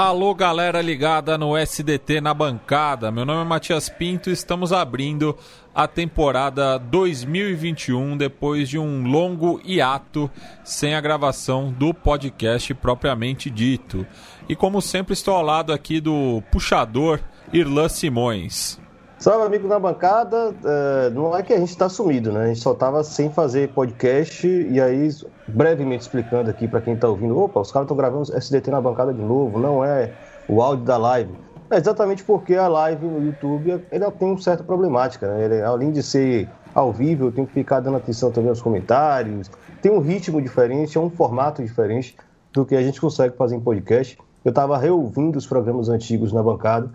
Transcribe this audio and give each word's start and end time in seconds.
Alô, 0.00 0.32
galera 0.32 0.80
ligada 0.80 1.36
no 1.36 1.58
SDT 1.58 2.20
na 2.20 2.32
bancada. 2.32 3.10
Meu 3.10 3.24
nome 3.24 3.42
é 3.42 3.44
Matias 3.44 3.88
Pinto 3.88 4.30
e 4.30 4.32
estamos 4.32 4.72
abrindo 4.72 5.36
a 5.74 5.88
temporada 5.88 6.78
2021 6.78 8.16
depois 8.16 8.68
de 8.68 8.78
um 8.78 9.02
longo 9.08 9.60
hiato 9.64 10.30
sem 10.62 10.94
a 10.94 11.00
gravação 11.00 11.72
do 11.72 11.92
podcast 11.92 12.72
propriamente 12.74 13.50
dito. 13.50 14.06
E 14.48 14.54
como 14.54 14.80
sempre, 14.80 15.14
estou 15.14 15.34
ao 15.34 15.42
lado 15.42 15.72
aqui 15.72 16.00
do 16.00 16.44
puxador 16.52 17.18
Irlan 17.52 17.88
Simões. 17.88 18.78
Salve, 19.18 19.44
amigo 19.44 19.66
na 19.66 19.80
bancada. 19.80 20.54
É, 20.64 21.10
não 21.10 21.36
é 21.36 21.42
que 21.42 21.52
a 21.52 21.58
gente 21.58 21.70
está 21.70 21.88
sumido, 21.88 22.30
né? 22.30 22.44
A 22.44 22.46
gente 22.46 22.60
só 22.60 22.70
estava 22.70 23.02
sem 23.02 23.28
fazer 23.28 23.68
podcast 23.70 24.46
e 24.46 24.80
aí, 24.80 25.08
brevemente 25.48 26.02
explicando 26.02 26.48
aqui 26.48 26.68
para 26.68 26.80
quem 26.80 26.94
está 26.94 27.08
ouvindo, 27.08 27.36
opa, 27.36 27.58
os 27.58 27.72
caras 27.72 27.86
estão 27.86 27.96
gravando 27.96 28.32
SDT 28.32 28.70
na 28.70 28.80
bancada 28.80 29.12
de 29.12 29.20
novo, 29.20 29.58
não 29.58 29.84
é 29.84 30.12
o 30.48 30.62
áudio 30.62 30.84
da 30.84 30.96
live. 30.96 31.32
É 31.68 31.78
exatamente 31.78 32.22
porque 32.22 32.54
a 32.54 32.68
live 32.68 33.06
no 33.06 33.26
YouTube 33.26 33.84
ainda 33.90 34.08
tem 34.12 34.28
uma 34.28 34.40
certa 34.40 34.62
problemática, 34.62 35.26
né? 35.26 35.46
Ele, 35.46 35.62
além 35.62 35.90
de 35.90 36.00
ser 36.00 36.48
ao 36.72 36.92
vivo, 36.92 37.26
eu 37.26 37.32
tenho 37.32 37.46
que 37.48 37.54
ficar 37.54 37.80
dando 37.80 37.96
atenção 37.96 38.30
também 38.30 38.50
aos 38.50 38.62
comentários, 38.62 39.50
tem 39.82 39.90
um 39.90 39.98
ritmo 39.98 40.40
diferente, 40.40 40.96
é 40.96 41.00
um 41.00 41.10
formato 41.10 41.60
diferente 41.60 42.16
do 42.52 42.64
que 42.64 42.76
a 42.76 42.82
gente 42.82 43.00
consegue 43.00 43.36
fazer 43.36 43.56
em 43.56 43.60
podcast. 43.60 44.16
Eu 44.44 44.50
estava 44.50 44.78
reouvindo 44.78 45.38
os 45.38 45.46
programas 45.46 45.88
antigos 45.88 46.32
na 46.32 46.40
bancada 46.40 46.88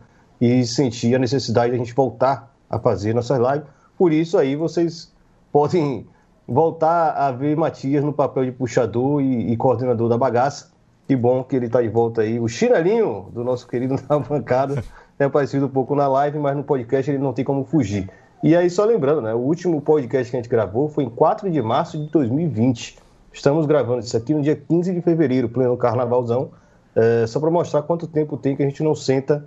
e 0.44 0.66
senti 0.66 1.16
a 1.16 1.20
necessidade 1.20 1.70
de 1.70 1.76
a 1.76 1.80
gente 1.80 1.94
voltar 1.94 2.54
a 2.70 2.78
fazer 2.78 3.16
nossas 3.16 3.40
lives. 3.40 3.66
Por 3.98 4.12
isso 4.12 4.38
aí 4.38 4.58
vocês 4.58 5.10
podem 5.54 6.06
voltar 6.46 7.12
a 7.12 7.32
ver 7.32 7.56
Matias 7.56 8.04
no 8.04 8.12
papel 8.12 8.44
de 8.44 8.52
puxador 8.52 9.22
e, 9.22 9.54
e 9.54 9.56
coordenador 9.56 10.10
da 10.10 10.18
bagaça. 10.18 10.70
Que 11.08 11.16
bom 11.16 11.46
que 11.46 11.56
ele 11.56 11.68
está 11.68 11.82
de 11.82 11.88
volta 11.88 12.24
aí. 12.24 12.42
O 12.42 12.50
chinelinho 12.50 13.30
do 13.32 13.42
nosso 13.42 13.66
querido 13.66 13.96
na 14.10 14.20
bancada 14.20 14.84
é 15.18 15.24
aparecido 15.24 15.68
um 15.68 15.70
pouco 15.70 15.96
na 15.96 16.10
live, 16.10 16.38
mas 16.40 16.58
no 16.58 16.64
podcast 16.66 17.10
ele 17.10 17.20
não 17.20 17.32
tem 17.32 17.46
como 17.46 17.64
fugir. 17.64 18.10
E 18.44 18.54
aí, 18.54 18.70
só 18.70 18.84
lembrando, 18.84 19.22
né? 19.22 19.34
O 19.34 19.38
último 19.38 19.80
podcast 19.80 20.30
que 20.30 20.36
a 20.36 20.42
gente 20.42 20.50
gravou 20.50 20.90
foi 20.90 21.06
em 21.06 21.10
4 21.10 21.50
de 21.50 21.62
março 21.62 21.98
de 21.98 22.10
2020. 22.10 22.98
Estamos 23.32 23.66
gravando 23.66 24.02
isso 24.02 24.18
aqui 24.18 24.34
no 24.34 24.42
dia 24.42 24.58
15 24.58 24.94
de 24.94 25.00
fevereiro, 25.00 25.48
pleno 25.48 25.78
carnavalzão. 25.78 26.52
É, 26.94 27.26
só 27.28 27.40
para 27.40 27.50
mostrar 27.50 27.84
quanto 27.84 28.08
tempo 28.08 28.36
tem 28.36 28.58
que 28.58 28.62
a 28.62 28.66
gente 28.66 28.84
não 28.84 28.94
senta 28.94 29.46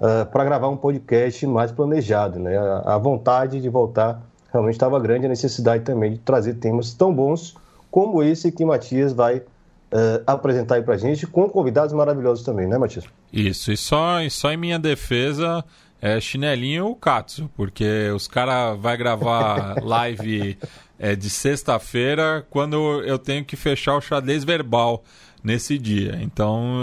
uh, 0.00 0.26
para 0.26 0.44
gravar 0.44 0.68
um 0.68 0.76
podcast 0.76 1.46
mais 1.46 1.70
planejado. 1.72 2.38
Né? 2.38 2.56
A, 2.56 2.94
a 2.94 2.98
vontade 2.98 3.60
de 3.60 3.68
voltar 3.68 4.22
realmente 4.52 4.74
estava 4.74 4.98
grande, 5.00 5.26
a 5.26 5.28
necessidade 5.28 5.84
também 5.84 6.12
de 6.12 6.18
trazer 6.18 6.54
temas 6.54 6.94
tão 6.94 7.14
bons 7.14 7.54
como 7.90 8.22
esse 8.22 8.52
que 8.52 8.64
Matias 8.64 9.12
vai 9.12 9.38
uh, 9.38 10.22
apresentar 10.26 10.76
aí 10.76 10.82
para 10.82 10.94
a 10.94 10.98
gente, 10.98 11.26
com 11.26 11.48
convidados 11.48 11.92
maravilhosos 11.94 12.44
também, 12.44 12.66
né, 12.66 12.78
Matias? 12.78 13.04
Isso, 13.32 13.72
e 13.72 13.76
só, 13.76 14.20
e 14.20 14.30
só 14.30 14.50
em 14.50 14.56
minha 14.56 14.78
defesa 14.78 15.64
é 16.00 16.20
chinelinho 16.20 16.88
o 16.88 16.94
Katsu, 16.94 17.50
porque 17.56 18.10
os 18.14 18.28
caras 18.28 18.78
vai 18.78 18.96
gravar 18.96 19.76
live 19.82 20.58
é, 20.98 21.16
de 21.16 21.30
sexta-feira 21.30 22.46
quando 22.50 23.02
eu 23.02 23.18
tenho 23.18 23.44
que 23.44 23.56
fechar 23.56 23.96
o 23.96 24.00
xadrez 24.00 24.44
verbal 24.44 25.02
nesse 25.46 25.78
dia. 25.78 26.18
Então, 26.20 26.80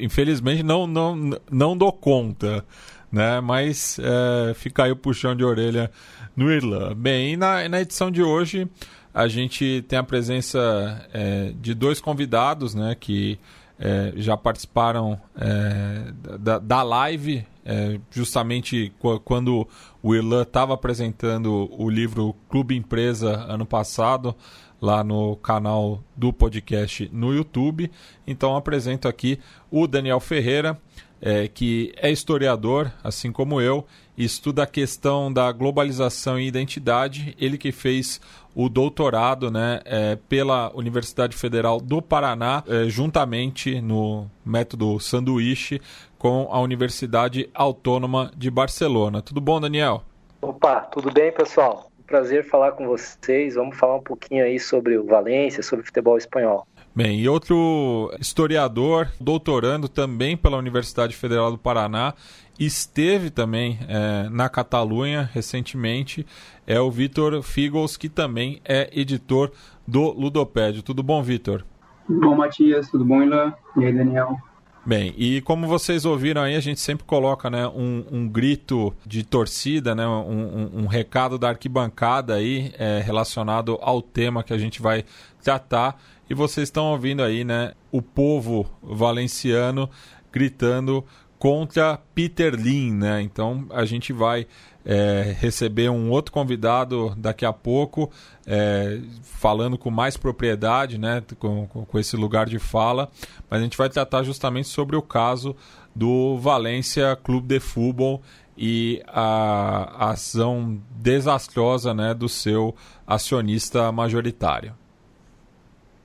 infelizmente, 0.00 0.64
não, 0.64 0.84
não, 0.84 1.38
não 1.48 1.76
dou 1.76 1.92
conta. 1.92 2.64
Né? 3.10 3.40
Mas 3.40 4.00
é, 4.02 4.52
fica 4.54 4.84
aí 4.84 4.90
o 4.90 4.96
puxão 4.96 5.34
de 5.34 5.44
orelha 5.44 5.90
no 6.36 6.50
Irlã. 6.50 6.92
Bem, 6.94 7.34
e 7.34 7.36
na, 7.36 7.68
na 7.68 7.80
edição 7.80 8.10
de 8.10 8.20
hoje 8.22 8.68
a 9.14 9.28
gente 9.28 9.84
tem 9.88 9.98
a 9.98 10.02
presença 10.02 11.08
é, 11.12 11.52
de 11.60 11.72
dois 11.72 12.00
convidados 12.00 12.74
né, 12.74 12.96
que 12.98 13.38
é, 13.78 14.12
já 14.16 14.36
participaram 14.36 15.20
é, 15.36 16.12
da, 16.38 16.58
da 16.58 16.82
live, 16.82 17.44
é, 17.64 17.98
justamente 18.10 18.92
quando 19.24 19.66
o 20.02 20.14
Irlã 20.14 20.42
estava 20.42 20.74
apresentando 20.74 21.68
o 21.72 21.88
livro 21.88 22.34
Clube 22.48 22.76
Empresa 22.76 23.36
ano 23.48 23.66
passado 23.66 24.34
lá 24.80 25.04
no 25.04 25.36
canal 25.36 26.02
do 26.16 26.32
podcast 26.32 27.08
no 27.12 27.34
YouTube. 27.34 27.90
Então 28.26 28.56
apresento 28.56 29.06
aqui 29.06 29.38
o 29.70 29.86
Daniel 29.86 30.20
Ferreira, 30.20 30.78
é, 31.20 31.48
que 31.48 31.92
é 31.96 32.10
historiador, 32.10 32.90
assim 33.04 33.30
como 33.30 33.60
eu, 33.60 33.86
estuda 34.16 34.62
a 34.62 34.66
questão 34.66 35.32
da 35.32 35.52
globalização 35.52 36.38
e 36.38 36.46
identidade. 36.46 37.36
Ele 37.38 37.58
que 37.58 37.72
fez 37.72 38.20
o 38.54 38.68
doutorado 38.68 39.50
né, 39.50 39.80
é, 39.84 40.16
pela 40.28 40.70
Universidade 40.74 41.36
Federal 41.36 41.80
do 41.80 42.00
Paraná, 42.02 42.64
é, 42.66 42.88
juntamente 42.88 43.80
no 43.80 44.30
método 44.44 44.98
sanduíche 44.98 45.80
com 46.18 46.48
a 46.50 46.60
Universidade 46.60 47.48
Autônoma 47.54 48.30
de 48.36 48.50
Barcelona. 48.50 49.22
Tudo 49.22 49.40
bom, 49.40 49.60
Daniel? 49.60 50.02
Opa, 50.42 50.80
tudo 50.92 51.12
bem, 51.12 51.32
pessoal? 51.32 51.89
Prazer 52.10 52.44
falar 52.44 52.72
com 52.72 52.88
vocês. 52.88 53.54
Vamos 53.54 53.78
falar 53.78 53.94
um 53.94 54.02
pouquinho 54.02 54.44
aí 54.44 54.58
sobre 54.58 54.98
o 54.98 55.06
Valência, 55.06 55.62
sobre 55.62 55.84
o 55.84 55.86
futebol 55.86 56.18
espanhol. 56.18 56.66
Bem, 56.92 57.20
e 57.20 57.28
outro 57.28 58.12
historiador, 58.18 59.08
doutorando 59.20 59.88
também 59.88 60.36
pela 60.36 60.58
Universidade 60.58 61.14
Federal 61.14 61.52
do 61.52 61.56
Paraná, 61.56 62.14
esteve 62.58 63.30
também 63.30 63.78
é, 63.88 64.28
na 64.28 64.48
Catalunha 64.48 65.30
recentemente, 65.32 66.26
é 66.66 66.80
o 66.80 66.90
Vitor 66.90 67.40
Figos, 67.42 67.96
que 67.96 68.08
também 68.08 68.60
é 68.64 68.90
editor 68.92 69.52
do 69.86 70.10
Ludopédio. 70.10 70.82
Tudo 70.82 71.04
bom, 71.04 71.22
Vitor? 71.22 71.64
Tudo 72.08 72.20
bom, 72.20 72.34
Matias? 72.34 72.90
Tudo 72.90 73.04
bom, 73.04 73.22
Ilan? 73.22 73.54
E 73.76 73.84
aí, 73.84 73.92
Daniel? 73.92 74.36
Bem, 74.84 75.14
e 75.18 75.42
como 75.42 75.66
vocês 75.66 76.06
ouviram 76.06 76.40
aí, 76.40 76.56
a 76.56 76.60
gente 76.60 76.80
sempre 76.80 77.04
coloca 77.04 77.50
né, 77.50 77.68
um, 77.68 78.02
um 78.10 78.28
grito 78.28 78.94
de 79.06 79.22
torcida, 79.22 79.94
né, 79.94 80.06
um, 80.06 80.30
um, 80.30 80.70
um 80.82 80.86
recado 80.86 81.38
da 81.38 81.50
arquibancada 81.50 82.34
aí 82.34 82.72
é, 82.78 82.98
relacionado 82.98 83.78
ao 83.82 84.00
tema 84.00 84.42
que 84.42 84.54
a 84.54 84.58
gente 84.58 84.80
vai 84.80 85.04
tratar. 85.42 86.00
E 86.30 86.34
vocês 86.34 86.68
estão 86.68 86.86
ouvindo 86.86 87.22
aí 87.22 87.44
né, 87.44 87.74
o 87.92 88.00
povo 88.00 88.66
valenciano 88.82 89.88
gritando 90.32 91.04
contra 91.40 91.98
Peter 92.14 92.54
Lin, 92.54 92.92
né? 92.92 93.22
Então 93.22 93.66
a 93.70 93.86
gente 93.86 94.12
vai 94.12 94.46
é, 94.84 95.34
receber 95.40 95.88
um 95.88 96.10
outro 96.10 96.32
convidado 96.32 97.14
daqui 97.16 97.46
a 97.46 97.52
pouco, 97.52 98.10
é, 98.46 99.00
falando 99.22 99.78
com 99.78 99.90
mais 99.90 100.18
propriedade, 100.18 100.98
né? 100.98 101.22
Com, 101.38 101.66
com, 101.66 101.98
esse 101.98 102.14
lugar 102.14 102.44
de 102.44 102.58
fala. 102.58 103.10
Mas 103.48 103.60
a 103.60 103.62
gente 103.64 103.78
vai 103.78 103.88
tratar 103.88 104.22
justamente 104.22 104.68
sobre 104.68 104.96
o 104.96 105.02
caso 105.02 105.56
do 105.96 106.36
Valência 106.36 107.16
Clube 107.16 107.48
de 107.48 107.58
Futebol 107.58 108.20
e 108.54 109.02
a, 109.08 110.10
ação 110.10 110.78
desastrosa 110.90 111.94
né, 111.94 112.12
do 112.12 112.28
seu 112.28 112.76
acionista 113.06 113.90
majoritário. 113.90 114.74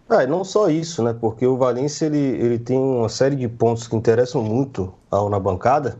Ah, 0.07 0.25
não 0.27 0.43
só 0.43 0.69
isso, 0.69 1.01
né? 1.03 1.15
Porque 1.19 1.47
o 1.47 1.57
Valência 1.57 2.05
ele, 2.05 2.19
ele 2.19 2.59
tem 2.59 2.77
uma 2.77 3.09
série 3.09 3.35
de 3.35 3.47
pontos 3.47 3.87
que 3.87 3.95
interessam 3.95 4.43
muito 4.43 4.93
ao 5.09 5.29
na 5.29 5.39
bancada, 5.39 5.97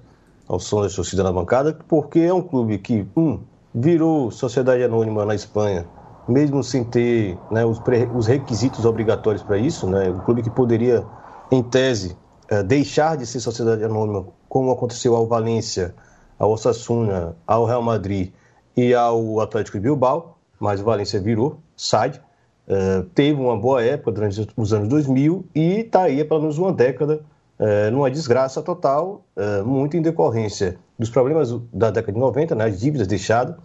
ao 0.47 0.59
som 0.59 0.83
da 0.83 0.89
torcida 0.89 1.23
na 1.23 1.31
bancada, 1.31 1.75
porque 1.87 2.19
é 2.19 2.33
um 2.33 2.41
clube 2.41 2.77
que, 2.77 3.07
um, 3.17 3.39
virou 3.73 4.29
sociedade 4.29 4.83
anônima 4.83 5.25
na 5.25 5.33
Espanha, 5.33 5.87
mesmo 6.27 6.63
sem 6.63 6.83
ter 6.83 7.35
né, 7.49 7.65
os, 7.65 7.81
os 8.15 8.27
requisitos 8.27 8.85
obrigatórios 8.85 9.41
para 9.41 9.57
isso, 9.57 9.87
né? 9.87 10.07
Um 10.09 10.19
clube 10.19 10.43
que 10.43 10.51
poderia, 10.51 11.03
em 11.51 11.63
tese, 11.63 12.15
é, 12.47 12.61
deixar 12.61 13.17
de 13.17 13.25
ser 13.25 13.39
sociedade 13.39 13.83
anônima, 13.83 14.27
como 14.47 14.71
aconteceu 14.71 15.15
ao 15.15 15.25
Valência, 15.25 15.95
ao 16.37 16.51
Osasuna, 16.51 17.35
ao 17.47 17.65
Real 17.65 17.81
Madrid 17.81 18.31
e 18.77 18.93
ao 18.93 19.39
Atlético 19.39 19.77
de 19.77 19.83
Bilbao, 19.83 20.37
mas 20.59 20.79
o 20.79 20.83
Valência 20.83 21.19
virou, 21.19 21.57
SAD, 21.75 22.21
Uh, 22.67 23.03
teve 23.13 23.39
uma 23.39 23.55
boa 23.55 23.83
época 23.83 24.11
durante 24.11 24.47
os 24.57 24.73
anos 24.73 24.87
2000 24.87 25.45
e 25.53 25.81
está 25.81 26.03
aí 26.03 26.19
há 26.19 26.25
pelo 26.25 26.41
menos 26.41 26.57
uma 26.57 26.73
década 26.73 27.21
uh, 27.59 27.91
numa 27.91 28.09
desgraça 28.09 28.59
total, 28.59 29.23
uh, 29.37 29.63
muito 29.63 29.95
em 29.95 30.01
decorrência 30.01 30.77
dos 30.97 31.11
problemas 31.11 31.51
da 31.71 31.91
década 31.91 32.11
de 32.11 32.19
90, 32.19 32.55
né, 32.55 32.65
as 32.65 32.79
dívidas 32.79 33.05
deixadas, 33.07 33.55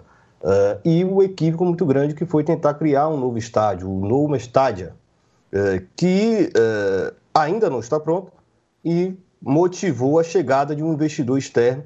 e 0.84 1.04
o 1.04 1.22
equívoco 1.22 1.66
muito 1.66 1.84
grande 1.84 2.14
que 2.14 2.24
foi 2.24 2.42
tentar 2.42 2.74
criar 2.74 3.08
um 3.08 3.16
novo 3.18 3.36
estádio, 3.36 3.90
o 3.90 4.00
Novo 4.06 4.34
Estádia, 4.34 4.94
que 5.94 6.50
ainda 7.34 7.68
não 7.68 7.78
está 7.78 8.00
pronto 8.00 8.32
e 8.82 9.14
motivou 9.40 10.18
a 10.18 10.24
chegada 10.24 10.74
de 10.74 10.82
um 10.82 10.94
investidor 10.94 11.38
externo, 11.38 11.84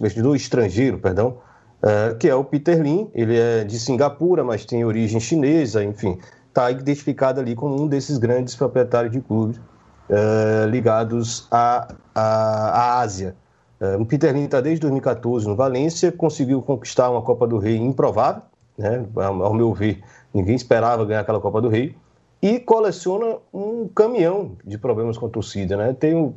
investidor 0.00 0.34
estrangeiro, 0.34 0.98
perdão, 0.98 1.36
uh, 1.82 2.16
que 2.16 2.28
é 2.28 2.34
o 2.34 2.44
Peter 2.44 2.80
Lin. 2.80 3.10
Ele 3.14 3.38
é 3.38 3.64
de 3.64 3.78
Singapura, 3.78 4.44
mas 4.44 4.64
tem 4.64 4.84
origem 4.84 5.20
chinesa, 5.20 5.84
enfim, 5.84 6.18
está 6.48 6.70
identificado 6.70 7.40
ali 7.40 7.54
como 7.54 7.80
um 7.80 7.86
desses 7.86 8.18
grandes 8.18 8.54
proprietários 8.54 9.12
de 9.12 9.20
clubes 9.20 9.58
uh, 9.58 10.68
ligados 10.68 11.46
à, 11.50 11.88
à, 12.14 12.70
à 12.70 13.00
Ásia. 13.00 13.36
Uh, 13.80 14.00
o 14.00 14.06
Peter 14.06 14.32
Lin 14.32 14.44
está 14.44 14.60
desde 14.60 14.80
2014 14.80 15.46
no 15.46 15.54
Valência, 15.54 16.10
conseguiu 16.10 16.60
conquistar 16.62 17.10
uma 17.10 17.22
Copa 17.22 17.46
do 17.46 17.58
Rei 17.58 17.76
improvável, 17.76 18.42
né? 18.76 19.04
ao 19.16 19.54
meu 19.54 19.72
ver, 19.72 20.02
ninguém 20.34 20.56
esperava 20.56 21.04
ganhar 21.04 21.20
aquela 21.20 21.40
Copa 21.40 21.60
do 21.60 21.68
Rei, 21.68 21.94
e 22.40 22.58
coleciona 22.60 23.36
um 23.52 23.88
caminhão 23.88 24.52
de 24.64 24.78
problemas 24.78 25.18
com 25.18 25.26
a 25.26 25.28
torcida. 25.28 25.76
Né? 25.76 25.92
Tem 25.92 26.14
o 26.14 26.34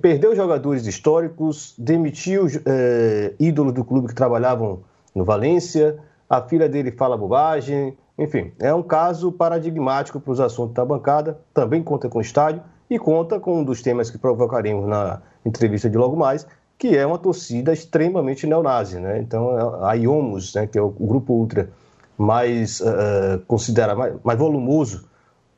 perdeu 0.00 0.36
jogadores 0.36 0.86
históricos, 0.86 1.74
demitiu 1.78 2.46
é, 2.66 3.34
ídolos 3.38 3.72
do 3.72 3.84
clube 3.84 4.08
que 4.08 4.14
trabalhavam 4.14 4.80
no 5.14 5.24
Valência, 5.24 5.98
a 6.28 6.40
filha 6.42 6.68
dele 6.68 6.90
fala 6.90 7.16
bobagem, 7.16 7.96
enfim, 8.18 8.52
é 8.58 8.72
um 8.74 8.82
caso 8.82 9.32
paradigmático 9.32 10.20
para 10.20 10.32
os 10.32 10.40
assuntos 10.40 10.74
da 10.74 10.84
bancada, 10.84 11.38
também 11.54 11.82
conta 11.82 12.08
com 12.08 12.18
o 12.18 12.22
estádio 12.22 12.62
e 12.88 12.98
conta 12.98 13.40
com 13.40 13.60
um 13.60 13.64
dos 13.64 13.80
temas 13.80 14.10
que 14.10 14.18
provocaremos 14.18 14.86
na 14.86 15.22
entrevista 15.44 15.88
de 15.88 15.96
logo 15.96 16.16
mais, 16.16 16.46
que 16.78 16.96
é 16.96 17.06
uma 17.06 17.18
torcida 17.18 17.72
extremamente 17.72 18.46
neonazi, 18.46 18.98
né? 18.98 19.18
Então, 19.20 19.84
a 19.84 19.94
IOMOS, 19.94 20.54
né, 20.54 20.66
que 20.66 20.76
é 20.76 20.82
o 20.82 20.90
grupo 20.90 21.32
ultra 21.32 21.70
mais, 22.18 22.80
uh, 22.80 23.38
considera 23.46 23.94
mais, 23.94 24.14
mais 24.22 24.38
volumoso 24.38 25.04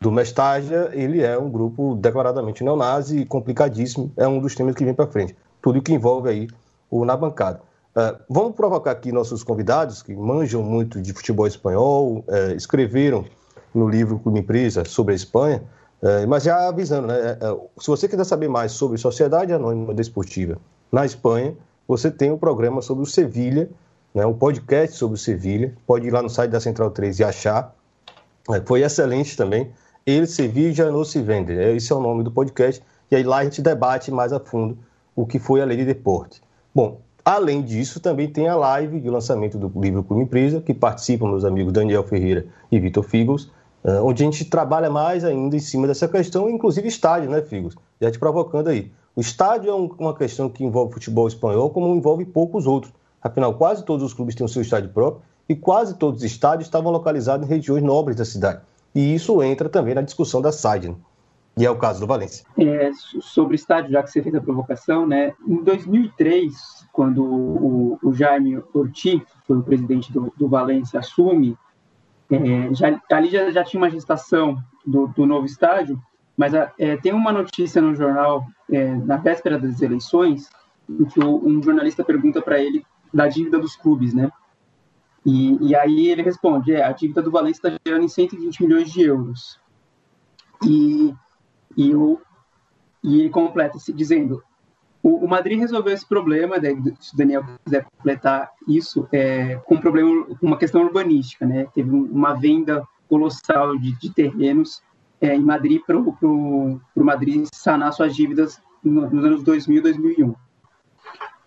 do 0.05 0.13
Mestágia, 0.13 0.91
ele 0.93 1.23
é 1.23 1.39
um 1.39 1.49
grupo 1.49 1.95
declaradamente 1.95 2.63
neonazi 2.63 3.21
e 3.21 3.25
complicadíssimo, 3.25 4.13
é 4.19 4.29
um 4.29 4.39
dos 4.39 4.55
temas 4.55 4.75
que 4.75 4.85
vem 4.85 4.93
para 4.93 5.07
frente. 5.07 5.35
Tudo 5.63 5.81
que 5.81 5.95
envolve 5.95 6.29
aí 6.29 6.47
o 6.91 7.07
Na 7.07 7.17
Bancada. 7.17 7.63
Uh, 7.97 8.21
vamos 8.29 8.55
provocar 8.55 8.91
aqui 8.91 9.11
nossos 9.11 9.43
convidados, 9.43 10.03
que 10.03 10.15
manjam 10.15 10.63
muito 10.63 11.01
de 11.01 11.15
futebol 11.15 11.47
espanhol, 11.47 12.23
uh, 12.29 12.55
escreveram 12.55 13.25
no 13.75 13.89
livro 13.89 14.19
Clube 14.19 14.41
Empresa 14.41 14.85
sobre 14.85 15.15
a 15.15 15.17
Espanha, 15.17 15.63
uh, 16.03 16.29
mas 16.29 16.43
já 16.43 16.69
avisando, 16.69 17.07
né, 17.07 17.39
se 17.79 17.87
você 17.87 18.07
quiser 18.07 18.25
saber 18.25 18.49
mais 18.49 18.73
sobre 18.73 18.99
Sociedade 18.99 19.55
Anônima 19.55 19.95
Desportiva 19.95 20.59
na 20.93 21.07
Espanha, 21.07 21.55
você 21.89 22.11
tem 22.11 22.31
o 22.31 22.35
um 22.35 22.39
programa 22.39 22.83
sobre 22.83 23.05
o 23.05 23.07
Sevilha, 23.07 23.71
né, 24.15 24.27
um 24.27 24.35
podcast 24.35 24.99
sobre 24.99 25.15
o 25.15 25.19
Sevilha, 25.19 25.73
pode 25.87 26.07
ir 26.07 26.11
lá 26.11 26.21
no 26.21 26.29
site 26.29 26.51
da 26.51 26.61
Central 26.61 26.91
3 26.91 27.21
e 27.21 27.25
achar, 27.25 27.75
foi 28.67 28.83
excelente 28.83 29.35
também, 29.35 29.73
ele 30.07 30.27
Sevilla 30.27 30.91
não 30.91 31.05
se 31.05 31.21
vende. 31.23 31.53
Esse 31.53 31.93
é 31.93 31.97
o 31.97 32.01
nome 32.01 32.23
do 32.23 32.31
podcast. 32.31 32.83
E 33.11 33.17
aí 33.17 33.23
lá 33.23 33.39
a 33.39 33.45
gente 33.45 33.63
debate 33.63 34.11
mais 34.11 34.33
a 34.33 34.41
fundo 34.41 34.79
o 35.15 35.27
que 35.27 35.39
foi 35.39 35.63
a 35.63 35.65
lei 35.65 35.77
de 35.77 35.85
deporte. 35.85 36.43
Bom, 36.75 37.01
além 37.25 37.63
disso, 37.63 38.01
também 38.01 38.29
tem 38.29 38.49
a 38.49 38.57
live 38.57 39.01
de 39.01 39.09
lançamento 39.09 39.57
do 39.57 39.71
livro 39.81 40.03
Clube 40.03 40.25
Empresa, 40.25 40.61
que 40.61 40.75
participam 40.75 41.29
meus 41.29 41.45
amigos 41.45 41.73
Daniel 41.73 42.03
Ferreira 42.03 42.47
e 42.71 42.79
Vitor 42.81 43.05
Figos, 43.05 43.51
eh, 43.85 44.01
onde 44.01 44.23
a 44.23 44.27
gente 44.27 44.45
trabalha 44.47 44.91
mais 44.91 45.25
ainda 45.25 45.55
em 45.55 45.61
cima 45.61 45.87
dessa 45.87 46.09
questão, 46.09 46.51
inclusive 46.51 46.89
estádio, 46.89 47.31
né, 47.31 47.43
Figos? 47.43 47.77
Já 48.01 48.11
te 48.11 48.19
provocando 48.19 48.69
aí. 48.69 48.91
O 49.15 49.21
estádio 49.21 49.71
é 49.71 50.03
uma 50.03 50.15
questão 50.15 50.49
que 50.49 50.65
envolve 50.65 50.95
futebol 50.95 51.29
espanhol, 51.29 51.71
como 51.71 51.95
envolve 51.95 52.25
poucos 52.25 52.67
outros. 52.67 52.93
Afinal, 53.23 53.55
quase 53.55 53.85
todos 53.85 54.05
os 54.05 54.13
clubes 54.13 54.35
têm 54.35 54.45
o 54.45 54.49
seu 54.49 54.61
estádio 54.61 54.91
próprio 54.91 55.23
e 55.49 55.55
quase 55.55 55.95
todos 55.95 56.19
os 56.19 56.25
estádios 56.25 56.67
estavam 56.67 56.91
localizados 56.91 57.47
em 57.47 57.49
regiões 57.49 57.83
nobres 57.83 58.17
da 58.17 58.25
cidade. 58.25 58.61
E 58.95 59.15
isso 59.15 59.43
entra 59.43 59.69
também 59.69 59.95
na 59.95 60.03
discussão 60.03 60.41
da 60.41 60.53
SAD, 60.53 60.89
né? 60.89 60.97
e 61.57 61.65
é 61.65 61.71
o 61.71 61.77
caso 61.77 62.01
do 62.01 62.07
Valência. 62.07 62.45
É, 62.59 62.91
sobre 63.21 63.57
estádio, 63.57 63.93
já 63.93 64.03
que 64.03 64.11
você 64.11 64.23
fez 64.23 64.35
a 64.35 64.41
provocação, 64.41 65.07
né? 65.07 65.35
em 65.47 65.63
2003, 65.63 66.55
quando 66.93 67.25
o, 67.25 67.99
o 68.03 68.13
Jaime 68.13 68.63
Ortiz, 68.73 69.23
foi 69.47 69.59
o 69.59 69.63
presidente 69.63 70.13
do, 70.13 70.33
do 70.37 70.49
Valência, 70.49 70.99
assume, 70.99 71.57
é, 72.31 72.75
já, 72.75 73.01
ali 73.11 73.31
já, 73.31 73.51
já, 73.51 73.65
tinha 73.65 73.81
uma 73.81 73.91
gestação 73.91 74.57
do, 74.85 75.09
do 75.09 75.27
novo 75.27 75.47
estádio, 75.47 76.01
mas 76.37 76.53
é, 76.55 76.97
tem 76.97 77.13
uma 77.13 77.33
notícia 77.33 77.81
no 77.81 77.95
jornal, 77.95 78.45
é, 78.71 78.95
na 78.97 79.17
véspera 79.17 79.59
das 79.59 79.81
eleições, 79.81 80.49
em 80.89 81.05
que 81.05 81.21
o, 81.21 81.47
um 81.47 81.63
jornalista 81.63 82.03
pergunta 82.03 82.43
para 82.43 82.59
ele 82.59 82.85
da 83.13 83.29
dívida 83.29 83.59
dos 83.59 83.77
clubes, 83.77 84.13
né? 84.13 84.31
E, 85.25 85.69
e 85.69 85.75
aí 85.75 86.09
ele 86.09 86.23
responde, 86.23 86.73
é, 86.73 86.83
a 86.83 86.93
dívida 86.93 87.23
do 87.23 87.31
Valência 87.31 87.69
está 87.69 87.81
gerando 87.87 88.05
em 88.05 88.09
120 88.09 88.63
milhões 88.63 88.93
de 88.93 89.03
euros. 89.03 89.59
E, 90.63 91.15
e, 91.77 91.95
o, 91.95 92.21
e 93.03 93.21
ele 93.21 93.31
completa 93.31 93.79
se 93.79 93.93
dizendo, 93.93 94.43
o, 95.03 95.25
o, 95.25 95.29
Madrid 95.29 95.59
resolveu 95.59 95.93
esse 95.93 96.07
problema, 96.07 96.57
se 97.01 97.15
o 97.15 97.17
Daniel 97.17 97.45
quiser 97.65 97.85
completar 97.85 98.51
isso, 98.69 99.09
é, 99.13 99.57
com 99.57 99.77
um 99.77 99.81
problema, 99.81 100.27
uma 100.41 100.57
questão 100.57 100.83
urbanística, 100.83 101.47
né? 101.47 101.67
Teve 101.75 101.91
uma 101.91 102.35
venda 102.35 102.87
colossal 103.09 103.77
de, 103.79 103.93
de 103.99 104.11
terrenos 104.13 104.83
é, 105.21 105.35
em 105.35 105.43
Madrid 105.43 105.81
para 105.87 105.99
o 105.99 106.81
Madrid 106.97 107.47
sanar 107.53 107.93
suas 107.93 108.15
dívidas 108.15 108.61
nos 108.83 109.25
anos 109.25 109.43
2000 109.43 109.79
e 109.79 109.83
2001. 109.83 110.35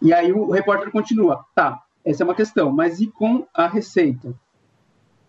E 0.02 0.14
aí 0.14 0.32
o 0.32 0.52
repórter 0.52 0.92
continua, 0.92 1.46
tá, 1.56 1.82
essa 2.08 2.24
é 2.24 2.26
uma 2.26 2.34
questão. 2.34 2.72
Mas 2.72 3.02
e 3.02 3.08
com 3.08 3.46
a 3.54 3.68
receita? 3.68 4.34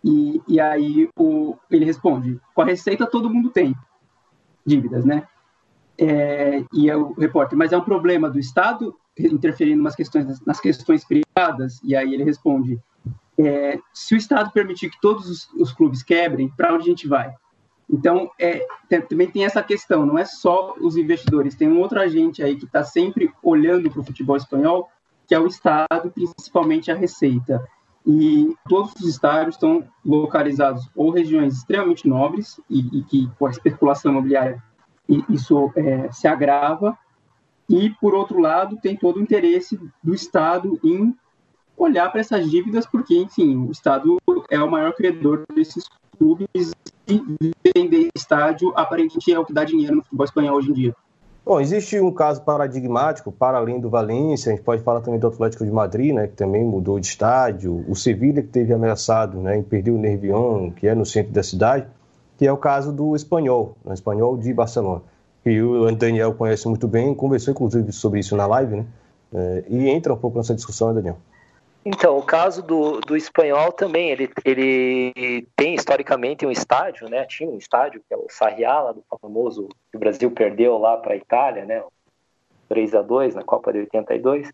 E, 0.04 0.40
e 0.46 0.60
aí 0.60 1.08
o, 1.18 1.56
ele 1.68 1.84
responde: 1.84 2.40
com 2.54 2.62
a 2.62 2.66
receita 2.66 3.04
todo 3.04 3.28
mundo 3.28 3.50
tem 3.50 3.74
dívidas, 4.64 5.04
né? 5.04 5.26
É, 6.00 6.62
e 6.72 6.88
é 6.88 6.96
o 6.96 7.12
repórter, 7.14 7.58
mas 7.58 7.72
é 7.72 7.76
um 7.76 7.82
problema 7.82 8.30
do 8.30 8.38
Estado 8.38 8.94
interferindo 9.18 9.82
nas 9.82 9.96
questões, 9.96 10.40
nas 10.46 10.60
questões 10.60 11.04
privadas? 11.04 11.80
E 11.82 11.96
aí 11.96 12.14
ele 12.14 12.22
responde: 12.22 12.78
é, 13.36 13.80
se 13.92 14.14
o 14.14 14.16
Estado 14.16 14.52
permitir 14.52 14.88
que 14.88 15.00
todos 15.00 15.28
os, 15.28 15.52
os 15.54 15.72
clubes 15.72 16.04
quebrem, 16.04 16.48
para 16.48 16.72
onde 16.72 16.84
a 16.84 16.90
gente 16.90 17.08
vai? 17.08 17.34
Então, 17.90 18.30
é, 18.38 18.64
tem, 18.88 19.00
também 19.00 19.28
tem 19.28 19.44
essa 19.44 19.62
questão, 19.62 20.06
não 20.06 20.18
é 20.18 20.24
só 20.24 20.74
os 20.78 20.96
investidores, 20.96 21.56
tem 21.56 21.66
um 21.66 21.80
outro 21.80 21.98
agente 21.98 22.42
aí 22.42 22.54
que 22.54 22.66
está 22.66 22.84
sempre 22.84 23.32
olhando 23.42 23.90
para 23.90 24.00
o 24.00 24.04
futebol 24.04 24.36
espanhol 24.36 24.88
que 25.28 25.34
é 25.34 25.38
o 25.38 25.46
Estado, 25.46 26.10
principalmente 26.12 26.90
a 26.90 26.94
Receita. 26.94 27.62
E 28.06 28.54
todos 28.66 28.94
os 28.94 29.06
estádios 29.06 29.56
estão 29.56 29.84
localizados 30.04 30.88
ou 30.96 31.10
regiões 31.10 31.58
extremamente 31.58 32.08
nobres 32.08 32.58
e, 32.70 32.98
e 32.98 33.02
que 33.04 33.30
com 33.38 33.46
a 33.46 33.50
especulação 33.50 34.12
imobiliária 34.12 34.62
isso 35.28 35.70
é, 35.76 36.10
se 36.10 36.26
agrava. 36.26 36.96
E, 37.68 37.90
por 38.00 38.14
outro 38.14 38.40
lado, 38.40 38.78
tem 38.80 38.96
todo 38.96 39.18
o 39.18 39.22
interesse 39.22 39.78
do 40.02 40.14
Estado 40.14 40.80
em 40.82 41.14
olhar 41.76 42.10
para 42.10 42.20
essas 42.20 42.50
dívidas, 42.50 42.86
porque, 42.86 43.14
enfim, 43.14 43.56
o 43.56 43.70
Estado 43.70 44.16
é 44.48 44.58
o 44.58 44.70
maior 44.70 44.94
credor 44.94 45.44
desses 45.54 45.84
clubes 46.18 46.72
e 47.06 47.22
vender 47.76 48.08
estádio 48.14 48.72
aparentemente 48.74 49.32
é 49.32 49.38
o 49.38 49.44
que 49.44 49.52
dá 49.52 49.64
dinheiro 49.64 49.96
no 49.96 50.02
futebol 50.02 50.24
espanhol 50.24 50.56
hoje 50.56 50.70
em 50.70 50.74
dia. 50.74 50.96
Bom, 51.48 51.62
existe 51.62 51.98
um 51.98 52.12
caso 52.12 52.42
paradigmático, 52.42 53.32
para 53.32 53.56
além 53.56 53.80
do 53.80 53.88
Valência, 53.88 54.52
a 54.52 54.54
gente 54.54 54.62
pode 54.62 54.82
falar 54.82 55.00
também 55.00 55.18
do 55.18 55.28
Atlético 55.28 55.64
de 55.64 55.70
Madrid, 55.70 56.14
né, 56.14 56.26
que 56.26 56.34
também 56.34 56.62
mudou 56.62 57.00
de 57.00 57.06
estádio, 57.06 57.86
o 57.88 57.96
Sevilha, 57.96 58.42
que 58.42 58.48
teve 58.48 58.70
ameaçado 58.74 59.38
né, 59.38 59.56
em 59.56 59.62
perder 59.62 59.92
o 59.92 59.96
Nervion, 59.96 60.70
que 60.72 60.86
é 60.86 60.94
no 60.94 61.06
centro 61.06 61.32
da 61.32 61.42
cidade, 61.42 61.86
que 62.36 62.46
é 62.46 62.52
o 62.52 62.56
caso 62.58 62.92
do 62.92 63.16
Espanhol, 63.16 63.78
o 63.82 63.94
Espanhol 63.94 64.36
de 64.36 64.52
Barcelona, 64.52 65.00
que 65.42 65.62
o 65.62 65.90
Daniel 65.96 66.34
conhece 66.34 66.68
muito 66.68 66.86
bem, 66.86 67.14
conversou 67.14 67.52
inclusive 67.52 67.92
sobre 67.92 68.20
isso 68.20 68.36
na 68.36 68.46
live, 68.46 68.76
né, 68.76 68.86
é, 69.32 69.64
e 69.70 69.88
entra 69.88 70.12
um 70.12 70.18
pouco 70.18 70.36
nessa 70.36 70.54
discussão, 70.54 70.88
né, 70.88 70.96
Daniel? 70.96 71.16
Então, 71.90 72.18
o 72.18 72.22
caso 72.22 72.62
do, 72.62 73.00
do 73.00 73.16
espanhol 73.16 73.72
também, 73.72 74.10
ele, 74.10 74.30
ele 74.44 75.48
tem 75.56 75.74
historicamente 75.74 76.44
um 76.44 76.50
estádio, 76.50 77.08
né? 77.08 77.24
Tinha 77.24 77.48
um 77.48 77.56
estádio, 77.56 78.02
que 78.06 78.12
é 78.12 78.16
o 78.16 78.26
Sarriá, 78.28 78.78
lá 78.78 78.92
do 78.92 79.02
famoso, 79.22 79.70
que 79.90 79.96
o 79.96 79.98
Brasil 79.98 80.30
perdeu 80.30 80.76
lá 80.76 80.98
para 80.98 81.14
a 81.14 81.16
Itália, 81.16 81.64
né? 81.64 81.82
3 82.68 82.94
a 82.94 83.00
2 83.00 83.34
na 83.36 83.42
Copa 83.42 83.72
de 83.72 83.78
82. 83.78 84.52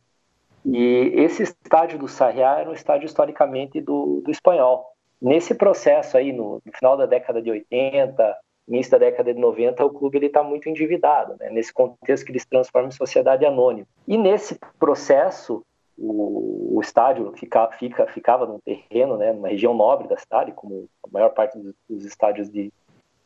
E 0.65 1.13
esse 1.17 1.43
estádio 1.43 1.99
do 1.99 2.07
Sarriá 2.07 2.61
era 2.61 2.71
um 2.71 2.73
estádio 2.73 3.07
historicamente 3.07 3.81
do, 3.81 4.23
do 4.25 4.31
espanhol. 4.31 4.87
Nesse 5.21 5.57
processo 5.57 6.17
aí, 6.17 6.33
no, 6.33 6.63
no 6.65 6.73
final 6.73 6.97
da 6.97 7.05
década 7.05 7.43
de 7.43 7.51
80, 7.51 8.37
início 8.69 8.93
da 8.93 8.99
década 8.99 9.35
de 9.35 9.41
90, 9.41 9.85
o 9.85 9.91
clube 9.91 10.25
está 10.25 10.45
muito 10.45 10.69
endividado, 10.69 11.35
né? 11.41 11.51
nesse 11.51 11.75
contexto 11.75 12.25
que 12.25 12.31
ele 12.31 12.39
se 12.39 12.49
transforma 12.49 12.87
em 12.87 12.93
sociedade 12.93 13.45
anônima. 13.45 13.89
E 14.07 14.17
nesse 14.17 14.57
processo, 14.79 15.65
o, 15.97 16.77
o 16.77 16.81
estádio 16.81 17.33
fica, 17.37 17.71
fica, 17.73 18.07
ficava 18.07 18.47
num 18.47 18.59
terreno, 18.59 19.17
né, 19.17 19.33
numa 19.33 19.49
região 19.49 19.75
nobre 19.75 20.09
da 20.09 20.17
cidade, 20.17 20.53
como 20.53 20.89
a 21.03 21.09
maior 21.11 21.31
parte 21.31 21.59
dos, 21.59 21.75
dos 21.89 22.05
estádios 22.05 22.51
de, 22.51 22.73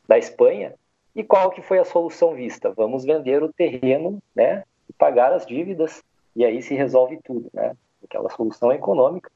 da 0.06 0.18
Espanha. 0.18 0.74
E 1.14 1.24
qual 1.24 1.50
que 1.50 1.62
foi 1.62 1.78
a 1.78 1.84
solução 1.84 2.34
vista? 2.34 2.72
Vamos 2.76 3.04
vender 3.04 3.42
o 3.42 3.52
terreno, 3.52 4.22
né, 4.34 4.64
e 4.88 4.92
pagar 4.92 5.32
as 5.32 5.46
dívidas, 5.46 6.02
e 6.34 6.44
aí 6.44 6.62
se 6.62 6.74
resolve 6.74 7.18
tudo, 7.24 7.50
né? 7.52 7.76
Aquela 8.04 8.30
solução 8.30 8.70
econômica. 8.72 9.30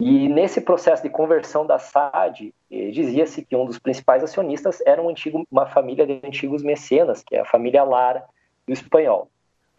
E 0.00 0.28
nesse 0.28 0.60
processo 0.60 1.02
de 1.02 1.10
conversão 1.10 1.66
da 1.66 1.78
SAD, 1.78 2.54
eh, 2.70 2.90
dizia-se 2.90 3.44
que 3.44 3.56
um 3.56 3.66
dos 3.66 3.78
principais 3.78 4.22
acionistas 4.22 4.80
era 4.86 5.02
um 5.02 5.08
antigo, 5.08 5.46
uma 5.50 5.66
família 5.66 6.06
de 6.06 6.20
antigos 6.24 6.62
mecenas, 6.62 7.22
que 7.22 7.36
é 7.36 7.40
a 7.40 7.44
família 7.44 7.82
Lara 7.82 8.24
do 8.66 8.72
espanhol. 8.72 9.28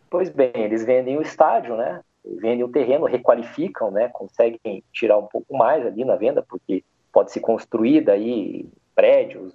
Pois 0.10 0.29
bem, 0.29 0.51
eles 0.56 0.86
vendem 0.86 1.18
o 1.18 1.22
estádio, 1.22 1.75
né? 1.77 2.01
Vendem 2.26 2.64
o 2.64 2.70
terreno, 2.70 3.06
requalificam, 3.06 3.92
né, 3.92 4.10
conseguem 4.10 4.84
tirar 4.92 5.18
um 5.18 5.28
pouco 5.28 5.56
mais 5.56 5.86
ali 5.86 6.04
na 6.04 6.16
venda, 6.16 6.44
porque 6.48 6.84
pode 7.12 7.32
se 7.32 7.40
construir 7.40 8.02
daí 8.02 8.68
prédios 8.94 9.54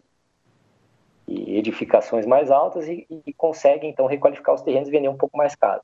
e 1.27 1.57
edificações 1.57 2.27
mais 2.27 2.51
altas 2.51 2.87
e, 2.89 3.07
e 3.27 3.33
conseguem 3.33 3.91
então 3.91 4.07
requalificar 4.07 4.55
os 4.55 4.63
terrenos 4.63 4.89
e 4.89 4.93
vender 4.93 5.09
um 5.09 5.17
pouco 5.17 5.37
mais 5.37 5.55
caro. 5.55 5.83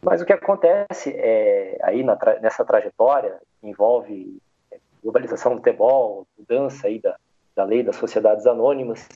Mas 0.00 0.20
o 0.20 0.24
que 0.24 0.32
acontece 0.32 1.12
é, 1.16 1.78
aí 1.82 2.04
nessa 2.40 2.64
trajetória 2.64 3.40
envolve 3.62 4.38
é, 4.70 4.78
globalização 5.02 5.52
do 5.52 5.58
futebol, 5.58 6.26
mudança 6.38 6.86
aí 6.86 7.00
da, 7.00 7.16
da 7.56 7.64
lei 7.64 7.82
das 7.82 7.96
sociedades 7.96 8.46
anônimas 8.46 9.08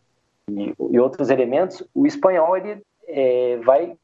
e, 0.50 0.74
e 0.90 0.98
outros 0.98 1.30
elementos, 1.30 1.86
o 1.94 2.06
espanhol 2.06 2.56
ele 2.56 2.82
é, 3.06 3.58
vai 3.58 3.96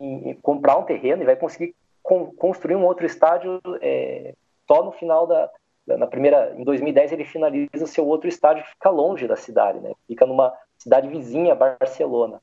em 0.00 0.34
comprar 0.42 0.78
um 0.78 0.82
terreno 0.82 1.22
e 1.22 1.26
vai 1.26 1.36
conseguir 1.36 1.74
construir 2.02 2.76
um 2.76 2.84
outro 2.84 3.06
estádio 3.06 3.60
é, 3.80 4.34
só 4.66 4.82
no 4.82 4.92
final 4.92 5.26
da, 5.26 5.50
na 5.86 6.06
primeira 6.06 6.54
em 6.56 6.64
2010 6.64 7.12
ele 7.12 7.24
finaliza 7.24 7.86
seu 7.86 8.06
outro 8.06 8.28
estádio 8.28 8.64
que 8.64 8.70
fica 8.70 8.90
longe 8.90 9.26
da 9.26 9.36
cidade 9.36 9.80
né? 9.80 9.92
Fica 10.06 10.26
numa 10.26 10.52
cidade 10.78 11.08
vizinha 11.08 11.54
Barcelona. 11.54 12.40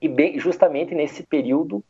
E 0.00 0.08
bem 0.08 0.38
justamente 0.38 0.94
nesse 0.94 1.22
período 1.22 1.82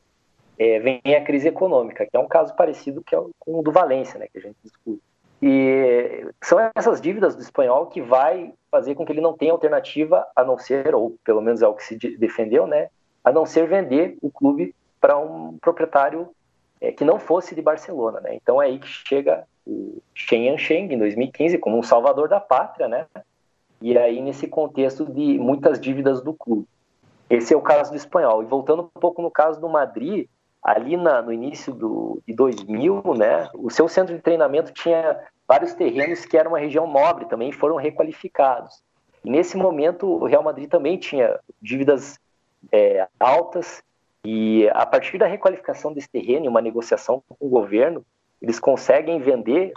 é, 0.58 0.78
vem 0.78 1.00
a 1.16 1.24
crise 1.24 1.48
econômica 1.48 2.06
que 2.06 2.16
é 2.16 2.20
um 2.20 2.28
caso 2.28 2.54
parecido 2.54 3.02
que 3.02 3.14
é 3.14 3.18
com 3.38 3.58
o 3.58 3.62
do 3.62 3.72
Valência 3.72 4.18
né 4.18 4.26
que 4.32 4.38
a 4.38 4.42
gente 4.42 4.56
discute. 4.62 5.02
E 5.40 6.26
são 6.42 6.58
essas 6.74 7.00
dívidas 7.00 7.36
do 7.36 7.42
espanhol 7.42 7.86
que 7.86 8.02
vai 8.02 8.52
fazer 8.70 8.96
com 8.96 9.06
que 9.06 9.12
ele 9.12 9.20
não 9.20 9.36
tenha 9.36 9.52
alternativa 9.52 10.26
a 10.34 10.42
não 10.44 10.58
ser 10.58 10.94
ou 10.94 11.16
pelo 11.24 11.40
menos 11.40 11.62
é 11.62 11.68
o 11.68 11.74
que 11.74 11.84
se 11.84 11.96
defendeu 12.16 12.66
né 12.66 12.88
a 13.22 13.32
não 13.32 13.44
ser 13.46 13.68
vender 13.68 14.16
o 14.20 14.30
clube 14.30 14.74
para 15.00 15.16
um 15.16 15.56
proprietário 15.58 16.28
é, 16.80 16.92
que 16.92 17.04
não 17.04 17.18
fosse 17.18 17.54
de 17.54 17.62
Barcelona, 17.62 18.20
né? 18.20 18.34
Então 18.34 18.60
é 18.62 18.66
aí 18.66 18.78
que 18.78 18.88
chega 18.88 19.44
o 19.66 20.00
Shen 20.14 20.46
Yansheng 20.46 20.92
em 20.92 20.98
2015 20.98 21.58
como 21.58 21.78
um 21.78 21.82
salvador 21.82 22.28
da 22.28 22.40
pátria, 22.40 22.88
né? 22.88 23.06
E 23.80 23.96
aí 23.96 24.20
nesse 24.20 24.46
contexto 24.46 25.04
de 25.06 25.38
muitas 25.38 25.80
dívidas 25.80 26.22
do 26.22 26.32
clube. 26.32 26.66
Esse 27.28 27.52
é 27.52 27.56
o 27.56 27.62
caso 27.62 27.90
do 27.90 27.96
espanhol. 27.96 28.42
E 28.42 28.46
voltando 28.46 28.82
um 28.82 29.00
pouco 29.00 29.20
no 29.20 29.30
caso 29.30 29.60
do 29.60 29.68
Madrid, 29.68 30.26
ali 30.62 30.96
na, 30.96 31.20
no 31.20 31.32
início 31.32 31.72
do, 31.72 32.20
de 32.26 32.34
2000, 32.34 33.02
né? 33.16 33.48
O 33.54 33.70
seu 33.70 33.88
centro 33.88 34.14
de 34.14 34.22
treinamento 34.22 34.72
tinha 34.72 35.18
vários 35.46 35.74
terrenos 35.74 36.24
que 36.24 36.36
eram 36.36 36.52
uma 36.52 36.58
região 36.58 36.86
nobre, 36.86 37.26
também 37.26 37.52
foram 37.52 37.76
requalificados. 37.76 38.82
E 39.24 39.30
nesse 39.30 39.56
momento 39.56 40.06
o 40.06 40.26
Real 40.26 40.42
Madrid 40.42 40.68
também 40.68 40.96
tinha 40.96 41.38
dívidas 41.60 42.18
é, 42.72 43.06
altas 43.18 43.82
e 44.24 44.68
a 44.70 44.84
partir 44.84 45.18
da 45.18 45.26
requalificação 45.26 45.92
desse 45.92 46.08
terreno 46.08 46.44
e 46.44 46.48
uma 46.48 46.60
negociação 46.60 47.22
com 47.28 47.36
o 47.46 47.48
governo, 47.48 48.04
eles 48.40 48.58
conseguem 48.58 49.20
vender, 49.20 49.72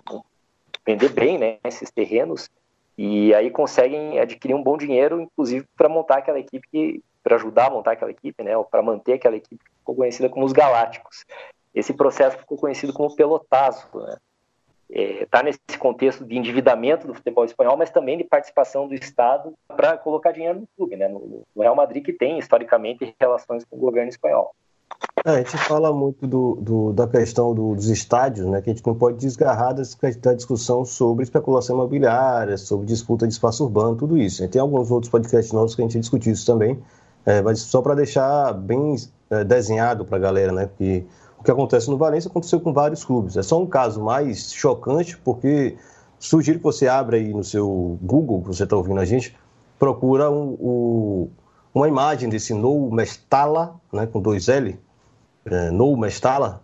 vender 0.86 1.10
bem 1.10 1.38
né, 1.38 1.58
esses 1.64 1.92
terrenos 1.92 2.50
e 2.98 3.34
aí 3.34 3.50
conseguem 3.50 4.20
adquirir 4.20 4.54
um 4.54 4.64
bom 4.64 4.78
dinheiro, 4.78 5.22
inclusive 5.22 5.66
para 5.76 5.90
montar 5.90 6.18
aquela 6.18 6.40
equipe, 6.40 7.04
para 7.24 7.36
ajudar 7.36 7.68
a 7.68 7.70
montar 7.70 7.92
aquela 7.94 8.12
equipe, 8.12 8.44
né, 8.44 8.56
ou 8.58 8.66
para 8.66 8.82
manter 8.82 9.14
aquela 9.14 9.36
equipe 9.36 9.64
que 9.64 9.72
ficou 9.80 9.96
conhecida 9.96 10.30
como 10.30 10.46
os 10.46 10.52
Galácticos. 10.52 11.26
Esse 11.74 11.94
processo 11.94 12.38
ficou 12.38 12.58
conhecido 12.58 12.94
como 12.94 13.16
pelotazo, 13.16 13.88
né? 13.94 14.18
Está 14.92 15.24
é, 15.24 15.26
tá 15.26 15.44
nesse 15.44 15.60
contexto 15.80 16.26
de 16.26 16.38
endividamento 16.38 17.08
do 17.08 17.14
futebol 17.14 17.46
espanhol, 17.46 17.78
mas 17.78 17.90
também 17.90 18.18
de 18.18 18.26
participação 18.26 18.88
do 18.88 18.94
Estado 18.94 19.54
para 19.68 19.98
colocar 19.98 20.32
dinheiro 20.32 20.60
no 20.60 20.68
clube, 20.76 20.98
né? 20.98 21.08
no, 21.08 21.46
no, 21.56 21.62
Real 21.62 21.76
Madrid, 21.76 22.04
que 22.04 22.14
tem 22.14 22.38
historicamente 22.38 23.16
relações 23.20 23.64
com 23.64 23.78
o 23.78 23.80
governo 23.80 24.10
espanhol. 24.10 24.54
É, 25.26 25.32
a 25.32 25.38
gente 25.38 25.58
fala 25.58 25.94
muito 25.94 26.28
do, 26.28 26.56
do, 26.56 26.94
da 26.94 27.08
questão 27.08 27.56
do, 27.56 27.76
dos 27.76 27.90
estádios, 27.90 28.46
né, 28.46 28.62
que 28.62 28.70
a 28.70 28.74
gente 28.74 28.86
não 28.86 28.94
pode 28.94 29.18
desgarrar 29.18 29.74
da 29.74 30.34
discussão 30.34 30.84
sobre 30.84 31.24
especulação 31.24 31.76
imobiliária, 31.76 32.58
sobre 32.58 32.86
disputa 32.86 33.26
de 33.26 33.34
espaço 33.34 33.64
urbano, 33.64 33.96
tudo 33.96 34.18
isso. 34.18 34.46
Tem 34.50 34.62
alguns 34.62 34.92
outros 34.92 35.10
podcasts 35.10 35.54
novos 35.54 35.76
que 35.76 35.82
a 35.82 35.86
gente 35.86 36.00
discutiu 36.00 36.34
isso 36.34 36.46
também, 36.46 36.78
é, 37.26 37.42
mas 37.42 37.60
só 37.62 37.82
para 37.82 37.96
deixar 37.96 38.54
bem 38.54 38.96
é, 39.30 39.44
desenhado 39.44 40.06
para 40.06 40.18
a 40.18 40.20
galera, 40.20 40.52
né, 40.52 40.70
que 40.78 41.06
o 41.42 41.44
que 41.44 41.50
acontece 41.50 41.90
no 41.90 41.98
Valência 41.98 42.30
aconteceu 42.30 42.60
com 42.60 42.72
vários 42.72 43.04
clubes. 43.04 43.36
É 43.36 43.42
só 43.42 43.60
um 43.60 43.66
caso 43.66 44.04
mais 44.04 44.54
chocante, 44.54 45.18
porque 45.18 45.76
sugiro 46.20 46.60
que 46.60 46.64
você 46.64 46.88
abra 46.88 47.18
aí 47.18 47.34
no 47.34 47.44
seu 47.44 47.98
Google, 48.00 48.44
que 48.44 48.48
você 48.50 48.64
está 48.64 48.78
ouvindo 48.78 49.00
a 49.00 49.06
gente, 49.06 49.36
procura 49.80 50.30
um, 50.30 50.56
um, 50.62 51.30
uma 51.74 51.88
imagem 51.88 52.30
desse 52.30 52.54
Nou 52.54 52.92
Mestala, 52.92 53.74
né, 53.92 54.06
com 54.06 54.22
dois 54.22 54.50
L, 54.50 54.80
é, 55.46 55.72
Nou 55.72 55.98
Mestala. 55.98 56.62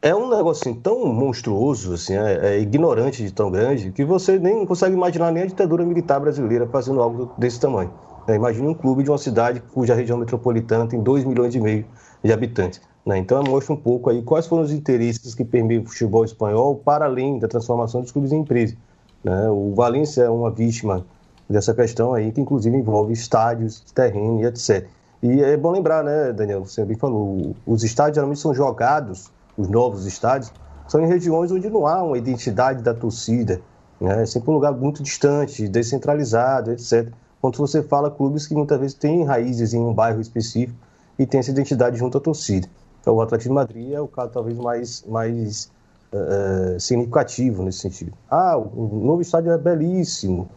É 0.00 0.14
um 0.14 0.30
negócio 0.30 0.70
assim, 0.70 0.80
tão 0.80 1.04
monstruoso, 1.04 1.92
assim, 1.92 2.14
é, 2.14 2.54
é, 2.54 2.60
ignorante 2.60 3.22
de 3.22 3.30
tão 3.30 3.50
grande, 3.50 3.92
que 3.92 4.06
você 4.06 4.38
nem 4.38 4.64
consegue 4.64 4.94
imaginar 4.94 5.32
nem 5.32 5.42
a 5.42 5.46
ditadura 5.46 5.84
militar 5.84 6.18
brasileira 6.18 6.66
fazendo 6.66 7.02
algo 7.02 7.30
desse 7.36 7.60
tamanho. 7.60 7.92
É, 8.26 8.34
imagine 8.34 8.66
um 8.68 8.74
clube 8.74 9.02
de 9.02 9.10
uma 9.10 9.18
cidade 9.18 9.62
cuja 9.74 9.94
região 9.94 10.16
metropolitana 10.16 10.86
tem 10.86 11.02
2 11.02 11.24
milhões 11.24 11.54
e 11.54 11.60
meio 11.60 11.84
de 12.22 12.32
habitantes. 12.32 12.80
Né? 13.04 13.18
Então, 13.18 13.42
mostra 13.42 13.74
um 13.74 13.76
pouco 13.76 14.10
aí 14.10 14.22
quais 14.22 14.46
foram 14.46 14.62
os 14.62 14.72
interesses 14.72 15.34
que 15.34 15.44
permeiam 15.44 15.82
o 15.82 15.86
futebol 15.86 16.24
espanhol 16.24 16.76
para 16.76 17.04
além 17.04 17.38
da 17.38 17.46
transformação 17.46 18.00
dos 18.00 18.10
clubes 18.10 18.32
em 18.32 18.40
empresa. 18.40 18.74
Né? 19.22 19.48
O 19.50 19.74
Valência 19.74 20.22
é 20.22 20.30
uma 20.30 20.50
vítima 20.50 21.04
dessa 21.48 21.74
questão 21.74 22.14
aí, 22.14 22.32
que 22.32 22.40
inclusive 22.40 22.76
envolve 22.76 23.12
estádios, 23.12 23.80
terreno 23.94 24.40
e 24.40 24.46
etc. 24.46 24.86
E 25.22 25.42
é 25.42 25.56
bom 25.56 25.70
lembrar, 25.70 26.02
né, 26.04 26.32
Daniel, 26.32 26.64
você 26.64 26.84
bem 26.84 26.96
falou, 26.96 27.54
os 27.66 27.82
estádios 27.82 28.16
geralmente 28.16 28.40
são 28.40 28.54
jogados, 28.54 29.30
os 29.56 29.68
novos 29.68 30.06
estádios, 30.06 30.52
são 30.86 31.02
em 31.02 31.06
regiões 31.06 31.50
onde 31.50 31.70
não 31.70 31.86
há 31.86 32.02
uma 32.02 32.18
identidade 32.18 32.82
da 32.82 32.92
torcida, 32.92 33.60
né? 34.00 34.22
é 34.22 34.26
sempre 34.26 34.50
um 34.50 34.54
lugar 34.54 34.72
muito 34.72 35.02
distante, 35.02 35.66
descentralizado, 35.66 36.72
etc. 36.72 37.10
Quando 37.40 37.56
você 37.56 37.82
fala 37.82 38.10
clubes 38.10 38.46
que 38.46 38.54
muitas 38.54 38.78
vezes 38.78 38.94
têm 38.94 39.24
raízes 39.24 39.72
em 39.72 39.80
um 39.80 39.94
bairro 39.94 40.20
específico 40.20 40.78
e 41.18 41.26
têm 41.26 41.40
essa 41.40 41.50
identidade 41.50 41.96
junto 41.96 42.18
à 42.18 42.20
torcida. 42.20 42.68
Então, 43.04 43.16
o 43.16 43.20
Atlético 43.20 43.50
de 43.50 43.54
Madrid 43.54 43.92
é 43.92 44.00
o 44.00 44.08
caso 44.08 44.32
talvez 44.32 44.56
mais, 44.56 45.04
mais 45.06 45.70
uh, 46.10 46.80
significativo 46.80 47.62
nesse 47.62 47.80
sentido. 47.80 48.12
Ah, 48.30 48.56
o 48.56 48.98
novo 49.04 49.20
estádio 49.20 49.52
é 49.52 49.58
belíssimo, 49.58 50.48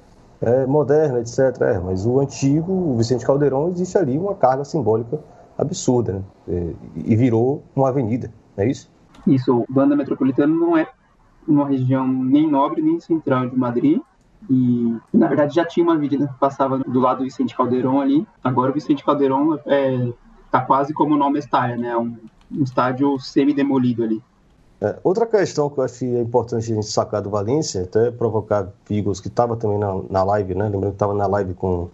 é 0.41 0.65
moderno, 0.65 1.19
etc. 1.19 1.39
É, 1.59 1.77
mas 1.77 2.05
o 2.05 2.21
antigo, 2.21 2.71
o 2.71 2.95
Vicente 2.95 3.25
Caldeirão, 3.25 3.67
existe 3.67 3.97
ali 3.97 4.17
uma 4.17 4.33
carga 4.33 4.63
simbólica 4.63 5.19
absurda, 5.57 6.13
né? 6.13 6.21
É, 6.47 6.73
e 6.95 7.15
virou 7.17 7.63
uma 7.75 7.89
avenida, 7.89 8.31
não 8.55 8.63
é 8.63 8.69
isso? 8.69 8.89
Isso, 9.27 9.53
o 9.53 9.65
Banda 9.67 9.93
Metropolitano 9.93 10.57
não 10.57 10.77
é 10.77 10.87
uma 11.45 11.67
região 11.67 12.07
nem 12.07 12.49
nobre 12.49 12.81
nem 12.81 12.97
central 13.01 13.49
de 13.49 13.57
Madrid, 13.57 13.99
e 14.49 14.95
na 15.13 15.27
verdade 15.27 15.53
já 15.53 15.65
tinha 15.65 15.83
uma 15.83 15.95
avenida 15.95 16.27
que 16.27 16.39
passava 16.39 16.77
do 16.77 16.99
lado 17.01 17.17
do 17.17 17.23
Vicente 17.25 17.53
Caldeirão 17.57 17.99
ali. 17.99 18.25
Agora 18.41 18.71
o 18.71 18.73
Vicente 18.73 19.03
Caldeirão 19.03 19.59
é, 19.65 20.13
tá 20.49 20.61
quase 20.61 20.93
como 20.93 21.15
o 21.15 21.17
nome 21.17 21.39
está, 21.39 21.67
né? 21.75 21.97
Um, 21.97 22.15
um 22.51 22.63
estádio 22.63 23.19
semi-demolido 23.19 24.03
ali. 24.03 24.21
É, 24.79 24.95
outra 25.03 25.25
questão 25.25 25.69
que 25.69 25.79
eu 25.79 25.83
acho 25.83 25.99
que 25.99 26.05
é 26.05 26.21
importante 26.21 26.71
a 26.71 26.75
gente 26.75 26.85
sacar 26.85 27.21
do 27.21 27.29
Valência, 27.29 27.83
até 27.83 28.11
provocar 28.11 28.67
Vigos, 28.87 29.19
que 29.19 29.27
estava 29.27 29.55
também 29.55 29.79
na, 29.79 30.01
na 30.09 30.23
live, 30.23 30.53
né? 30.53 30.65
Lembrando 30.65 30.91
que 30.91 30.95
estava 30.95 31.15
na 31.15 31.25
live 31.25 31.55
com, 31.55 31.89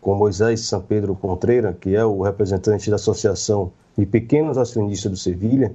com 0.00 0.14
Moisés 0.14 0.60
São 0.60 0.80
Pedro 0.80 1.14
Contreira, 1.16 1.72
que 1.72 1.94
é 1.94 2.04
o 2.04 2.22
representante 2.22 2.88
da 2.88 2.96
Associação 2.96 3.72
de 3.98 4.06
Pequenos 4.06 4.56
Acionistas 4.56 5.10
do 5.10 5.16
Sevilha, 5.16 5.74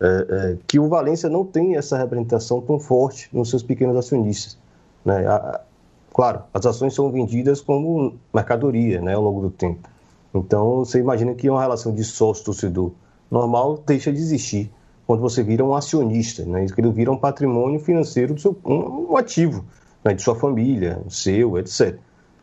é, 0.00 0.06
é, 0.06 0.56
que 0.66 0.78
o 0.78 0.88
Valência 0.88 1.28
não 1.30 1.44
tem 1.44 1.76
essa 1.76 1.96
representação 1.96 2.60
tão 2.60 2.80
forte 2.80 3.28
nos 3.32 3.48
seus 3.48 3.62
pequenos 3.62 3.96
acionistas. 3.96 4.58
Né? 5.04 5.24
A, 5.26 5.60
claro, 6.12 6.42
as 6.52 6.66
ações 6.66 6.94
são 6.94 7.10
vendidas 7.12 7.60
como 7.60 8.14
mercadoria 8.34 9.00
né, 9.00 9.14
ao 9.14 9.22
longo 9.22 9.40
do 9.40 9.50
tempo. 9.50 9.88
Então, 10.34 10.84
você 10.84 10.98
imagina 10.98 11.32
que 11.32 11.48
uma 11.48 11.60
relação 11.60 11.94
de 11.94 12.02
sócio-torcedor 12.02 12.90
normal 13.30 13.82
deixa 13.86 14.12
de 14.12 14.18
existir 14.18 14.70
quando 15.06 15.20
você 15.20 15.42
vira 15.42 15.64
um 15.64 15.74
acionista, 15.74 16.44
né? 16.44 16.66
ele 16.76 16.90
vira 16.90 17.12
um 17.12 17.16
patrimônio 17.16 17.78
financeiro 17.78 18.34
do 18.34 18.40
seu 18.40 18.56
um, 18.64 19.16
ativo 19.16 19.64
né? 20.04 20.12
de 20.14 20.22
sua 20.22 20.34
família, 20.34 21.00
seu, 21.08 21.56
etc. 21.58 21.96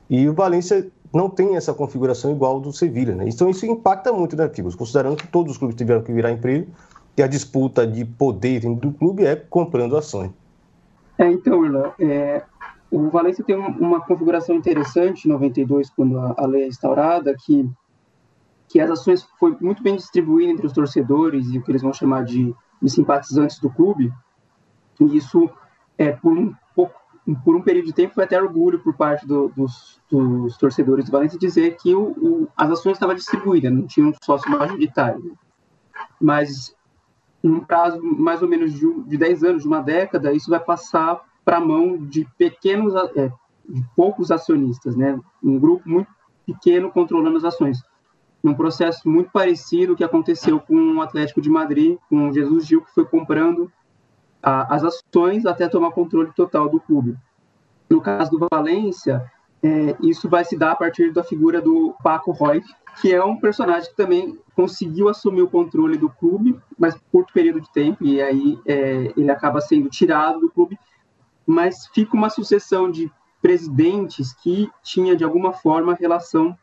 E 0.09 0.27
o 0.29 0.33
Valência 0.33 0.87
não 1.13 1.29
tem 1.29 1.55
essa 1.55 1.73
configuração 1.73 2.31
igual 2.31 2.59
do 2.59 2.71
Sevilha, 2.71 3.13
né? 3.13 3.25
Então 3.27 3.49
isso 3.49 3.65
impacta 3.65 4.11
muito, 4.11 4.35
né, 4.35 4.49
Figos? 4.49 4.75
Considerando 4.75 5.15
que 5.15 5.27
todos 5.27 5.51
os 5.51 5.57
clubes 5.57 5.75
tiveram 5.75 6.01
que 6.01 6.11
virar 6.11 6.31
emprego 6.31 6.67
e 7.15 7.21
a 7.21 7.27
disputa 7.27 7.85
de 7.85 8.03
poder 8.03 8.61
do 8.61 8.91
clube 8.91 9.25
é 9.25 9.35
comprando 9.35 9.95
ações. 9.95 10.31
É, 11.17 11.31
então, 11.31 11.63
Irlan, 11.63 11.91
é, 11.99 12.41
o 12.89 13.09
Valência 13.09 13.43
tem 13.43 13.55
uma 13.55 14.01
configuração 14.01 14.55
interessante 14.55 15.25
em 15.25 15.31
92, 15.31 15.89
quando 15.91 16.17
a, 16.17 16.33
a 16.37 16.45
lei 16.47 16.63
é 16.63 16.67
instaurada, 16.67 17.35
que 17.35 17.69
que 18.73 18.79
as 18.79 18.89
ações 18.89 19.21
foi 19.39 19.55
muito 19.61 19.83
bem 19.83 19.95
distribuída 19.95 20.51
entre 20.51 20.65
os 20.65 20.73
torcedores 20.73 21.47
e 21.51 21.59
o 21.59 21.61
que 21.61 21.69
eles 21.69 21.83
vão 21.83 21.93
chamar 21.93 22.25
de, 22.25 22.55
de 22.81 22.89
simpatizantes 22.89 23.59
do 23.59 23.69
clube. 23.69 24.11
E 24.99 25.15
isso, 25.15 25.47
é, 25.95 26.11
por, 26.11 26.35
um 26.35 26.55
pouco, 26.75 26.99
por 27.45 27.55
um 27.55 27.61
período 27.61 27.85
de 27.85 27.93
tempo, 27.93 28.15
foi 28.15 28.23
até 28.23 28.41
orgulho 28.41 28.79
por 28.79 28.95
parte 28.95 29.27
do, 29.27 29.49
dos, 29.49 30.01
dos, 30.09 30.57
torcedores 30.57 31.05
do 31.05 31.11
Valência 31.11 31.37
dizer 31.37 31.77
que 31.77 31.93
o, 31.93 32.13
o, 32.13 32.47
as 32.57 32.71
ações 32.71 32.93
estavam 32.93 33.13
distribuídas, 33.13 33.71
não 33.71 33.85
tinha 33.85 34.07
um 34.07 34.13
sócio 34.23 34.49
majoritário. 34.49 35.37
Mas, 36.19 36.75
num 37.43 37.59
prazo 37.59 38.01
mais 38.01 38.41
ou 38.41 38.47
menos 38.47 38.73
de, 38.73 39.03
de 39.03 39.17
10 39.17 39.43
anos, 39.43 39.61
de 39.61 39.67
uma 39.67 39.83
década, 39.83 40.33
isso 40.33 40.49
vai 40.49 40.59
passar 40.59 41.21
para 41.45 41.57
a 41.57 41.63
mão 41.63 41.95
de 41.95 42.27
pequenos, 42.39 42.95
é, 43.15 43.31
de 43.69 43.85
poucos 43.95 44.31
acionistas, 44.31 44.95
né? 44.95 45.19
um 45.43 45.59
grupo 45.59 45.87
muito 45.87 46.09
pequeno 46.43 46.89
controlando 46.89 47.37
as 47.37 47.43
ações 47.43 47.83
num 48.43 48.53
processo 48.53 49.07
muito 49.07 49.31
parecido 49.31 49.95
que 49.95 50.03
aconteceu 50.03 50.59
com 50.59 50.97
o 50.97 51.01
Atlético 51.01 51.41
de 51.41 51.49
Madrid, 51.49 51.97
com 52.09 52.27
o 52.27 52.33
Jesus 52.33 52.65
Gil, 52.67 52.81
que 52.81 52.93
foi 52.93 53.05
comprando 53.05 53.71
as 54.41 54.83
ações 54.83 55.45
até 55.45 55.69
tomar 55.69 55.91
controle 55.91 56.31
total 56.35 56.67
do 56.67 56.79
clube. 56.79 57.15
No 57.89 58.01
caso 58.01 58.29
do 58.31 58.45
Valência, 58.51 59.31
é, 59.63 59.95
isso 60.01 60.27
vai 60.27 60.43
se 60.43 60.57
dar 60.57 60.71
a 60.71 60.75
partir 60.75 61.13
da 61.13 61.23
figura 61.23 61.61
do 61.61 61.95
Paco 62.03 62.31
Roy, 62.31 62.61
que 62.99 63.13
é 63.13 63.23
um 63.23 63.37
personagem 63.37 63.89
que 63.89 63.95
também 63.95 64.37
conseguiu 64.53 65.07
assumir 65.07 65.41
o 65.41 65.49
controle 65.49 65.97
do 65.97 66.09
clube, 66.09 66.59
mas 66.77 66.93
por 66.95 67.03
curto 67.11 67.33
período 67.33 67.61
de 67.61 67.71
tempo, 67.71 68.03
e 68.03 68.21
aí 68.21 68.59
é, 68.65 69.13
ele 69.15 69.31
acaba 69.31 69.61
sendo 69.61 69.89
tirado 69.89 70.41
do 70.41 70.49
clube, 70.49 70.77
mas 71.47 71.87
fica 71.87 72.15
uma 72.15 72.29
sucessão 72.29 72.91
de 72.91 73.09
presidentes 73.41 74.33
que 74.33 74.69
tinha 74.83 75.15
de 75.15 75.23
alguma 75.23 75.53
forma 75.53 75.95
relação 75.95 76.57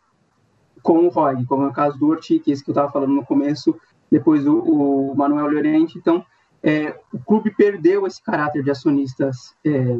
com 0.82 1.06
o 1.06 1.08
Roy, 1.08 1.44
como 1.46 1.64
é 1.64 1.68
o 1.68 1.72
caso 1.72 1.98
do 1.98 2.08
Ortiz, 2.08 2.62
que 2.62 2.70
eu 2.70 2.72
estava 2.72 2.90
falando 2.90 3.12
no 3.12 3.24
começo, 3.24 3.78
depois 4.10 4.46
o, 4.46 4.58
o 4.58 5.14
Manuel 5.16 5.50
Llorente. 5.50 5.98
Então, 5.98 6.24
é, 6.62 6.98
o 7.12 7.18
clube 7.18 7.50
perdeu 7.50 8.06
esse 8.06 8.22
caráter 8.22 8.62
de 8.62 8.70
acionistas, 8.70 9.54
é, 9.64 9.98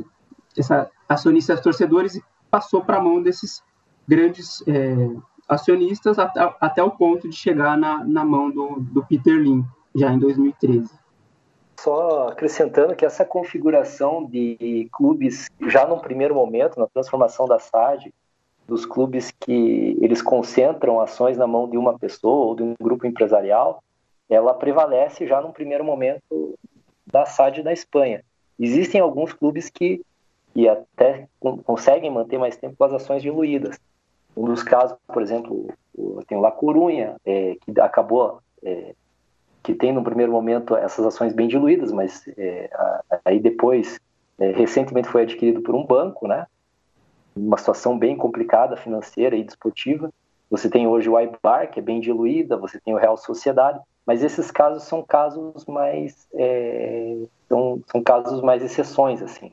essa, 0.56 0.90
acionistas 1.08 1.60
torcedores 1.60 2.16
e 2.16 2.24
passou 2.50 2.82
para 2.84 2.98
a 2.98 3.02
mão 3.02 3.22
desses 3.22 3.62
grandes 4.06 4.62
é, 4.66 4.94
acionistas 5.48 6.18
até, 6.18 6.54
até, 6.60 6.82
o 6.82 6.90
ponto 6.90 7.28
de 7.28 7.36
chegar 7.36 7.76
na, 7.76 8.04
na 8.04 8.24
mão 8.24 8.50
do, 8.50 8.80
do 8.80 9.04
Peter 9.04 9.36
Lim, 9.36 9.64
já 9.94 10.12
em 10.12 10.18
2013. 10.18 10.90
Só 11.78 12.28
acrescentando 12.28 12.94
que 12.94 13.06
essa 13.06 13.24
configuração 13.24 14.26
de 14.26 14.88
clubes, 14.92 15.46
já 15.66 15.86
num 15.86 15.98
primeiro 15.98 16.34
momento, 16.34 16.78
na 16.78 16.86
transformação 16.86 17.46
da 17.46 17.58
SAD, 17.58 18.12
dos 18.70 18.86
clubes 18.86 19.32
que 19.32 19.98
eles 20.00 20.22
concentram 20.22 21.00
ações 21.00 21.36
na 21.36 21.46
mão 21.46 21.68
de 21.68 21.76
uma 21.76 21.98
pessoa 21.98 22.46
ou 22.46 22.54
de 22.54 22.62
um 22.62 22.74
grupo 22.80 23.04
empresarial, 23.04 23.82
ela 24.28 24.54
prevalece 24.54 25.26
já 25.26 25.40
num 25.40 25.50
primeiro 25.50 25.84
momento 25.84 26.56
da 27.04 27.26
SAD 27.26 27.64
da 27.64 27.72
Espanha. 27.72 28.22
Existem 28.58 29.00
alguns 29.00 29.32
clubes 29.32 29.68
que, 29.68 30.02
que 30.54 30.68
até 30.68 31.26
conseguem 31.64 32.10
manter 32.10 32.38
mais 32.38 32.56
tempo 32.56 32.82
as 32.84 32.92
ações 32.92 33.22
diluídas. 33.22 33.76
Um 34.36 34.44
dos 34.44 34.62
casos, 34.62 34.96
por 35.08 35.20
exemplo, 35.20 35.66
tem 36.28 36.38
o 36.38 36.40
La 36.40 36.52
Corunha, 36.52 37.16
é, 37.26 37.56
que 37.60 37.80
acabou, 37.80 38.40
é, 38.62 38.94
que 39.64 39.74
tem 39.74 39.92
no 39.92 40.04
primeiro 40.04 40.30
momento 40.30 40.76
essas 40.76 41.04
ações 41.04 41.32
bem 41.32 41.48
diluídas, 41.48 41.90
mas 41.90 42.22
é, 42.38 42.70
aí 43.24 43.40
depois, 43.40 43.98
é, 44.38 44.52
recentemente 44.52 45.08
foi 45.08 45.22
adquirido 45.22 45.60
por 45.60 45.74
um 45.74 45.84
banco, 45.84 46.28
né? 46.28 46.46
Uma 47.40 47.56
situação 47.56 47.98
bem 47.98 48.16
complicada 48.16 48.76
financeira 48.76 49.34
e 49.34 49.42
desportiva. 49.42 50.12
Você 50.50 50.68
tem 50.68 50.86
hoje 50.86 51.08
o 51.08 51.16
Aibar, 51.16 51.70
que 51.70 51.78
é 51.78 51.82
bem 51.82 51.98
diluída, 51.98 52.56
você 52.56 52.78
tem 52.78 52.92
o 52.92 52.98
Real 52.98 53.16
Sociedade, 53.16 53.80
mas 54.06 54.22
esses 54.22 54.50
casos 54.50 54.82
são 54.82 55.02
casos 55.02 55.64
mais 55.64 56.28
é, 56.34 57.16
são, 57.48 57.80
são 57.90 58.02
casos 58.02 58.42
mais 58.42 58.62
exceções 58.62 59.22
assim. 59.22 59.52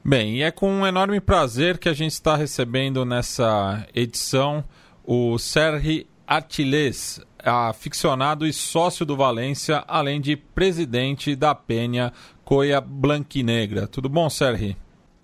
Bem, 0.09 0.37
e 0.37 0.43
é 0.45 0.53
com 0.53 0.71
um 0.71 0.87
enorme 0.87 1.21
prazer 1.21 1.79
que 1.79 1.89
a 1.89 1.93
gente 1.93 2.13
está 2.13 2.37
recebendo 2.37 3.05
nessa 3.05 3.85
edição 3.93 4.63
o 5.05 5.37
Sergi 5.37 6.07
Artilés, 6.25 7.21
aficionado 7.43 8.47
e 8.47 8.53
sócio 8.53 9.05
do 9.05 9.17
Valência, 9.17 9.83
além 9.89 10.21
de 10.21 10.37
presidente 10.37 11.35
da 11.35 11.57
Penha 11.57 12.13
Coia 12.45 12.81
Blanquinegra. 12.81 13.89
Tudo 13.89 14.09
bom, 14.09 14.31
Sergi? 14.31 14.77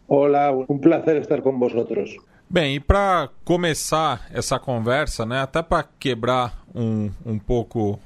Olá, 0.09 0.51
um 0.69 0.77
prazer 0.77 1.19
estar 1.19 1.41
com 1.43 1.57
vosotros. 1.57 2.17
Bem, 2.51 2.75
e 2.75 2.81
para 2.81 3.29
começar 3.45 4.27
essa 4.33 4.59
conversa, 4.59 5.25
né, 5.25 5.43
até 5.43 5.63
para 5.63 5.85
quebrar 5.85 6.61
um, 6.75 7.09
um 7.25 7.39
pouco 7.39 8.01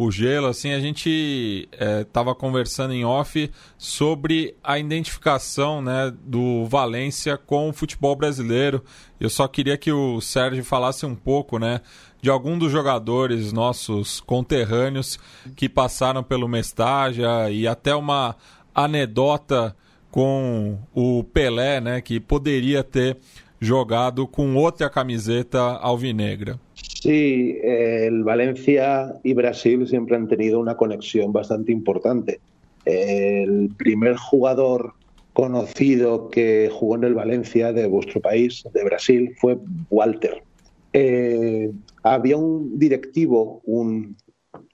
o 0.00 0.12
gelo, 0.12 0.46
assim, 0.46 0.70
a 0.70 0.78
gente 0.78 1.68
estava 1.72 2.30
é, 2.30 2.34
conversando 2.34 2.94
em 2.94 3.04
off 3.04 3.50
sobre 3.76 4.54
a 4.62 4.78
identificação 4.78 5.82
né, 5.82 6.14
do 6.22 6.66
Valência 6.66 7.36
com 7.36 7.68
o 7.68 7.72
futebol 7.72 8.14
brasileiro. 8.14 8.80
Eu 9.18 9.28
só 9.28 9.48
queria 9.48 9.76
que 9.76 9.90
o 9.90 10.20
Sérgio 10.20 10.62
falasse 10.62 11.04
um 11.04 11.16
pouco 11.16 11.58
né, 11.58 11.80
de 12.22 12.30
algum 12.30 12.56
dos 12.56 12.70
jogadores 12.70 13.52
nossos 13.52 14.20
conterrâneos 14.20 15.18
que 15.56 15.68
passaram 15.68 16.22
pelo 16.22 16.46
Mestágia 16.46 17.50
e 17.50 17.66
até 17.66 17.92
uma 17.92 18.36
anedota 18.72 19.74
com 20.12 20.78
o 20.94 21.24
Pelé, 21.24 21.80
né, 21.80 22.00
que 22.00 22.20
poderia 22.20 22.84
ter 22.84 23.16
jogado 23.60 24.28
com 24.28 24.54
outra 24.54 24.88
camiseta 24.88 25.60
alvinegra. 25.60 26.60
Sí, 26.82 27.58
el 27.62 28.24
Valencia 28.24 29.14
y 29.22 29.34
Brasil 29.34 29.86
siempre 29.86 30.16
han 30.16 30.26
tenido 30.26 30.58
una 30.58 30.76
conexión 30.76 31.32
bastante 31.32 31.70
importante. 31.72 32.40
El 32.84 33.70
primer 33.76 34.16
jugador 34.16 34.94
conocido 35.32 36.30
que 36.30 36.68
jugó 36.72 36.96
en 36.96 37.04
el 37.04 37.14
Valencia 37.14 37.72
de 37.72 37.86
vuestro 37.86 38.20
país, 38.20 38.64
de 38.72 38.82
Brasil, 38.82 39.36
fue 39.38 39.56
Walter. 39.90 40.42
Eh, 40.92 41.70
había 42.02 42.36
un 42.36 42.76
directivo, 42.78 43.60
un 43.64 44.16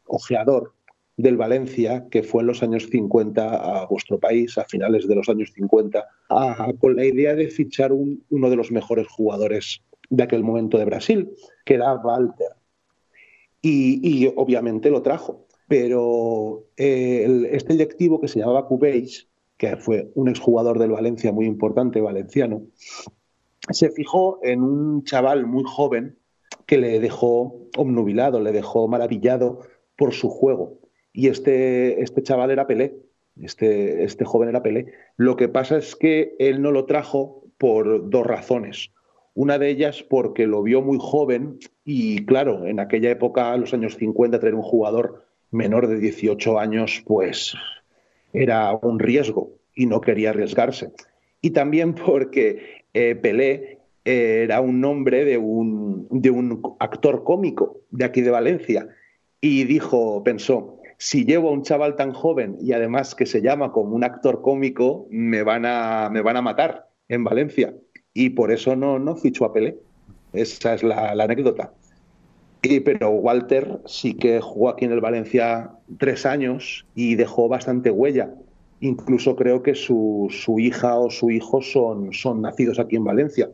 ojeador 0.06 0.72
del 1.16 1.36
Valencia 1.36 2.06
que 2.10 2.22
fue 2.22 2.40
en 2.40 2.46
los 2.46 2.62
años 2.62 2.88
50 2.90 3.82
a 3.82 3.86
vuestro 3.86 4.18
país, 4.18 4.56
a 4.56 4.64
finales 4.64 5.06
de 5.06 5.14
los 5.14 5.28
años 5.28 5.52
50, 5.54 6.02
con 6.80 6.96
la 6.96 7.04
idea 7.04 7.34
de 7.34 7.48
fichar 7.48 7.92
uno 7.92 8.50
de 8.50 8.56
los 8.56 8.70
mejores 8.72 9.06
jugadores 9.08 9.82
de 10.16 10.22
aquel 10.22 10.42
momento 10.42 10.78
de 10.78 10.84
Brasil, 10.84 11.34
que 11.64 11.74
era 11.74 11.94
Walter. 11.94 12.48
Y, 13.60 14.26
obviamente 14.36 14.90
lo 14.90 15.02
trajo. 15.02 15.46
Pero 15.66 16.66
eh, 16.76 17.48
este 17.52 17.72
directivo 17.72 18.20
que 18.20 18.28
se 18.28 18.38
llamaba 18.38 18.66
Cubéis, 18.66 19.28
que 19.56 19.76
fue 19.76 20.10
un 20.14 20.28
exjugador 20.28 20.78
del 20.78 20.90
Valencia 20.90 21.32
muy 21.32 21.46
importante, 21.46 22.02
valenciano, 22.02 22.62
se 23.70 23.90
fijó 23.90 24.40
en 24.42 24.62
un 24.62 25.04
chaval 25.04 25.46
muy 25.46 25.64
joven 25.64 26.18
que 26.66 26.76
le 26.76 27.00
dejó 27.00 27.68
obnubilado, 27.76 28.40
le 28.40 28.52
dejó 28.52 28.86
maravillado 28.88 29.60
por 29.96 30.12
su 30.12 30.28
juego. 30.28 30.78
Y 31.12 31.28
este, 31.28 32.02
este 32.02 32.22
chaval 32.22 32.50
era 32.50 32.66
Pelé, 32.66 32.96
este, 33.40 34.04
este 34.04 34.24
joven 34.24 34.50
era 34.50 34.62
Pelé. 34.62 34.92
Lo 35.16 35.36
que 35.36 35.48
pasa 35.48 35.78
es 35.78 35.96
que 35.96 36.36
él 36.38 36.60
no 36.60 36.70
lo 36.70 36.84
trajo 36.84 37.44
por 37.56 38.10
dos 38.10 38.26
razones. 38.26 38.90
Una 39.34 39.58
de 39.58 39.68
ellas 39.68 40.04
porque 40.08 40.46
lo 40.46 40.62
vio 40.62 40.80
muy 40.80 40.98
joven 41.00 41.58
y 41.84 42.24
claro, 42.24 42.66
en 42.66 42.78
aquella 42.78 43.10
época, 43.10 43.56
los 43.56 43.74
años 43.74 43.96
50, 43.96 44.38
tener 44.38 44.54
un 44.54 44.62
jugador 44.62 45.24
menor 45.50 45.88
de 45.88 45.98
18 45.98 46.58
años, 46.58 47.02
pues 47.04 47.54
era 48.32 48.72
un 48.80 48.98
riesgo 49.00 49.50
y 49.74 49.86
no 49.86 50.00
quería 50.00 50.30
arriesgarse. 50.30 50.92
Y 51.40 51.50
también 51.50 51.94
porque 51.94 52.84
eh, 52.94 53.16
Pelé 53.16 53.80
era 54.04 54.60
un 54.60 54.80
nombre 54.80 55.24
de 55.24 55.38
un, 55.38 56.06
de 56.10 56.30
un 56.30 56.62
actor 56.78 57.24
cómico 57.24 57.80
de 57.90 58.04
aquí 58.04 58.20
de 58.20 58.30
Valencia 58.30 58.88
y 59.40 59.64
dijo, 59.64 60.22
pensó, 60.22 60.78
si 60.98 61.24
llevo 61.24 61.48
a 61.48 61.52
un 61.52 61.62
chaval 61.62 61.96
tan 61.96 62.12
joven 62.12 62.56
y 62.60 62.72
además 62.72 63.14
que 63.14 63.26
se 63.26 63.42
llama 63.42 63.72
como 63.72 63.96
un 63.96 64.04
actor 64.04 64.42
cómico, 64.42 65.06
me 65.10 65.42
van 65.42 65.64
a, 65.66 66.08
me 66.12 66.20
van 66.20 66.36
a 66.36 66.42
matar 66.42 66.88
en 67.08 67.24
Valencia 67.24 67.74
y 68.14 68.30
por 68.30 68.52
eso 68.52 68.76
no, 68.76 68.98
no 69.00 69.16
fichó 69.16 69.44
a 69.44 69.52
Pelé. 69.52 69.76
Esa 70.32 70.74
es 70.74 70.82
la, 70.84 71.10
anécdota. 71.10 71.72
Y, 72.62 72.80
pero 72.80 73.10
Walter 73.10 73.80
sí 73.84 74.14
que 74.14 74.40
jugó 74.40 74.70
aquí 74.70 74.84
en 74.84 74.92
el 74.92 75.00
Valencia 75.00 75.72
tres 75.98 76.24
años 76.24 76.86
y 76.94 77.16
dejó 77.16 77.48
bastante 77.48 77.90
huella. 77.90 78.32
Incluso 78.80 79.36
creo 79.36 79.62
que 79.62 79.74
su, 79.74 80.28
su 80.30 80.58
hija 80.60 80.96
o 80.96 81.10
su 81.10 81.30
hijo 81.30 81.60
son, 81.60 82.12
son 82.12 82.40
nacidos 82.40 82.78
aquí 82.78 82.96
en 82.96 83.04
Valencia. 83.04 83.50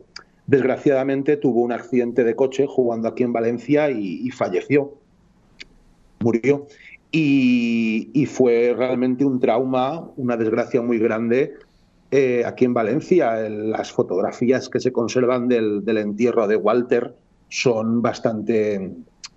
Desgraciadamente 0.47 1.37
tuvo 1.37 1.61
un 1.61 1.71
accidente 1.71 2.23
de 2.23 2.35
coche 2.35 2.65
jugando 2.67 3.07
aquí 3.07 3.23
en 3.23 3.33
Valencia 3.33 3.89
y, 3.89 4.29
falleció. 4.29 4.95
Murió. 6.19 6.67
Y, 7.11 8.09
y, 8.13 8.25
fue 8.25 8.73
realmente 8.77 9.25
un 9.25 9.39
trauma, 9.39 10.09
una 10.15 10.37
desgracia 10.37 10.81
muy 10.81 10.97
grande 10.97 11.55
eh, 12.11 12.43
aquí 12.45 12.65
en 12.65 12.73
Valencia. 12.73 13.49
las 13.49 13.91
fotografías 13.91 14.67
que 14.67 14.81
se 14.81 14.91
conservan 14.91 15.47
del, 15.47 15.97
entierro 15.97 16.45
de 16.45 16.57
Walter 16.57 17.15
son 17.47 18.01
bastante, 18.01 18.91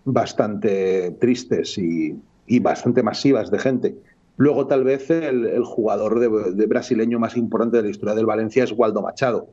bastante 0.04 1.12
tristes 1.20 1.78
y, 1.78 2.18
bastante 2.60 3.04
masivas 3.04 3.50
de 3.52 3.58
gente. 3.60 3.96
Luego, 4.36 4.66
tal 4.66 4.82
vez, 4.82 5.08
el, 5.10 5.62
jugador 5.64 6.18
de, 6.18 6.66
brasileño 6.66 7.20
más 7.20 7.36
importante 7.36 7.76
de 7.76 7.84
la 7.84 7.90
historia 7.90 8.16
del 8.16 8.26
Valencia 8.26 8.64
es 8.64 8.72
Waldo 8.72 9.02
Machado. 9.02 9.48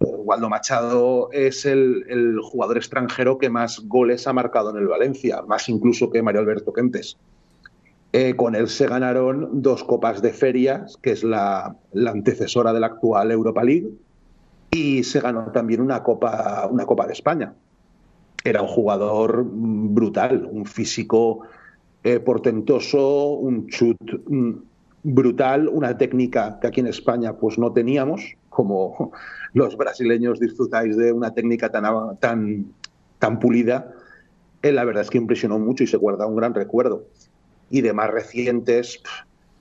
Waldo 0.00 0.48
Machado 0.48 1.28
es 1.32 1.66
el, 1.66 2.40
jugador 2.42 2.78
extranjero 2.78 3.36
que 3.36 3.50
más 3.50 3.80
goles 3.86 4.26
ha 4.26 4.32
marcado 4.32 4.70
en 4.70 4.78
el 4.78 4.88
Valencia, 4.88 5.42
más 5.42 5.68
incluso 5.68 6.08
que 6.08 6.22
Mario 6.22 6.40
Alberto 6.40 6.72
Kempes. 6.72 7.18
Eh, 8.12 8.34
con 8.34 8.56
él 8.56 8.68
se 8.68 8.88
ganaron 8.88 9.62
dos 9.62 9.84
copas 9.84 10.20
de 10.20 10.32
ferias, 10.32 10.96
que 11.00 11.12
es 11.12 11.22
la, 11.22 11.76
antecesora 11.94 12.72
de 12.72 12.80
la 12.80 12.88
actual 12.88 13.30
Europa 13.30 13.62
League, 13.62 13.90
y 14.70 15.04
se 15.04 15.20
ganó 15.20 15.50
también 15.52 15.80
una 15.80 16.02
copa, 16.02 16.68
una 16.70 16.86
copa 16.86 17.06
de 17.06 17.12
España 17.12 17.54
era 18.44 18.62
un 18.62 18.68
jugador 18.68 19.44
brutal, 19.44 20.48
un 20.50 20.64
físico 20.64 21.40
eh, 22.02 22.20
portentoso, 22.20 23.32
un 23.32 23.66
chut 23.68 23.98
mm, 24.26 24.52
brutal, 25.02 25.68
una 25.68 25.96
técnica 25.96 26.58
que 26.60 26.66
aquí 26.66 26.80
en 26.80 26.86
España 26.86 27.34
pues 27.36 27.58
no 27.58 27.72
teníamos, 27.72 28.36
como 28.48 29.12
los 29.52 29.76
brasileños 29.76 30.40
disfrutáis 30.40 30.96
de 30.96 31.12
una 31.12 31.32
técnica 31.34 31.70
tan, 31.70 32.16
tan, 32.18 32.72
tan 33.18 33.38
pulida. 33.38 33.92
Eh, 34.62 34.72
la 34.72 34.84
verdad 34.84 35.02
es 35.02 35.10
que 35.10 35.18
impresionó 35.18 35.58
mucho 35.58 35.84
y 35.84 35.86
se 35.86 35.96
guarda 35.96 36.26
un 36.26 36.36
gran 36.36 36.54
recuerdo. 36.54 37.06
Y 37.70 37.80
de 37.80 37.92
más 37.92 38.10
recientes, 38.10 39.00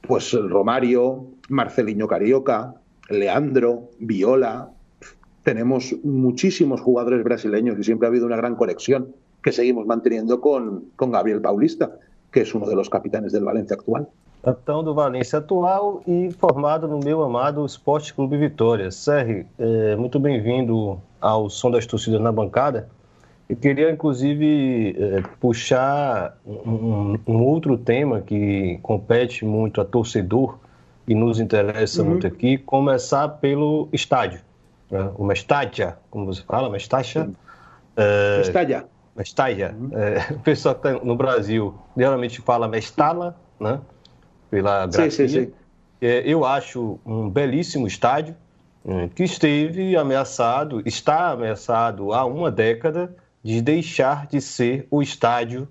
pues 0.02 0.34
Romario, 0.34 1.28
Marcelinho 1.50 2.08
Carioca, 2.08 2.76
Leandro, 3.10 3.90
Viola, 4.00 4.70
tenemos 5.44 5.96
muchísimos 6.04 6.82
jugadores 6.82 7.24
brasileños 7.24 7.78
y 7.80 7.84
siempre 7.84 8.08
ha 8.08 8.10
habido 8.10 8.26
una 8.26 8.36
gran 8.36 8.56
conexión 8.56 9.16
que 9.42 9.52
seguimos 9.52 9.86
manteniendo 9.86 10.42
con, 10.42 10.86
con 10.96 11.12
Gabriel 11.12 11.42
Paulista, 11.42 11.92
que 12.32 12.42
es 12.42 12.54
uno 12.54 12.68
de 12.68 12.76
los 12.76 12.90
capitanes 12.90 13.32
del 13.32 13.46
Valencia 13.46 13.76
actual. 13.76 14.08
Capitão 14.42 14.82
do 14.82 14.94
Valência 14.94 15.40
atual 15.40 16.02
e 16.08 16.32
formado 16.32 16.88
no 16.88 17.00
meu 17.00 17.22
amado 17.24 17.66
Esporte 17.66 18.14
Clube 18.14 18.38
Vitória. 18.38 18.90
Serri, 18.90 19.46
é, 19.60 19.98
muito 19.98 20.18
bem-vindo 20.18 20.98
ao 21.20 21.50
Som 21.50 21.72
das 21.72 21.86
Torcidas 21.86 22.22
na 22.22 22.32
Bancada. 22.32 22.88
Eu 23.50 23.56
queria, 23.56 23.90
inclusive, 23.90 24.96
é, 24.98 25.24
puxar 25.40 26.38
um, 26.46 27.18
um, 27.28 27.44
outro 27.44 27.78
tema 27.78 28.22
que 28.22 28.78
compete 28.84 29.44
muito 29.44 29.82
a 29.82 29.86
torcedor 29.86 30.60
e 31.08 31.16
nos 31.16 31.40
interessa 31.40 32.04
uhum. 32.04 32.10
muito 32.10 32.28
aqui, 32.28 32.60
começar 32.60 33.28
pelo 33.28 33.90
estádio 33.92 34.40
né? 34.90 35.12
o 35.16 35.24
Mestádia, 35.24 35.98
como 36.10 36.26
você 36.26 36.42
fala, 36.44 36.70
Mestácia. 36.70 37.30
É, 37.96 38.38
Mestádia. 38.38 38.86
Mestádia. 39.16 39.76
Uhum. 39.80 39.90
É, 39.94 40.34
o 40.34 40.40
pessoal 40.40 40.76
que 40.76 40.88
está 40.88 41.06
no 41.06 41.16
Brasil 41.16 41.76
geralmente 41.96 42.42
fala 42.42 42.68
Mestala, 42.68 43.36
né? 43.60 43.80
Pela 44.50 44.88
grafia. 44.88 45.12
Sim, 45.12 45.28
sim, 45.28 45.46
sim. 45.46 45.54
É, 46.02 46.22
eu 46.26 46.46
acho 46.46 47.00
um 47.06 47.30
belíssimo 47.30 47.86
estádio 47.86 48.36
que 49.14 49.24
esteve 49.24 49.96
ameaçado, 49.98 50.82
está 50.86 51.32
ameaçado 51.32 52.14
há 52.14 52.26
uma 52.26 52.50
década 52.50 53.14
de 53.44 53.62
deixar 53.62 54.28
de 54.28 54.42
ser 54.42 54.88
o 54.92 55.02
estádio 55.02 55.68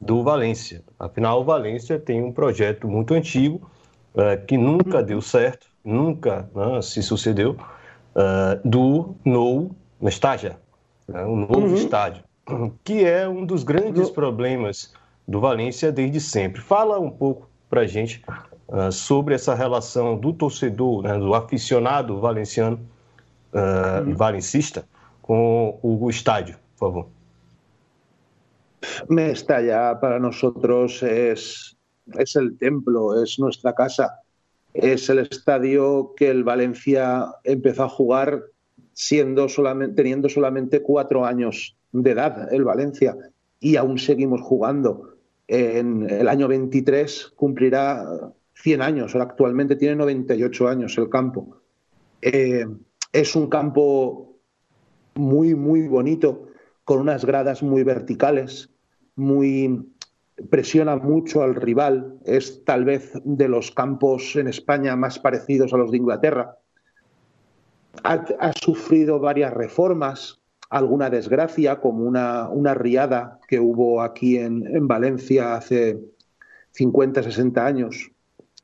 do 0.00 0.22
Valência. 0.22 0.82
Afinal, 0.98 1.40
o 1.40 1.44
Valência 1.44 1.98
tem 1.98 2.22
um 2.22 2.32
projeto 2.32 2.88
muito 2.88 3.14
antigo 3.14 3.70
é, 4.16 4.36
que 4.36 4.56
nunca 4.56 5.02
deu 5.02 5.20
certo, 5.20 5.66
nunca 5.84 6.48
né, 6.54 6.82
se 6.82 7.02
sucedeu, 7.02 7.56
uh, 8.14 8.68
do 8.68 9.14
No 9.24 9.70
Mestalla, 10.00 10.58
né, 11.08 11.24
o 11.24 11.36
novo 11.36 11.66
uhum. 11.66 11.74
estádio, 11.74 12.22
que 12.84 13.04
é 13.04 13.28
um 13.28 13.44
dos 13.44 13.64
grandes 13.64 14.10
problemas 14.10 14.92
do 15.26 15.40
Valência 15.40 15.90
desde 15.90 16.20
sempre. 16.20 16.60
Fala 16.60 16.98
um 16.98 17.10
pouco 17.10 17.48
para 17.68 17.82
a 17.82 17.86
gente 17.86 18.22
uh, 18.68 18.92
sobre 18.92 19.34
essa 19.34 19.54
relação 19.54 20.16
do 20.16 20.32
torcedor, 20.32 21.02
né, 21.02 21.18
do 21.18 21.34
aficionado 21.34 22.20
valenciano 22.20 22.78
uh, 23.52 24.06
uhum. 24.06 24.14
valencista 24.14 24.86
com 25.22 25.78
o, 25.82 26.04
o 26.04 26.10
estádio, 26.10 26.56
favor. 26.92 27.08
Mestalla 29.08 29.98
para 30.00 30.18
nosotros 30.18 31.02
es, 31.02 31.76
es 32.18 32.36
el 32.36 32.58
templo, 32.58 33.22
es 33.22 33.38
nuestra 33.38 33.74
casa. 33.74 34.20
es 34.72 35.08
el 35.08 35.20
estadio 35.20 36.14
que 36.16 36.30
el 36.30 36.42
Valencia 36.42 37.26
empezó 37.44 37.84
a 37.84 37.88
jugar 37.88 38.42
siendo 38.92 39.48
solamente, 39.48 39.94
teniendo 39.94 40.28
solamente 40.28 40.82
cuatro 40.82 41.24
años 41.24 41.76
de 41.92 42.10
edad, 42.10 42.52
el 42.52 42.64
Valencia, 42.64 43.16
y 43.60 43.76
aún 43.76 43.98
seguimos 43.98 44.40
jugando. 44.42 45.16
En 45.46 46.08
el 46.08 46.28
año 46.28 46.48
23 46.48 47.32
cumplirá 47.36 48.32
100 48.54 48.82
años, 48.82 49.14
ahora 49.14 49.30
actualmente 49.30 49.76
tiene 49.76 49.96
98 49.96 50.68
años 50.68 50.96
el 50.98 51.08
campo. 51.08 51.58
Eh, 52.22 52.66
es 53.12 53.36
un 53.36 53.48
campo 53.48 54.38
muy, 55.14 55.54
muy 55.54 55.86
bonito, 55.86 56.48
con 56.84 57.00
unas 57.00 57.24
gradas 57.24 57.62
muy 57.62 57.82
verticales, 57.82 58.70
muy 59.16 59.84
presiona 60.50 60.96
mucho 60.96 61.42
al 61.42 61.54
rival, 61.54 62.18
es 62.24 62.64
tal 62.64 62.84
vez 62.84 63.12
de 63.24 63.48
los 63.48 63.70
campos 63.70 64.36
en 64.36 64.48
España 64.48 64.96
más 64.96 65.18
parecidos 65.18 65.72
a 65.72 65.76
los 65.76 65.90
de 65.90 65.98
Inglaterra. 65.98 66.58
Ha, 68.02 68.52
sufrido 68.60 69.20
varias 69.20 69.54
reformas, 69.54 70.40
alguna 70.68 71.08
desgracia, 71.08 71.80
como 71.80 72.04
una, 72.04 72.74
riada 72.74 73.38
que 73.48 73.60
hubo 73.60 74.02
aquí 74.02 74.36
en, 74.36 74.88
Valencia 74.88 75.54
hace 75.54 76.00
50, 76.72 77.22
60 77.22 77.64
años, 77.64 78.10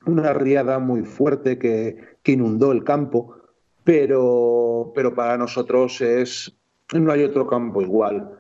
una 0.04 0.33
riada 0.33 0.80
muy 0.80 1.04
fuerte 1.04 1.59
que, 1.59 1.96
que 2.22 2.33
inundó 2.33 2.72
el 2.72 2.83
campo, 2.83 3.37
pero, 3.85 4.92
pero 4.94 5.14
para 5.14 5.38
nosotros 5.38 6.00
es, 6.00 6.60
no 6.92 7.12
hay 7.12 7.22
otro 7.22 7.46
campo 7.46 7.83
igual. 7.83 8.31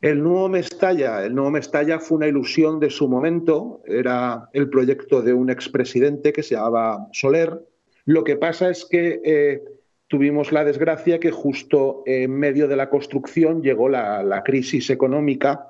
El 0.00 0.22
nuevo 0.22 0.48
Mestalla, 0.48 1.24
el 1.24 1.34
nuevo 1.34 1.50
Mestalla 1.50 1.98
fue 1.98 2.16
una 2.16 2.28
ilusión 2.28 2.80
de 2.80 2.88
su 2.88 3.06
momento, 3.06 3.82
era 3.86 4.48
el 4.54 4.70
proyecto 4.70 5.20
de 5.20 5.34
un 5.34 5.50
expresidente 5.50 6.32
que 6.32 6.42
se 6.42 6.54
llamaba 6.54 7.08
Soler. 7.12 7.60
Lo 8.06 8.24
que 8.24 8.36
pasa 8.36 8.70
es 8.70 8.86
que 8.86 9.20
eh, 9.22 9.62
tuvimos 10.08 10.52
la 10.52 10.64
desgracia 10.64 11.20
que 11.20 11.30
justo 11.30 12.02
en 12.06 12.32
medio 12.32 12.66
de 12.66 12.76
la 12.76 12.88
construcción 12.88 13.62
llegó 13.62 13.90
la, 13.90 14.42
crisis 14.42 14.88
económica 14.88 15.66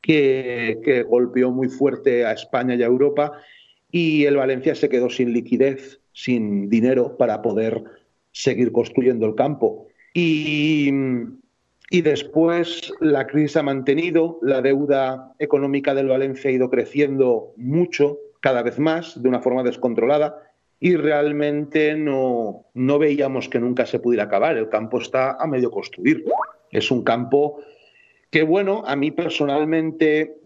que, 0.00 0.78
que, 0.84 1.02
golpeó 1.02 1.50
muy 1.50 1.68
fuerte 1.68 2.24
a 2.24 2.32
España 2.32 2.76
y 2.76 2.84
a 2.84 2.86
Europa 2.86 3.32
y 3.90 4.26
el 4.26 4.36
Valencia 4.36 4.76
se 4.76 4.88
quedó 4.88 5.10
sin 5.10 5.32
liquidez, 5.32 6.00
sin 6.12 6.68
dinero 6.68 7.16
para 7.16 7.42
poder 7.42 7.82
seguir 8.30 8.70
construyendo 8.70 9.26
el 9.26 9.34
campo. 9.34 9.88
Y 10.14 10.90
y 11.90 12.02
después 12.02 12.92
la 13.00 13.26
crisis 13.26 13.56
ha 13.56 13.62
mantenido, 13.62 14.38
la 14.42 14.60
deuda 14.60 15.32
económica 15.38 15.94
del 15.94 16.08
Valencia 16.08 16.50
ha 16.50 16.54
ido 16.54 16.68
creciendo 16.68 17.52
mucho, 17.56 18.18
cada 18.40 18.62
vez 18.62 18.78
más, 18.78 19.22
de 19.22 19.28
una 19.28 19.40
forma 19.40 19.62
descontrolada, 19.62 20.42
y 20.78 20.96
realmente 20.96 21.94
no, 21.94 22.66
no 22.74 22.98
veíamos 22.98 23.48
que 23.48 23.60
nunca 23.60 23.86
se 23.86 23.98
pudiera 23.98 24.24
acabar. 24.24 24.56
El 24.56 24.68
campo 24.68 24.98
está 24.98 25.32
a 25.32 25.46
medio 25.46 25.70
construir. 25.70 26.24
Es 26.70 26.90
un 26.90 27.02
campo 27.02 27.60
que, 28.30 28.42
bueno, 28.42 28.82
a 28.86 28.94
mí 28.94 29.10
personalmente, 29.10 30.36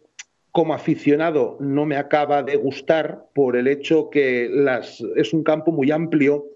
como 0.53 0.75
aficionado, 0.75 1.57
no 1.59 1.85
me 1.87 1.97
acaba 1.97 2.43
de 2.43 2.57
gustar 2.57 3.27
por 3.35 3.57
el 3.57 3.67
hecho 3.67 4.09
que 4.11 4.49
las, 4.51 5.03
es 5.17 5.33
un 5.33 5.43
campo 5.43 5.73
muy 5.73 5.91
amplio, 5.91 6.47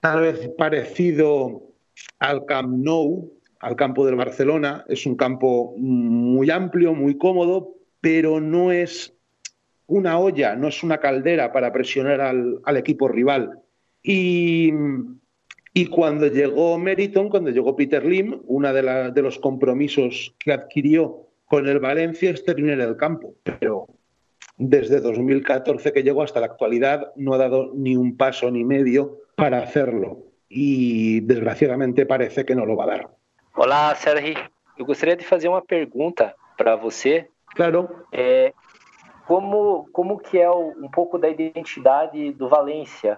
tal 0.00 0.22
vez 0.22 0.50
parecido 0.58 1.62
al 2.18 2.44
Camp 2.46 2.84
Nou, 2.84 3.30
al 3.64 3.76
campo 3.76 4.04
del 4.04 4.14
Barcelona. 4.14 4.84
Es 4.88 5.06
un 5.06 5.16
campo 5.16 5.74
muy 5.78 6.50
amplio, 6.50 6.94
muy 6.94 7.16
cómodo, 7.16 7.74
pero 8.00 8.38
no 8.38 8.70
es 8.70 9.16
una 9.86 10.18
olla, 10.18 10.54
no 10.54 10.68
es 10.68 10.82
una 10.82 10.98
caldera 10.98 11.50
para 11.50 11.72
presionar 11.72 12.20
al, 12.20 12.76
equipo 12.76 13.08
rival. 13.08 13.60
Y, 14.02 14.70
cuando 15.90 16.26
llegó 16.26 16.78
Meriton, 16.78 17.30
cuando 17.30 17.50
llegó 17.50 17.74
Peter 17.74 18.04
Lim, 18.04 18.42
uno 18.44 18.72
de, 18.72 19.10
de, 19.12 19.22
los 19.22 19.38
compromisos 19.38 20.34
que 20.38 20.52
adquirió 20.52 21.28
con 21.46 21.66
el 21.66 21.80
Valencia 21.80 22.30
es 22.30 22.44
terminar 22.44 22.80
el 22.80 22.96
campo. 22.96 23.34
Pero 23.42 23.86
desde 24.58 25.00
2014 25.00 25.92
que 25.92 26.02
llegó 26.02 26.22
hasta 26.22 26.40
la 26.40 26.46
actualidad 26.46 27.12
no 27.16 27.32
ha 27.32 27.38
dado 27.38 27.72
ni 27.74 27.96
un 27.96 28.16
paso 28.18 28.50
ni 28.50 28.62
medio 28.62 29.20
para 29.36 29.62
hacerlo. 29.62 30.18
Y 30.50 31.20
desgraciadamente 31.20 32.04
parece 32.04 32.44
que 32.44 32.54
no 32.54 32.66
lo 32.66 32.76
va 32.76 32.84
a 32.84 32.88
dar. 32.88 33.23
Olá, 33.56 33.94
Sérgio. 33.94 34.34
Eu 34.76 34.84
gostaria 34.84 35.14
de 35.14 35.24
fazer 35.24 35.48
uma 35.48 35.62
pergunta 35.62 36.34
para 36.56 36.74
você. 36.74 37.28
Claro. 37.54 37.88
É, 38.10 38.52
como, 39.26 39.88
como 39.92 40.18
que 40.18 40.40
é 40.40 40.50
um 40.50 40.88
pouco 40.92 41.16
da 41.16 41.28
identidade 41.28 42.32
do 42.32 42.48
Valência? 42.48 43.16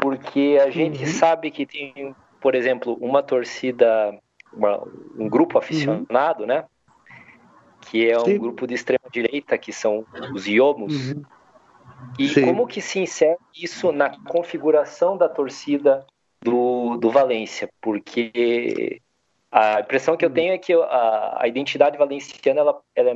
Porque 0.00 0.58
a 0.60 0.70
gente 0.70 1.04
uhum. 1.04 1.10
sabe 1.10 1.52
que 1.52 1.64
tem, 1.64 2.14
por 2.40 2.56
exemplo, 2.56 2.98
uma 3.00 3.22
torcida 3.22 4.12
uma, 4.52 4.82
um 5.16 5.28
grupo 5.28 5.56
aficionado, 5.56 6.40
uhum. 6.40 6.46
né? 6.48 6.64
Que 7.82 8.10
é 8.10 8.18
um 8.18 8.24
Sim. 8.24 8.38
grupo 8.38 8.66
de 8.66 8.74
extrema 8.74 9.08
direita, 9.12 9.56
que 9.56 9.72
são 9.72 10.04
os 10.34 10.48
Iomos. 10.48 11.12
Uhum. 11.12 11.22
E 12.18 12.28
Sim. 12.28 12.44
como 12.44 12.66
que 12.66 12.80
se 12.80 12.98
insere 12.98 13.38
isso 13.54 13.92
na 13.92 14.18
configuração 14.24 15.16
da 15.16 15.28
torcida 15.28 16.04
do, 16.42 16.96
do 16.96 17.08
Valência? 17.08 17.70
Porque 17.80 19.00
a 19.50 19.80
impressão 19.80 20.16
que 20.16 20.24
eu 20.24 20.30
tenho 20.30 20.52
é 20.52 20.58
que 20.58 20.72
a, 20.72 21.38
a 21.40 21.48
identidade 21.48 21.96
valenciana, 21.96 22.60
ela, 22.60 22.82
ela, 22.94 23.10
é, 23.10 23.14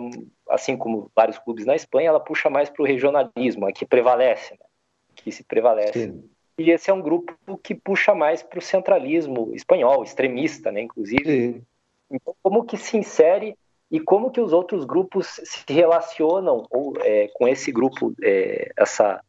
assim 0.48 0.76
como 0.76 1.10
vários 1.14 1.38
clubes 1.38 1.66
na 1.66 1.74
Espanha, 1.74 2.08
ela 2.08 2.20
puxa 2.20 2.48
mais 2.48 2.70
para 2.70 2.82
o 2.82 2.86
regionalismo, 2.86 3.66
a 3.66 3.72
que 3.72 3.84
prevalece, 3.84 4.54
né? 4.54 4.66
que 5.14 5.30
se 5.30 5.44
prevalece. 5.44 6.06
Sim. 6.06 6.30
E 6.58 6.70
esse 6.70 6.90
é 6.90 6.94
um 6.94 7.00
grupo 7.00 7.34
que 7.62 7.74
puxa 7.74 8.14
mais 8.14 8.42
para 8.42 8.58
o 8.58 8.62
centralismo 8.62 9.50
espanhol, 9.54 10.04
extremista, 10.04 10.70
né, 10.70 10.82
inclusive. 10.82 11.24
Sim. 11.24 11.62
Então, 12.10 12.34
como 12.42 12.64
que 12.64 12.76
se 12.76 12.96
insere 12.96 13.56
e 13.90 13.98
como 13.98 14.30
que 14.30 14.40
os 14.40 14.52
outros 14.52 14.84
grupos 14.84 15.40
se 15.42 15.72
relacionam 15.72 16.66
ou, 16.70 16.94
é, 17.00 17.28
com 17.34 17.48
esse 17.48 17.72
grupo, 17.72 18.14
é, 18.22 18.70
essa, 18.76 19.22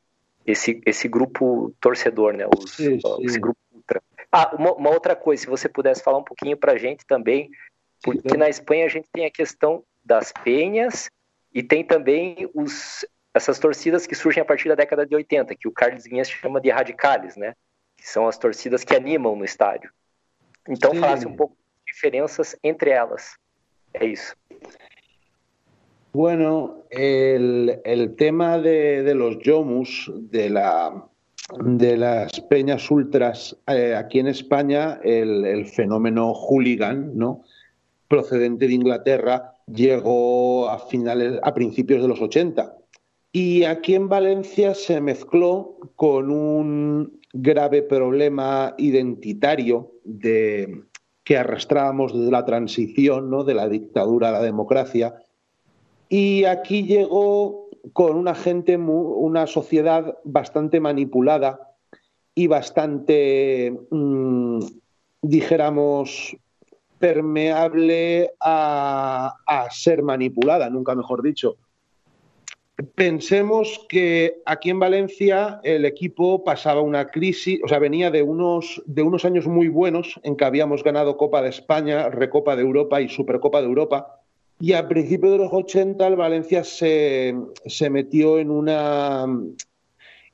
esse, 0.46 0.82
esse 0.86 1.08
grupo 1.08 1.74
torcedor, 1.80 2.34
né, 2.34 2.46
os, 2.48 2.80
esse 2.80 3.40
grupo 3.40 3.60
ultra. 3.74 4.02
Ah, 4.32 4.56
uma, 4.58 4.74
uma, 4.74 4.90
outra 4.90 5.16
coisa, 5.16 5.42
se 5.42 5.50
você 5.50 5.68
pudesse 5.68 6.02
falar 6.02 6.18
um 6.18 6.24
pouquinho 6.24 6.56
para 6.56 6.74
a 6.74 6.78
gente 6.78 7.06
também, 7.06 7.50
porque 8.02 8.38
na 8.38 8.50
Espanha 8.50 8.86
a 8.86 8.90
gente 8.90 9.08
tem 9.12 9.26
a 9.26 9.32
questão 9.32 9.84
das 10.04 10.32
penhas 10.32 11.10
e 11.54 11.62
tem 11.62 11.84
também 11.84 12.50
os 12.54 13.06
essas 13.34 13.60
torcidas 13.60 14.06
que 14.06 14.16
surgem 14.16 14.42
a 14.42 14.46
partir 14.46 14.68
da 14.68 14.76
década 14.76 15.06
de 15.06 15.16
80, 15.16 15.56
que 15.56 15.68
o 15.68 15.72
Carlos 15.72 16.04
Guinness 16.04 16.30
chama 16.30 16.60
de 16.60 16.70
radicales, 16.70 17.38
né? 17.38 17.56
Que 17.96 18.08
são 18.08 18.28
as 18.28 18.38
torcidas 18.38 18.84
que 18.84 18.96
animam 18.96 19.36
no 19.36 19.46
estádio. 19.46 19.90
Então, 20.68 20.94
falasse 20.96 21.26
um 21.26 21.36
pouco 21.36 21.56
de 21.56 21.94
diferenças 21.94 22.58
entre 22.62 22.90
elas. 22.90 23.38
É 23.94 24.06
isso. 24.06 24.36
Bueno, 26.14 26.84
el, 26.90 27.82
el 27.86 28.16
tema 28.16 28.60
de, 28.60 29.04
de, 29.04 29.14
los 29.14 29.38
Yomus, 29.40 30.12
de, 30.30 30.50
la, 30.50 31.10
de 31.60 31.98
las 31.98 32.40
peñas 32.42 32.90
ultras, 32.90 33.58
eh, 33.68 33.96
aquí 33.96 34.20
en 34.20 34.28
España, 34.28 35.00
el, 35.04 35.46
el, 35.46 35.66
fenómeno 35.66 36.34
hooligan, 36.34 37.18
¿no? 37.18 37.44
procedente 38.08 38.68
de 38.68 38.74
Inglaterra, 38.74 39.56
llegó 39.68 40.70
a, 40.70 40.80
finales, 40.80 41.40
a 41.44 41.54
principios 41.54 42.02
de 42.02 42.08
los 42.08 42.22
80 42.22 42.76
y 43.32 43.64
aquí 43.64 43.96
en 43.96 44.10
Valencia 44.10 44.76
se 44.76 45.00
mezcló 45.00 45.78
con 45.96 46.30
un 46.30 47.22
grave 47.32 47.82
problema 47.82 48.76
identitario 48.78 49.94
de, 50.04 50.84
que 51.24 51.38
arrastrábamos 51.38 52.14
desde 52.14 52.32
la 52.32 52.46
transición, 52.46 53.30
¿no? 53.30 53.46
de 53.46 53.54
la 53.54 53.70
dictadura 53.70 54.30
a 54.30 54.34
la 54.34 54.42
democracia. 54.42 55.16
Y 56.10 56.44
aquí 56.44 56.84
llegó 56.84 57.61
con 57.94 58.16
una 58.16 58.36
gente, 58.36 58.78
una 58.78 59.48
sociedad 59.48 60.18
bastante 60.24 60.80
manipulada 60.80 61.76
y 62.36 62.48
bastante, 62.48 63.78
mm, 63.90 64.60
dijéramos, 65.22 66.36
permeable 67.00 68.32
a, 68.40 69.36
a 69.46 69.72
ser 69.72 70.04
manipulada, 70.04 70.70
nunca 70.70 70.94
mejor 70.96 71.24
dicho 71.24 71.58
Pensemos 72.96 73.86
que 73.90 74.42
aquí 74.46 74.70
en 74.70 74.80
Valencia 74.80 75.60
el 75.64 75.86
equipo 75.86 76.44
pasaba 76.44 76.82
una 76.82 77.08
crisis, 77.08 77.60
o 77.64 77.68
sea, 77.68 77.80
venía 77.80 78.10
de 78.10 78.24
unos, 78.24 78.82
de 78.86 79.04
unos 79.04 79.26
años 79.26 79.46
muy 79.48 79.68
buenos 79.68 80.20
en 80.24 80.36
que 80.36 80.46
habíamos 80.46 80.84
ganado 80.84 81.18
Copa 81.18 81.42
de 81.42 81.50
España, 81.50 82.10
Recopa 82.10 82.56
de 82.56 82.64
Europa 82.64 83.02
y 83.02 83.10
Supercopa 83.10 83.62
de 83.62 83.68
Europa. 83.68 84.21
Y 84.62 84.74
a 84.74 84.88
principios 84.88 85.32
de 85.34 85.38
los 85.40 85.52
80 85.52 86.06
el 86.08 86.16
Valencia 86.16 86.64
se, 86.64 87.36
se 87.66 87.90
metió 87.90 88.38
en 88.38 88.52
una, 88.52 89.26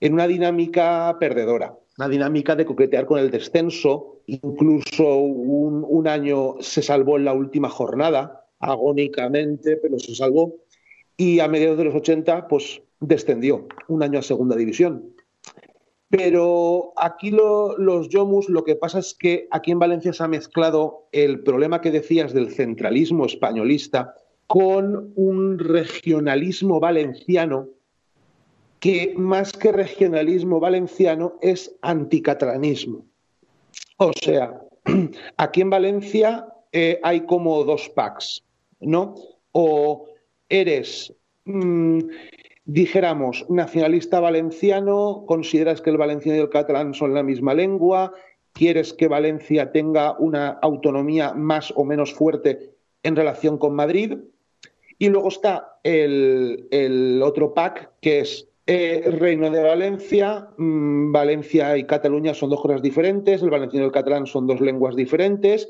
en 0.02 0.14
una 0.14 0.28
dinámica 0.28 1.16
perdedora, 1.20 1.78
una 1.98 2.10
dinámica 2.10 2.56
de 2.56 2.66
coquetear 2.66 3.06
con 3.06 3.20
el 3.20 3.32
descenso. 3.32 4.22
Incluso 4.26 5.16
un, 5.16 5.86
un 5.88 6.08
año 6.08 6.56
se 6.60 6.82
salvó 6.82 7.18
en 7.18 7.24
la 7.24 7.34
última 7.34 7.70
jornada, 7.70 8.46
agónicamente, 8.60 9.78
pero 9.78 9.98
se 9.98 10.14
salvó 10.14 10.56
y 11.18 11.40
a 11.40 11.48
mediados 11.48 11.80
de 11.80 11.86
los 11.86 11.96
80 11.96 12.48
pues 12.48 12.82
descendió 13.00 13.68
un 13.88 14.04
año 14.04 14.20
a 14.20 14.24
segunda 14.24 14.56
división. 14.56 15.14
Pero 16.10 16.94
aquí 16.96 17.32
los 17.32 18.10
Yomus 18.10 18.48
lo 18.48 18.64
que 18.64 18.76
pasa 18.76 19.00
es 19.00 19.14
que 19.14 19.48
aquí 19.52 19.72
en 19.72 19.80
Valencia 19.80 20.14
se 20.14 20.24
ha 20.24 20.28
mezclado 20.28 21.08
el 21.12 21.44
problema 21.44 21.82
que 21.82 21.92
decías 21.92 22.34
del 22.34 22.52
centralismo 22.52 23.26
españolista 23.26 24.16
con 24.48 25.12
un 25.16 25.60
regionalismo 25.60 26.80
valenciano 26.80 27.68
que 28.80 29.14
más 29.18 29.52
que 29.52 29.72
regionalismo 29.72 30.60
valenciano 30.60 31.34
es 31.42 31.76
anticatalanismo. 31.82 33.06
O 33.98 34.14
sea, 34.14 34.62
aquí 35.38 35.62
en 35.62 35.70
Valencia 35.70 36.48
eh, 36.72 37.00
hay 37.04 37.22
como 37.22 37.64
dos 37.64 37.90
packs, 37.90 38.44
¿no? 38.80 39.16
O 39.52 40.06
eres, 40.48 41.14
mm, 41.46 42.00
dijéramos, 42.68 43.46
nacionalista 43.50 44.20
valenciano, 44.20 45.24
consideras 45.26 45.82
que 45.82 45.90
el 45.90 45.98
valenciano 45.98 46.38
y 46.38 46.42
el 46.42 46.50
catalán 46.50 46.94
son 46.94 47.14
la 47.14 47.24
misma 47.24 47.54
lengua, 47.54 48.14
quieres 48.52 48.94
que 48.94 49.08
Valencia 49.08 49.72
tenga 49.72 50.18
una 50.20 50.50
autonomía 50.62 51.34
más 51.34 51.72
o 51.76 51.86
menos 51.86 52.14
fuerte 52.14 52.74
en 53.04 53.16
relación 53.16 53.58
con 53.58 53.74
Madrid. 53.74 54.18
Y 55.00 55.08
luego 55.10 55.30
está 55.30 55.80
el, 55.84 57.22
otro 57.24 57.54
pack, 57.54 57.92
que 58.02 58.20
es 58.20 58.50
eh, 58.66 59.12
Reino 59.18 59.50
de 59.50 59.64
Valencia, 59.64 60.50
mm, 60.58 61.14
Valencia 61.14 61.78
y 61.78 61.86
Cataluña 61.86 62.34
son 62.34 62.50
dos 62.50 62.62
cosas 62.62 62.82
diferentes, 62.82 63.42
el 63.42 63.50
valenciano 63.50 63.86
y 63.86 63.88
el 63.88 63.94
catalán 63.94 64.28
son 64.28 64.46
dos 64.46 64.60
lenguas 64.60 64.96
diferentes, 64.98 65.70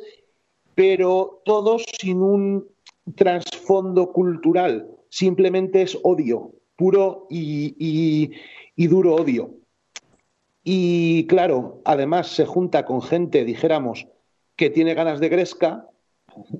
pero 0.73 1.41
todos 1.45 1.86
sin 1.99 2.23
un 2.23 2.67
trasfondo 3.15 4.12
cultural, 4.12 4.88
simplemente 5.10 5.83
es 5.83 5.99
odio, 6.01 6.53
puro 6.77 7.27
y, 7.29 8.31
duro 8.77 9.15
odio. 9.15 9.55
Y 10.63 11.25
claro, 11.27 11.81
además 11.83 12.27
se 12.27 12.45
junta 12.45 12.85
con 12.85 13.01
gente, 13.01 13.43
dijéramos, 13.43 14.07
que 14.55 14.69
tiene 14.69 14.93
ganas 14.93 15.19
de 15.19 15.29
gresca, 15.29 15.87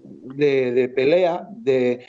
de, 0.01 0.91
pelea, 0.95 1.47
de, 1.51 2.06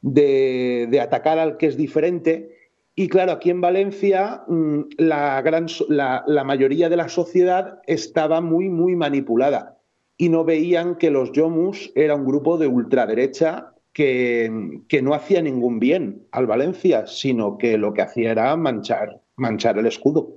de, 0.00 1.00
atacar 1.00 1.38
al 1.38 1.56
que 1.56 1.66
es 1.66 1.76
diferente. 1.76 2.56
Y 2.94 3.08
claro, 3.08 3.32
aquí 3.32 3.50
en 3.50 3.60
Valencia 3.60 4.42
mm, 4.48 4.80
la, 4.98 5.40
gran, 5.42 5.66
la, 5.88 6.24
la 6.26 6.44
mayoría 6.44 6.88
de 6.88 6.96
la 6.96 7.08
sociedad 7.08 7.80
estaba 7.86 8.40
muy, 8.40 8.68
muy 8.68 8.96
manipulada 8.96 9.78
y 10.16 10.28
no 10.28 10.44
veían 10.44 10.96
que 10.96 11.10
los 11.10 11.32
Yomus 11.32 11.92
era 11.94 12.16
un 12.16 12.26
grupo 12.26 12.58
de 12.58 12.66
ultraderecha 12.66 13.72
que, 13.98 15.02
no 15.02 15.12
hacía 15.12 15.42
ningún 15.42 15.80
bien 15.80 16.22
al 16.30 16.46
Valencia, 16.46 17.08
sino 17.08 17.58
que 17.58 17.76
lo 17.76 17.92
que 17.92 18.02
hacía 18.02 18.30
era 18.30 18.56
manchar, 18.56 19.20
manchar 19.34 19.76
el 19.76 19.86
escudo. 19.86 20.36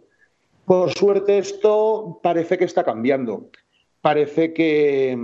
Por 0.65 0.91
suerte 0.93 1.37
esto 1.37 2.19
parece 2.23 2.57
que 2.57 2.65
está 2.65 2.83
cambiando. 2.83 3.51
Parece 4.01 4.51
que 4.53 5.15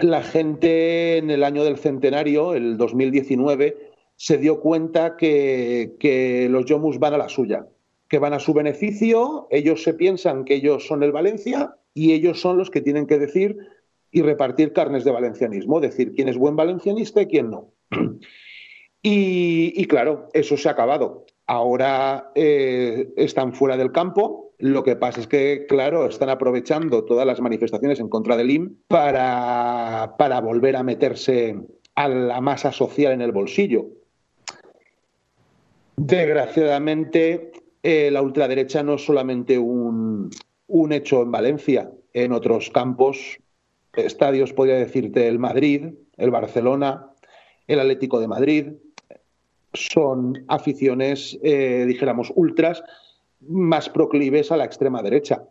la 0.00 0.22
gente 0.22 1.18
en 1.18 1.30
el 1.30 1.44
año 1.44 1.62
del 1.62 1.76
centenario, 1.76 2.54
el 2.54 2.78
2019, 2.78 3.90
se 4.16 4.38
dio 4.38 4.60
cuenta 4.60 5.18
que, 5.18 5.96
que 6.00 6.48
los 6.48 6.64
Yomus 6.64 6.98
van 6.98 7.12
a 7.12 7.18
la 7.18 7.28
suya, 7.28 7.66
que 8.08 8.18
van 8.18 8.32
a 8.32 8.40
su 8.40 8.54
beneficio, 8.54 9.46
ellos 9.50 9.82
se 9.82 9.92
piensan 9.92 10.46
que 10.46 10.54
ellos 10.54 10.86
son 10.86 11.02
el 11.02 11.12
Valencia 11.12 11.76
y 11.92 12.12
ellos 12.12 12.40
son 12.40 12.56
los 12.56 12.70
que 12.70 12.80
tienen 12.80 13.06
que 13.06 13.18
decir 13.18 13.58
y 14.10 14.22
repartir 14.22 14.72
carnes 14.72 15.04
de 15.04 15.10
valencianismo, 15.10 15.80
decir 15.80 16.14
quién 16.14 16.28
es 16.28 16.38
buen 16.38 16.56
valencianista 16.56 17.20
y 17.20 17.26
quién 17.26 17.50
no. 17.50 17.73
Y, 19.06 19.84
claro, 19.86 20.30
eso 20.32 20.56
se 20.56 20.66
ha 20.66 20.72
acabado. 20.72 21.26
Ahora 21.46 22.30
eh, 22.34 23.12
están 23.16 23.52
fuera 23.52 23.76
del 23.76 23.92
campo. 23.92 24.54
Lo 24.58 24.82
que 24.82 24.96
pasa 24.96 25.20
es 25.20 25.26
que, 25.26 25.66
claro, 25.68 26.06
están 26.06 26.30
aprovechando 26.30 27.04
todas 27.04 27.26
las 27.26 27.38
manifestaciones 27.38 28.00
en 28.00 28.08
contra 28.08 28.34
del 28.38 28.50
IM 28.50 28.76
para, 28.88 30.14
volver 30.42 30.76
a 30.76 30.82
meterse 30.82 31.54
a 31.94 32.08
la 32.08 32.40
masa 32.40 32.72
social 32.72 33.12
en 33.12 33.20
el 33.20 33.32
bolsillo. 33.32 33.88
Desgraciadamente, 35.96 37.52
eh, 37.82 38.10
la 38.10 38.22
ultraderecha 38.22 38.82
no 38.82 38.94
es 38.94 39.04
solamente 39.04 39.58
un 39.58 40.30
hecho 40.92 41.20
en 41.20 41.30
Valencia, 41.30 41.90
en 42.14 42.32
otros 42.32 42.70
campos, 42.70 43.38
estadios, 43.92 44.52
podría 44.52 44.76
decirte, 44.76 45.28
el 45.28 45.38
Madrid, 45.38 45.92
el 46.16 46.30
Barcelona, 46.30 47.10
el 47.66 47.80
Atlético 47.80 48.20
de 48.20 48.28
Madrid, 48.28 48.66
son 49.72 50.44
aficiones, 50.48 51.38
eh, 51.42 51.84
dijéramos, 51.86 52.32
ultras 52.34 52.82
más 53.40 53.88
proclives 53.88 54.52
a 54.52 54.56
la 54.56 54.64
extrema 54.64 55.02
derecha. 55.02 55.44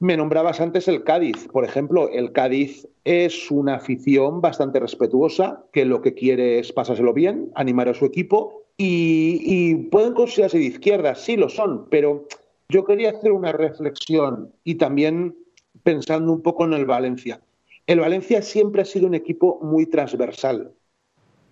Me 0.00 0.16
nombrabas 0.16 0.60
antes 0.60 0.88
el 0.88 1.04
Cádiz. 1.04 1.48
Por 1.48 1.64
ejemplo, 1.64 2.08
el 2.10 2.32
Cádiz 2.32 2.86
es 3.04 3.50
una 3.50 3.76
afición 3.76 4.40
bastante 4.40 4.80
respetuosa, 4.80 5.64
que 5.72 5.84
lo 5.84 6.02
que 6.02 6.14
quiere 6.14 6.58
es 6.58 6.72
pasárselo 6.72 7.12
bien, 7.12 7.50
animar 7.54 7.88
a 7.88 7.94
su 7.94 8.04
equipo 8.04 8.64
y, 8.76 9.74
pueden 9.90 10.14
considerarse 10.14 10.58
de 10.58 10.64
izquierda, 10.64 11.14
sí 11.14 11.36
lo 11.36 11.48
son, 11.48 11.88
pero 11.90 12.26
yo 12.68 12.84
quería 12.84 13.10
hacer 13.10 13.32
una 13.32 13.52
reflexión 13.52 14.52
y 14.64 14.76
también 14.76 15.36
pensando 15.82 16.32
un 16.32 16.42
poco 16.42 16.64
en 16.64 16.72
el 16.72 16.86
Valencia. 16.86 17.40
El 17.86 18.00
Valencia 18.00 18.42
siempre 18.42 18.82
ha 18.82 18.84
sido 18.84 19.06
un 19.06 19.14
equipo 19.14 19.60
muy 19.62 19.86
transversal. 19.86 20.72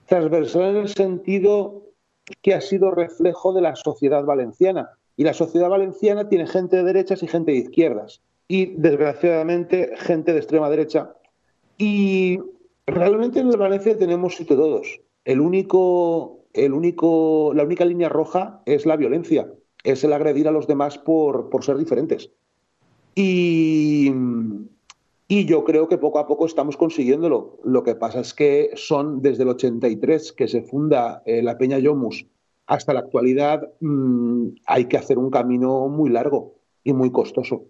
Transversal 0.06 0.62
en 0.62 0.76
el 0.76 0.88
sentido 0.88 1.82
que 2.42 2.54
ha 2.54 2.60
sido 2.60 2.90
reflejo 2.90 3.52
de 3.52 3.62
la 3.62 3.76
sociedad 3.76 4.24
valenciana. 4.24 4.90
Y 5.16 5.24
la 5.24 5.34
sociedad 5.34 5.68
valenciana 5.68 6.28
tiene 6.28 6.46
gente 6.46 6.76
de 6.76 6.84
derechas 6.84 7.22
y 7.22 7.28
gente 7.28 7.52
de 7.52 7.58
izquierdas. 7.58 8.20
Y 8.48 8.66
desgraciadamente 8.76 9.92
gente 9.96 10.32
de 10.32 10.38
extrema 10.38 10.70
derecha. 10.70 11.14
Y 11.78 12.40
realmente 12.86 13.40
en 13.40 13.50
Valencia 13.50 13.96
tenemos 13.96 14.40
y 14.40 14.44
todos. 14.44 15.00
El 15.24 15.40
único 15.40 16.42
el 16.52 16.72
único, 16.72 17.52
la 17.54 17.64
única 17.64 17.84
línea 17.84 18.08
roja 18.08 18.62
es 18.66 18.86
la 18.86 18.96
violencia, 18.96 19.50
es 19.84 20.04
el 20.04 20.12
agredir 20.12 20.48
a 20.48 20.52
los 20.52 20.66
demás 20.66 20.98
por, 20.98 21.48
por 21.48 21.64
ser 21.64 21.76
diferentes. 21.76 22.30
Y, 23.14 24.12
y, 25.34 25.44
yo 25.46 25.64
creo 25.64 25.88
que 25.88 25.98
poco 25.98 26.18
a 26.18 26.26
poco 26.26 26.46
estamos 26.46 26.76
consiguiéndolo. 26.76 27.58
Lo 27.64 27.82
que 27.82 27.94
pasa 27.94 28.20
es 28.20 28.34
que 28.34 28.70
son 28.74 29.22
desde 29.22 29.44
el 29.44 29.50
83 29.50 30.32
que 30.32 30.48
se 30.48 30.62
funda 30.62 31.22
eh, 31.24 31.42
la 31.42 31.56
Peña 31.56 31.78
Yomus 31.78 32.26
hasta 32.66 32.92
la 32.92 33.00
actualidad, 33.00 33.62
mmm, 33.80 34.48
hay 34.66 34.86
que 34.86 34.96
hacer 34.96 35.18
un 35.18 35.30
camino 35.30 35.88
muy 35.88 36.10
largo 36.10 36.54
y 36.84 36.92
muy 36.92 37.10
costoso. 37.10 37.64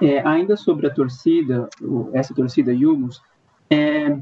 Eh, 0.00 0.22
ainda 0.24 0.56
sobre 0.56 0.88
a 0.88 0.94
torcida, 0.94 1.68
essa 2.14 2.34
torcida 2.34 2.72
Yomus, 2.72 3.22
eh, 3.68 4.18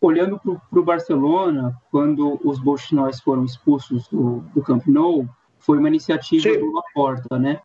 olhando 0.00 0.38
para 0.38 0.80
o 0.80 0.84
Barcelona, 0.84 1.80
quando 1.90 2.38
os 2.44 2.60
bolchinóis 2.60 3.20
foram 3.20 3.44
expulsos 3.44 4.08
do, 4.08 4.44
do 4.54 4.62
Camp 4.62 4.86
Nou, 4.86 5.26
foi 5.58 5.78
uma 5.78 5.88
iniciativa 5.88 6.42
sim. 6.42 6.58
do 6.58 6.72
Laporta, 6.72 7.38
né? 7.38 7.60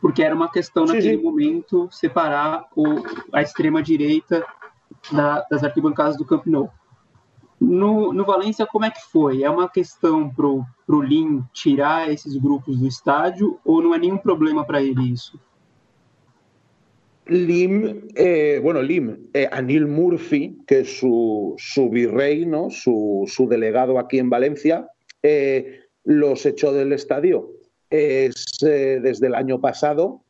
Porque 0.00 0.22
era 0.22 0.34
uma 0.34 0.50
questão 0.50 0.86
sim, 0.86 0.94
naquele 0.94 1.16
sim. 1.16 1.22
momento 1.22 1.88
separar 1.90 2.66
o, 2.76 2.84
a 3.32 3.42
extrema 3.42 3.82
direita 3.82 4.44
da, 5.10 5.46
das 5.50 5.64
arquibancadas 5.64 6.16
do 6.16 6.24
Camp 6.24 6.46
Nou. 6.46 6.70
No, 7.58 8.12
no 8.12 8.24
Valência, 8.24 8.66
como 8.66 8.84
é 8.84 8.90
que 8.90 9.00
foi? 9.10 9.42
É 9.42 9.48
uma 9.48 9.68
questão 9.68 10.28
para 10.28 10.46
o 10.46 11.00
Lin 11.00 11.42
tirar 11.54 12.10
esses 12.10 12.36
grupos 12.36 12.78
do 12.78 12.86
estádio 12.86 13.58
ou 13.64 13.82
não 13.82 13.94
é 13.94 13.98
nenhum 13.98 14.18
problema 14.18 14.64
para 14.64 14.82
ele 14.82 15.10
isso? 15.10 15.40
Lim, 17.28 18.08
eh, 18.14 18.60
bueno, 18.62 18.80
Lim, 18.80 19.30
eh, 19.32 19.48
Anil 19.50 19.86
Murphy, 19.86 20.58
que 20.66 20.80
es 20.80 20.98
su, 20.98 21.56
virrey, 21.90 22.46
¿no? 22.46 22.70
su, 22.70 23.46
delegado 23.48 23.98
aquí 23.98 24.18
en 24.18 24.30
Valencia, 24.30 24.88
eh, 25.22 25.80
los 26.04 26.46
echó 26.46 26.72
del 26.72 26.92
estadio. 26.92 27.50
Es 28.60 29.02
desde 29.02 29.26
el 29.26 29.34
año 29.34 29.60
pasado, 29.60 30.22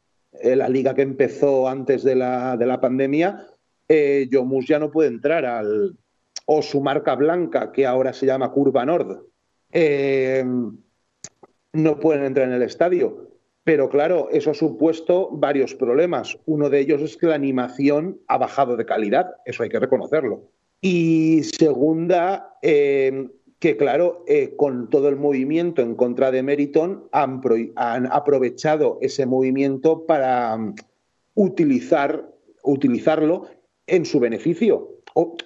la 0.43 0.69
liga 0.69 0.95
que 0.95 1.03
empezó 1.03 1.69
antes 1.69 2.03
de 2.03 2.17
la, 2.17 2.57
de 2.57 2.67
la 2.67 2.81
pandemia, 2.81 3.47
Yomus 3.89 4.67
ya 4.67 4.79
no 4.79 4.91
puede 4.91 5.09
entrar 5.09 5.45
al. 5.45 5.97
o 6.47 6.63
su 6.63 6.81
marca 6.81 7.15
blanca, 7.15 7.73
que 7.73 7.87
ahora 7.87 8.13
se 8.13 8.27
llama 8.27 8.51
Curva 8.51 8.85
Nord. 8.85 9.23
no 11.73 12.01
pueden 12.01 12.25
entrar 12.25 12.49
en 12.49 12.55
el 12.55 12.63
estadio. 12.63 13.27
Pero 13.67 13.89
claro, 13.89 14.29
eso 14.31 14.53
ha 14.53 14.55
supuesto 14.55 15.29
varios 15.33 15.75
problemas. 15.75 16.39
Uno 16.47 16.71
de 16.71 16.79
ellos 16.79 17.03
es 17.03 17.17
que 17.17 17.27
la 17.27 17.35
animación 17.35 18.21
ha 18.29 18.39
bajado 18.39 18.77
de 18.77 18.87
calidad, 18.87 19.35
eso 19.45 19.65
hay 19.65 19.69
que 19.69 19.81
reconocerlo. 19.81 20.53
Y 20.81 21.43
segunda, 21.43 22.57
eh, 22.63 23.29
que 23.59 23.77
claro, 23.77 24.25
eh, 24.27 24.55
con 24.57 24.91
todo 24.91 25.09
el 25.09 25.17
movimiento 25.17 25.83
en 25.83 25.95
contra 25.95 26.31
de 26.31 26.43
Meriton, 26.43 27.09
han, 27.13 27.41
aprovechado 28.13 28.99
ese 29.01 29.27
movimiento 29.27 30.07
para 30.07 30.57
mm, 30.57 30.75
utilizar, 31.35 32.31
utilizarlo 32.63 33.49
en 33.87 34.05
su 34.05 34.21
beneficio 34.21 34.97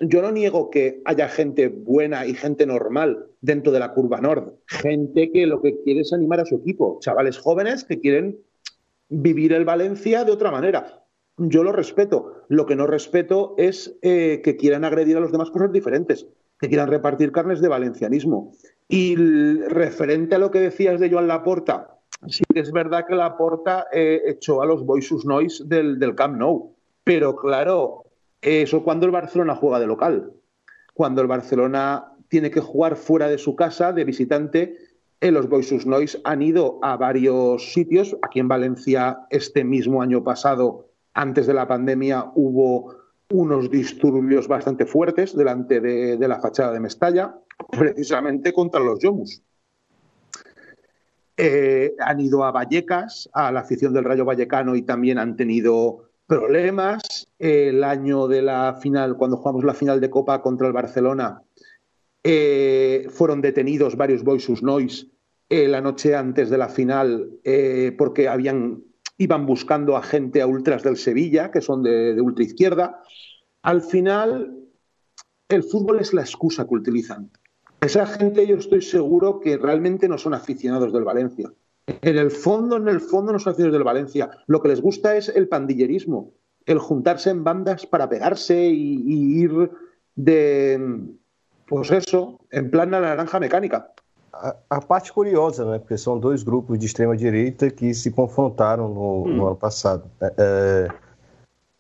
yo 0.01 0.23
no 0.23 0.33
niego 0.33 0.71
que 0.71 1.01
haya 1.05 1.29
gente 1.29 1.69
buena 1.69 2.27
y 2.27 2.35
gente 2.35 2.67
normal 2.67 3.27
dentro 3.41 3.71
de 3.71 3.79
la 3.79 3.93
curva 3.93 4.21
nord, 4.21 4.55
gente 4.67 5.31
que 5.31 5.47
lo 5.47 5.63
que 5.63 5.81
quiere 5.83 6.01
es 6.01 6.13
animar 6.13 6.41
a 6.41 6.45
su 6.45 6.57
equipo, 6.57 6.99
chavales 7.01 7.39
jóvenes 7.39 7.85
que 7.85 8.01
quieren 8.01 8.39
vivir 9.09 9.53
el 9.53 9.65
Valencia 9.65 10.25
de 10.25 10.33
otra 10.33 10.51
manera. 10.51 11.05
Yo 11.37 11.63
lo 11.63 11.73
respeto. 11.73 12.45
Lo 12.49 12.67
que 12.67 12.77
no 12.77 12.87
respeto 12.87 13.55
es 13.59 13.97
eh, 14.03 14.41
que 14.43 14.57
quieran 14.57 14.85
agredir 14.85 15.17
a 15.17 15.21
los 15.21 15.33
demás 15.33 15.51
cosas 15.51 15.73
diferentes, 15.73 16.27
que 16.61 16.69
quieran 16.69 16.89
repartir 16.89 17.33
carnes 17.33 17.61
de 17.61 17.69
valencianismo. 17.69 18.53
Y 18.89 19.17
referente 19.17 20.35
a 20.35 20.39
lo 20.39 20.51
que 20.51 20.61
decías 20.61 21.01
de 21.01 21.11
Joan 21.11 21.29
Laporta, 21.29 21.99
sí 22.29 22.43
que 22.53 22.61
es 22.61 22.73
verdad 22.73 23.07
que 23.07 23.15
Laporta 23.15 23.87
eh, 23.93 24.23
echó 24.27 24.61
a 24.63 24.67
los 24.67 24.85
Boisus 24.85 25.25
Noise 25.25 25.65
del, 25.67 25.99
del 25.99 26.15
Camp 26.15 26.37
Nou. 26.37 26.75
Pero 27.05 27.35
claro, 27.35 28.05
eso 28.43 28.83
cuando 28.83 29.07
el 29.07 29.13
Barcelona 29.13 29.55
juega 29.55 29.81
de 29.81 29.87
local. 29.87 30.33
Cuando 30.93 31.23
el 31.23 31.29
Barcelona 31.29 32.13
tiene 32.29 32.51
que 32.51 32.61
jugar 32.61 32.97
fuera 32.97 33.29
de 33.29 33.39
su 33.39 33.57
casa, 33.57 33.93
de 33.93 34.05
visitante, 34.05 34.77
en 35.21 35.35
los 35.35 35.49
Boisus 35.49 35.87
Noise 35.87 36.21
han 36.25 36.43
ido 36.43 36.79
a 36.83 36.97
varios 36.97 37.73
sitios. 37.73 38.17
Aquí 38.23 38.41
en 38.41 38.49
Valencia, 38.49 39.21
este 39.31 39.65
mismo 39.65 40.03
año 40.03 40.25
pasado, 40.25 40.89
antes 41.15 41.47
de 41.47 41.55
la 41.55 41.69
pandemia, 41.69 42.33
hubo 42.35 43.00
unos 43.31 43.71
disturbios 43.71 44.49
bastante 44.49 44.87
fuertes 44.87 45.37
delante 45.37 45.81
de, 45.81 46.29
la 46.29 46.41
fachada 46.41 46.73
de 46.73 46.81
Mestalla, 46.81 47.35
precisamente 47.71 48.53
contra 48.53 48.81
los 48.81 48.99
Yomus. 49.01 49.43
Eh, 51.37 51.95
han 51.99 52.21
ido 52.21 52.45
a 52.45 52.51
Vallecas, 52.51 53.31
a 53.33 53.51
la 53.51 53.61
afición 53.61 53.95
del 53.95 54.05
Rayo 54.05 54.25
Vallecano, 54.25 54.77
y 54.77 54.83
también 54.83 55.19
han 55.19 55.37
tenido 55.37 56.11
problemas. 56.27 57.29
El 57.39 57.83
año 57.85 58.29
de 58.29 58.43
la 58.43 58.79
final, 58.81 59.17
cuando 59.17 59.37
jugamos 59.37 59.65
la 59.65 59.75
final 59.75 60.01
de 60.01 60.11
Copa 60.11 60.43
contra 60.43 60.67
el 60.67 60.73
Barcelona, 60.73 61.43
eh, 62.23 63.07
fueron 63.11 63.41
detenidos 63.41 63.97
varios 63.97 64.23
Boisus 64.23 64.63
Noise 64.63 65.07
eh, 65.53 65.67
la 65.67 65.81
noche 65.81 66.15
antes 66.15 66.49
de 66.49 66.59
la 66.59 66.69
final 66.69 67.29
eh, 67.43 67.93
porque 67.99 68.29
habían, 68.29 68.85
iban 69.21 69.45
buscando 69.45 69.97
a 69.97 70.03
gente 70.03 70.41
a 70.41 70.47
ultras 70.47 70.83
del 70.83 70.97
Sevilla, 70.97 71.51
que 71.51 71.61
son 71.61 71.83
de, 71.83 72.15
de 72.15 72.21
ultra 72.23 72.43
izquierda. 72.43 73.03
Al 73.63 73.83
final, 73.83 74.57
el 75.49 75.63
fútbol 75.63 76.01
es 76.01 76.15
la 76.15 76.23
excusa 76.23 76.67
que 76.67 76.75
utilizan. 76.75 77.31
Esa 77.83 78.07
gente 78.07 78.47
yo 78.47 78.57
estoy 78.57 78.81
seguro 78.81 79.41
que 79.41 79.59
realmente 79.59 80.09
no 80.09 80.17
son 80.17 80.33
aficionados 80.33 80.93
del 80.93 81.05
Valencia. 81.05 81.53
En 81.87 82.17
el 82.17 82.31
fondo, 82.31 82.77
en 82.77 82.89
el 82.89 83.01
fondo 83.01 83.33
no 83.33 83.39
son 83.39 83.53
aficionados 83.53 83.75
del 83.75 83.85
Valencia. 83.85 84.31
Lo 84.47 84.63
que 84.63 84.69
les 84.69 84.81
gusta 84.81 85.17
es 85.17 85.29
el 85.29 85.49
pandillerismo, 85.49 86.33
el 86.65 86.79
juntarse 86.79 87.29
en 87.29 87.45
bandas 87.45 87.85
para 87.85 88.09
pegarse 88.09 88.69
y, 88.69 89.43
ir 89.43 89.71
de, 90.15 91.09
pues 91.67 91.91
eso, 91.91 92.41
en 92.51 92.71
plan 92.71 92.91
na 92.91 93.01
naranja 93.01 93.39
mecânica. 93.39 93.93
A, 94.33 94.57
a, 94.71 94.81
parte 94.81 95.13
curiosa, 95.13 95.65
né? 95.65 95.79
Porque 95.79 95.99
são 95.99 96.19
dois 96.19 96.43
grupos 96.43 96.79
de 96.79 96.87
extrema 96.87 97.17
direita 97.17 97.71
que 97.71 97.93
se 97.93 98.11
confrontaram 98.11 98.89
no, 98.89 99.25
hum. 99.25 99.37
no 99.37 99.47
ano 99.47 99.57
passado. 99.57 100.05
É, 100.21 100.35
é 100.39 100.89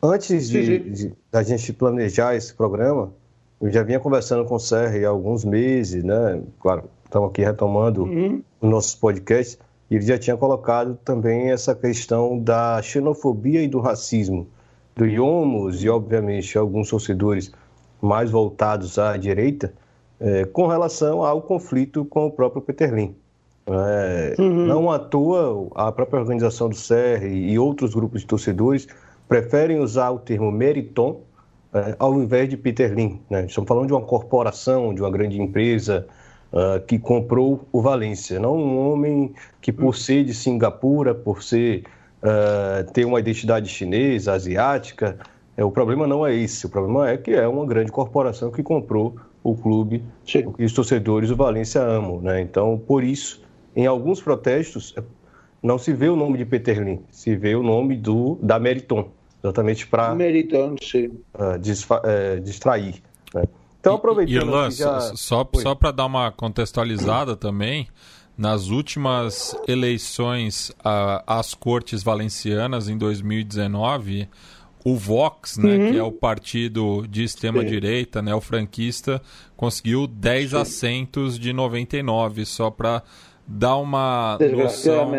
antes 0.02 0.48
de, 0.48 0.78
de, 0.90 1.12
da 1.30 1.42
gente 1.42 1.72
planejar 1.72 2.34
esse 2.34 2.54
programa, 2.54 3.12
eu 3.60 3.70
já 3.70 3.82
vinha 3.82 4.00
conversando 4.00 4.44
com 4.44 4.54
o 4.54 4.58
Serra 4.58 4.96
há 5.06 5.08
alguns 5.08 5.44
meses, 5.44 6.02
né? 6.02 6.42
Claro, 6.60 6.84
estamos 7.04 7.30
aqui 7.30 7.42
retomando 7.42 8.04
uhum. 8.04 8.42
os 8.60 8.70
nossos 8.70 8.94
podcasts 8.94 9.58
e 9.90 9.96
ele 9.96 10.06
já 10.06 10.18
tinha 10.18 10.36
colocado 10.36 10.98
também 11.04 11.50
essa 11.50 11.74
questão 11.74 12.38
da 12.38 12.80
xenofobia 12.80 13.62
e 13.62 13.68
do 13.68 13.80
racismo 13.80 14.46
do 14.96 15.06
Iomos 15.06 15.82
e, 15.82 15.88
obviamente, 15.88 16.56
alguns 16.56 16.90
torcedores 16.90 17.52
mais 18.00 18.30
voltados 18.30 18.98
à 18.98 19.16
direita 19.16 19.72
é, 20.20 20.44
com 20.44 20.66
relação 20.66 21.24
ao 21.24 21.40
conflito 21.40 22.04
com 22.04 22.26
o 22.26 22.30
próprio 22.30 22.60
Peterlin. 22.60 23.14
É, 23.66 24.34
uhum. 24.38 24.66
Não 24.66 24.90
à 24.90 24.98
toa, 24.98 25.68
a 25.74 25.90
própria 25.92 26.20
organização 26.20 26.68
do 26.68 26.76
CR 26.76 27.24
e 27.26 27.58
outros 27.58 27.94
grupos 27.94 28.20
de 28.20 28.26
torcedores 28.26 28.86
preferem 29.28 29.78
usar 29.78 30.10
o 30.10 30.18
termo 30.18 30.50
meriton 30.50 31.20
é, 31.72 31.94
ao 31.98 32.20
invés 32.20 32.48
de 32.48 32.56
Peterlin. 32.56 33.20
Né? 33.30 33.46
Estamos 33.46 33.68
falando 33.68 33.86
de 33.86 33.92
uma 33.92 34.02
corporação, 34.02 34.92
de 34.92 35.00
uma 35.00 35.10
grande 35.10 35.40
empresa, 35.40 36.06
uh, 36.52 36.84
que 36.84 36.98
comprou 36.98 37.66
o 37.72 37.80
Valência, 37.80 38.38
não 38.38 38.56
um 38.56 38.90
homem 38.90 39.32
que 39.60 39.72
por 39.72 39.96
ser 39.96 40.24
de 40.24 40.34
Singapura, 40.34 41.14
por 41.14 41.42
ser 41.42 41.84
uh, 42.22 42.90
ter 42.92 43.04
uma 43.04 43.20
identidade 43.20 43.68
chinesa, 43.68 44.32
asiática, 44.32 45.16
é, 45.56 45.64
o 45.64 45.70
problema 45.70 46.06
não 46.06 46.26
é 46.26 46.34
esse, 46.34 46.66
o 46.66 46.68
problema 46.68 47.08
é 47.08 47.16
que 47.16 47.32
é 47.32 47.46
uma 47.46 47.66
grande 47.66 47.92
corporação 47.92 48.50
que 48.50 48.62
comprou 48.62 49.16
o 49.42 49.54
clube 49.54 50.02
Sim. 50.24 50.52
e 50.58 50.64
os 50.64 50.72
torcedores 50.72 51.28
do 51.28 51.36
Valência 51.36 51.80
amam, 51.82 52.20
né? 52.20 52.40
Então, 52.40 52.80
por 52.86 53.02
isso, 53.02 53.42
em 53.74 53.86
alguns 53.86 54.20
protestos, 54.20 54.94
não 55.62 55.78
se 55.78 55.92
vê 55.92 56.08
o 56.08 56.16
nome 56.16 56.38
de 56.38 56.44
Peterlin, 56.44 57.00
se 57.10 57.36
vê 57.36 57.54
o 57.54 57.62
nome 57.62 57.96
do 57.96 58.38
da 58.42 58.58
Meriton, 58.58 59.10
exatamente 59.42 59.86
para 59.86 60.16
sim. 60.82 61.06
Uh, 61.34 62.40
distrair. 62.42 63.02
Né? 63.34 63.44
Então, 63.80 63.94
aproveitando. 63.94 64.34
Irlan, 64.34 64.70
já... 64.70 65.00
só, 65.16 65.48
só 65.54 65.74
para 65.74 65.90
dar 65.90 66.06
uma 66.06 66.30
contextualizada 66.30 67.34
também, 67.34 67.88
nas 68.36 68.68
últimas 68.68 69.56
eleições 69.66 70.72
às 71.26 71.54
Cortes 71.54 72.02
Valencianas 72.02 72.88
em 72.88 72.96
2019, 72.96 74.28
o 74.84 74.96
Vox, 74.96 75.58
né, 75.58 75.76
uhum. 75.76 75.92
que 75.92 75.98
é 75.98 76.02
o 76.02 76.12
partido 76.12 77.06
de 77.08 77.22
extrema-direita, 77.22 78.22
né, 78.22 78.34
o 78.34 78.40
franquista, 78.40 79.20
conseguiu 79.56 80.06
10 80.06 80.50
Sim. 80.50 80.56
assentos 80.56 81.38
de 81.38 81.52
99, 81.52 82.44
só 82.46 82.70
para 82.70 83.02
dar 83.46 83.76
uma 83.76 84.38
noção, 84.38 85.12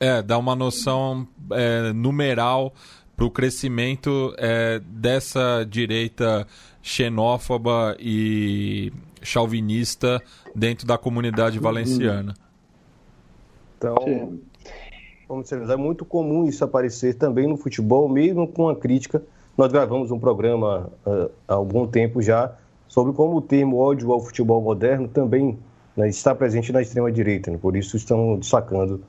é, 0.00 0.22
dar 0.22 0.38
uma 0.38 0.56
noção 0.56 1.28
é, 1.52 1.92
numeral 1.92 2.74
para 3.16 3.24
o 3.24 3.30
crescimento 3.30 4.34
é, 4.38 4.80
dessa 4.84 5.64
direita 5.68 6.46
xenófoba 6.82 7.96
e 7.98 8.92
chauvinista 9.22 10.22
dentro 10.54 10.86
da 10.86 10.96
comunidade 10.96 11.58
valenciana. 11.58 12.34
Então, 13.76 13.96
Sim. 14.04 14.40
Vamos 15.28 15.48
dizer, 15.48 15.68
é 15.68 15.76
muito 15.76 16.04
comum 16.04 16.46
isso 16.46 16.64
aparecer 16.64 17.14
também 17.14 17.46
no 17.46 17.56
futebol, 17.56 18.08
mesmo 18.08 18.46
com 18.46 18.68
a 18.68 18.76
crítica. 18.76 19.22
Nós 19.56 19.72
gravamos 19.72 20.10
um 20.10 20.18
programa 20.18 20.90
uh, 21.06 21.30
há 21.48 21.54
algum 21.54 21.86
tempo 21.86 22.22
já 22.22 22.54
sobre 22.86 23.12
como 23.12 23.36
o 23.36 23.42
termo 23.42 23.78
ódio 23.78 24.12
ao 24.12 24.20
futebol 24.20 24.60
moderno 24.60 25.08
também 25.08 25.58
né, 25.96 26.08
está 26.08 26.34
presente 26.34 26.72
na 26.72 26.80
extrema-direita. 26.80 27.50
Né? 27.50 27.58
Por 27.60 27.74
isso 27.74 27.96
estão 27.96 28.38
destacando 28.38 29.02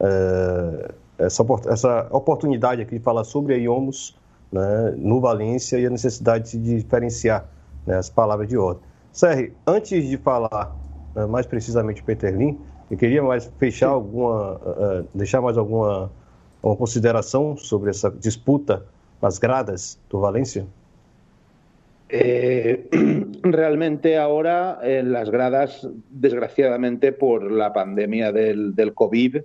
uh, 0.00 0.94
essa, 1.18 1.44
essa 1.68 2.06
oportunidade 2.10 2.82
aqui 2.82 2.98
de 2.98 3.04
falar 3.04 3.24
sobre 3.24 3.54
a 3.54 3.56
IOMOS 3.56 4.16
né, 4.52 4.94
no 4.96 5.20
Valência 5.20 5.78
e 5.78 5.86
a 5.86 5.90
necessidade 5.90 6.58
de 6.58 6.76
diferenciar 6.76 7.48
né, 7.86 7.96
as 7.96 8.08
palavras 8.08 8.48
de 8.48 8.56
ordem. 8.56 8.82
Serri, 9.12 9.52
antes 9.66 10.08
de 10.08 10.16
falar 10.18 10.76
né, 11.14 11.26
mais 11.26 11.46
precisamente 11.46 12.02
Peter 12.02 12.36
Lin, 12.36 12.58
eu 12.94 12.98
queria 12.98 13.22
mais 13.22 13.52
fechar 13.58 13.88
alguma, 13.88 14.54
uh, 14.54 15.08
deixar 15.14 15.40
mais 15.40 15.58
alguma 15.58 16.10
uma 16.62 16.76
consideração 16.76 17.56
sobre 17.56 17.90
essa 17.90 18.10
disputa 18.10 18.86
nas 19.20 19.38
gradas 19.38 19.98
do 20.08 20.18
Valência? 20.18 20.66
Eh, 22.08 22.84
realmente 23.42 24.16
ahora 24.16 24.78
en 24.82 25.12
las 25.12 25.30
gradas, 25.30 25.86
desgraciadamente 26.10 27.12
por 27.12 27.50
la 27.50 27.72
pandemia 27.72 28.32
del, 28.32 28.74
del 28.74 28.94
COVID, 28.94 29.38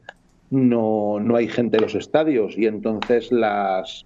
no, 0.52 1.20
no, 1.20 1.36
hay 1.36 1.47
gente 1.47 1.78
en 1.78 1.84
los 1.84 1.95
estadios 1.95 2.58
y 2.58 2.66
entonces 2.66 3.32
las, 3.32 4.06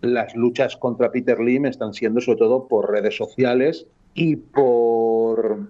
las 0.00 0.34
luchas 0.34 0.76
contra 0.76 1.10
Peter 1.10 1.40
Lim 1.40 1.66
están 1.66 1.92
siendo 1.92 2.20
sobre 2.20 2.38
todo 2.38 2.68
por 2.68 2.90
redes 2.90 3.16
sociales 3.16 3.86
y 4.14 4.36
por 4.36 5.68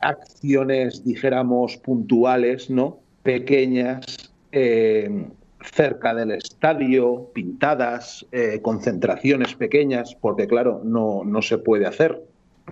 acciones, 0.00 1.04
dijéramos, 1.04 1.76
puntuales, 1.78 2.70
¿no? 2.70 2.98
Pequeñas, 3.22 4.32
eh, 4.52 5.26
cerca 5.64 6.14
del 6.14 6.32
estadio, 6.32 7.30
pintadas, 7.32 8.26
eh, 8.32 8.60
concentraciones 8.62 9.54
pequeñas, 9.54 10.16
porque 10.20 10.46
claro, 10.46 10.80
no, 10.84 11.22
no 11.24 11.42
se 11.42 11.58
puede 11.58 11.86
hacer 11.86 12.22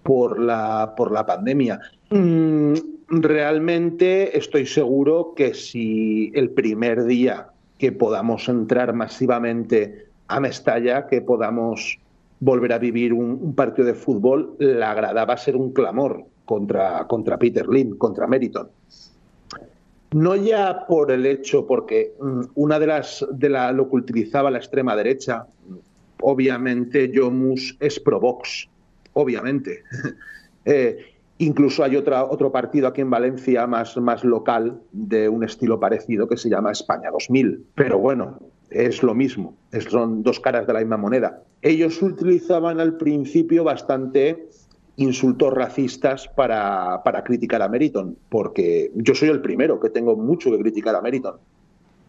por 0.02 0.40
la, 0.40 0.94
por 0.96 1.12
la 1.12 1.26
pandemia. 1.26 1.80
Mm, 2.10 2.74
realmente 3.08 4.36
estoy 4.36 4.66
seguro 4.66 5.34
que 5.36 5.54
si 5.54 6.30
el 6.34 6.50
primer 6.50 7.04
día 7.04 7.48
que 7.78 7.92
podamos 7.92 8.48
entrar 8.48 8.92
masivamente 8.92 10.06
a 10.28 10.38
Mestalla, 10.38 11.06
que 11.06 11.22
podamos 11.22 11.98
volver 12.40 12.72
a 12.72 12.78
vivir 12.78 13.12
un, 13.12 13.54
partido 13.54 13.86
de 13.86 13.94
fútbol, 13.94 14.54
la 14.58 14.94
grada 14.94 15.24
va 15.24 15.34
a 15.34 15.38
ser 15.38 15.56
un 15.56 15.72
clamor 15.72 16.24
contra, 16.50 17.06
contra 17.06 17.38
Peter 17.38 17.68
Lim, 17.68 17.96
contra 17.96 18.26
Meriton. 18.26 18.68
No 20.10 20.34
ya 20.34 20.84
por 20.84 21.12
el 21.12 21.24
hecho, 21.24 21.64
porque 21.64 22.14
mm, 22.20 22.40
una 22.56 22.80
de 22.80 22.88
las 22.88 23.24
de 23.30 23.48
la, 23.48 23.70
lo 23.70 23.88
que 23.88 23.94
utilizaba 23.94 24.50
la 24.50 24.58
extrema 24.58 24.96
derecha, 24.96 25.46
obviamente 26.20 27.12
Jomus 27.14 27.76
es 27.78 28.00
pro 28.00 28.18
Vox, 28.18 28.68
obviamente. 29.12 29.84
eh, 30.64 30.98
Incluso 31.38 31.82
hay 31.82 31.96
otra, 31.96 32.24
otro 32.24 32.52
partido 32.52 32.86
aquí 32.86 33.00
en 33.00 33.08
Valencia 33.08 33.66
más, 33.66 33.96
más 33.96 34.24
local 34.24 34.78
de 34.92 35.26
un 35.26 35.42
estilo 35.42 35.80
parecido 35.80 36.28
que 36.28 36.36
se 36.36 36.50
llama 36.50 36.70
España 36.70 37.10
2000. 37.10 37.64
Pero 37.74 37.98
bueno, 37.98 38.38
es 38.68 39.02
lo 39.02 39.14
mismo, 39.14 39.56
son 39.88 40.22
dos 40.22 40.38
caras 40.38 40.66
de 40.66 40.74
la 40.74 40.80
misma 40.80 40.98
moneda. 40.98 41.42
Ellos 41.62 42.02
utilizaban 42.02 42.78
al 42.78 42.98
principio 42.98 43.64
bastante 43.64 44.50
insultos 45.00 45.52
racistas 45.54 46.28
para, 46.28 47.02
para 47.02 47.24
criticar 47.24 47.62
a 47.62 47.68
Meriton, 47.68 48.16
porque 48.28 48.92
yo 48.94 49.14
soy 49.14 49.30
el 49.30 49.40
primero 49.40 49.80
que 49.80 49.88
tengo 49.88 50.14
mucho 50.14 50.50
que 50.50 50.58
criticar 50.58 50.94
a 50.94 51.00
Meriton. 51.00 51.36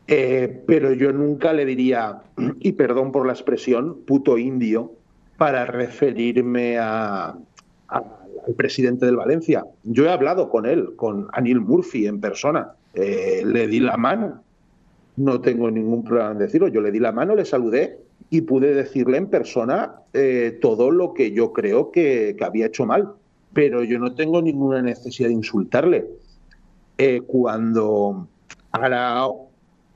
Eh, 0.07 0.61
pero 0.67 0.91
yo 0.91 1.13
nunca 1.13 1.53
le 1.53 1.65
diría, 1.65 2.21
y 2.59 2.73
perdón 2.73 3.13
por 3.13 3.25
la 3.25 3.31
expresión, 3.31 3.99
puto 4.05 4.37
indio, 4.37 4.91
para 5.37 5.65
referirme 5.65 6.77
a, 6.77 7.33
al 7.87 8.53
presidente 8.57 9.05
del 9.05 9.15
Valencia. 9.15 9.65
Yo 9.83 10.05
he 10.05 10.09
hablado 10.09 10.49
con 10.49 10.65
él, 10.65 10.95
con 10.97 11.27
Anil 11.31 11.61
Murphy 11.61 12.07
en 12.07 12.19
persona. 12.19 12.73
Eh, 12.93 13.43
le 13.45 13.67
di 13.67 13.79
la 13.79 13.95
mano. 13.95 14.43
No 15.15 15.39
tengo 15.39 15.71
ningún 15.71 16.03
problema 16.03 16.31
en 16.31 16.39
decirlo. 16.39 16.67
Yo 16.67 16.81
le 16.81 16.91
di 16.91 16.99
la 16.99 17.13
mano, 17.13 17.35
le 17.35 17.45
saludé 17.45 18.00
y 18.31 18.41
pude 18.41 18.73
decirle 18.73 19.17
en 19.17 19.27
persona 19.27 19.95
eh, 20.13 20.57
todo 20.59 20.89
lo 20.89 21.13
que 21.13 21.31
yo 21.31 21.53
creo 21.53 21.91
que, 21.91 22.35
había 22.41 22.65
hecho 22.65 22.87
mal. 22.87 23.11
Pero 23.53 23.83
yo 23.83 23.99
no 23.99 24.15
tengo 24.15 24.41
ninguna 24.41 24.81
necesidad 24.81 25.27
de 25.27 25.35
insultarle. 25.35 26.07
Eh, 26.97 27.21
cuando 27.27 28.27
hará 28.71 29.27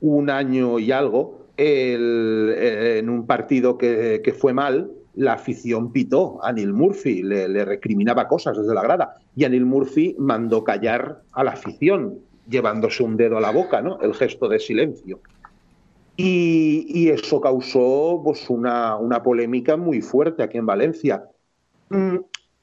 un 0.02 0.30
año 0.30 0.78
y 0.78 0.92
algo, 0.92 1.46
en 1.56 3.08
un 3.08 3.26
partido 3.26 3.78
que, 3.78 4.20
que 4.22 4.32
fue 4.34 4.52
mal, 4.52 4.90
la 5.16 5.32
afición 5.32 5.92
pitó 5.92 6.38
a 6.44 6.52
Neil 6.52 6.74
Murphy, 6.74 7.22
le, 7.22 7.64
recriminaba 7.64 8.28
cosas 8.28 8.56
desde 8.58 8.74
la 8.74 8.82
grada. 8.82 9.14
Y 9.34 9.44
a 9.44 9.48
Neil 9.48 9.64
Murphy 9.64 10.14
mandó 10.18 10.62
callar 10.62 11.22
a 11.32 11.42
la 11.42 11.52
afición, 11.52 12.18
llevándose 12.48 13.02
un 13.02 13.16
dedo 13.16 13.38
a 13.38 13.40
la 13.40 13.50
boca, 13.50 13.80
¿no? 13.80 13.98
El 14.02 14.14
gesto 14.14 14.46
de 14.46 14.60
silencio. 14.60 15.20
Y, 16.16 17.10
eso 17.10 17.40
causó 17.40 18.22
pues, 18.24 18.48
una, 18.48 18.96
una, 18.96 19.22
polémica 19.22 19.76
muy 19.76 20.00
fuerte 20.00 20.42
aquí 20.42 20.56
en 20.56 20.66
Valencia. 20.66 21.28
Mm, 21.90 22.16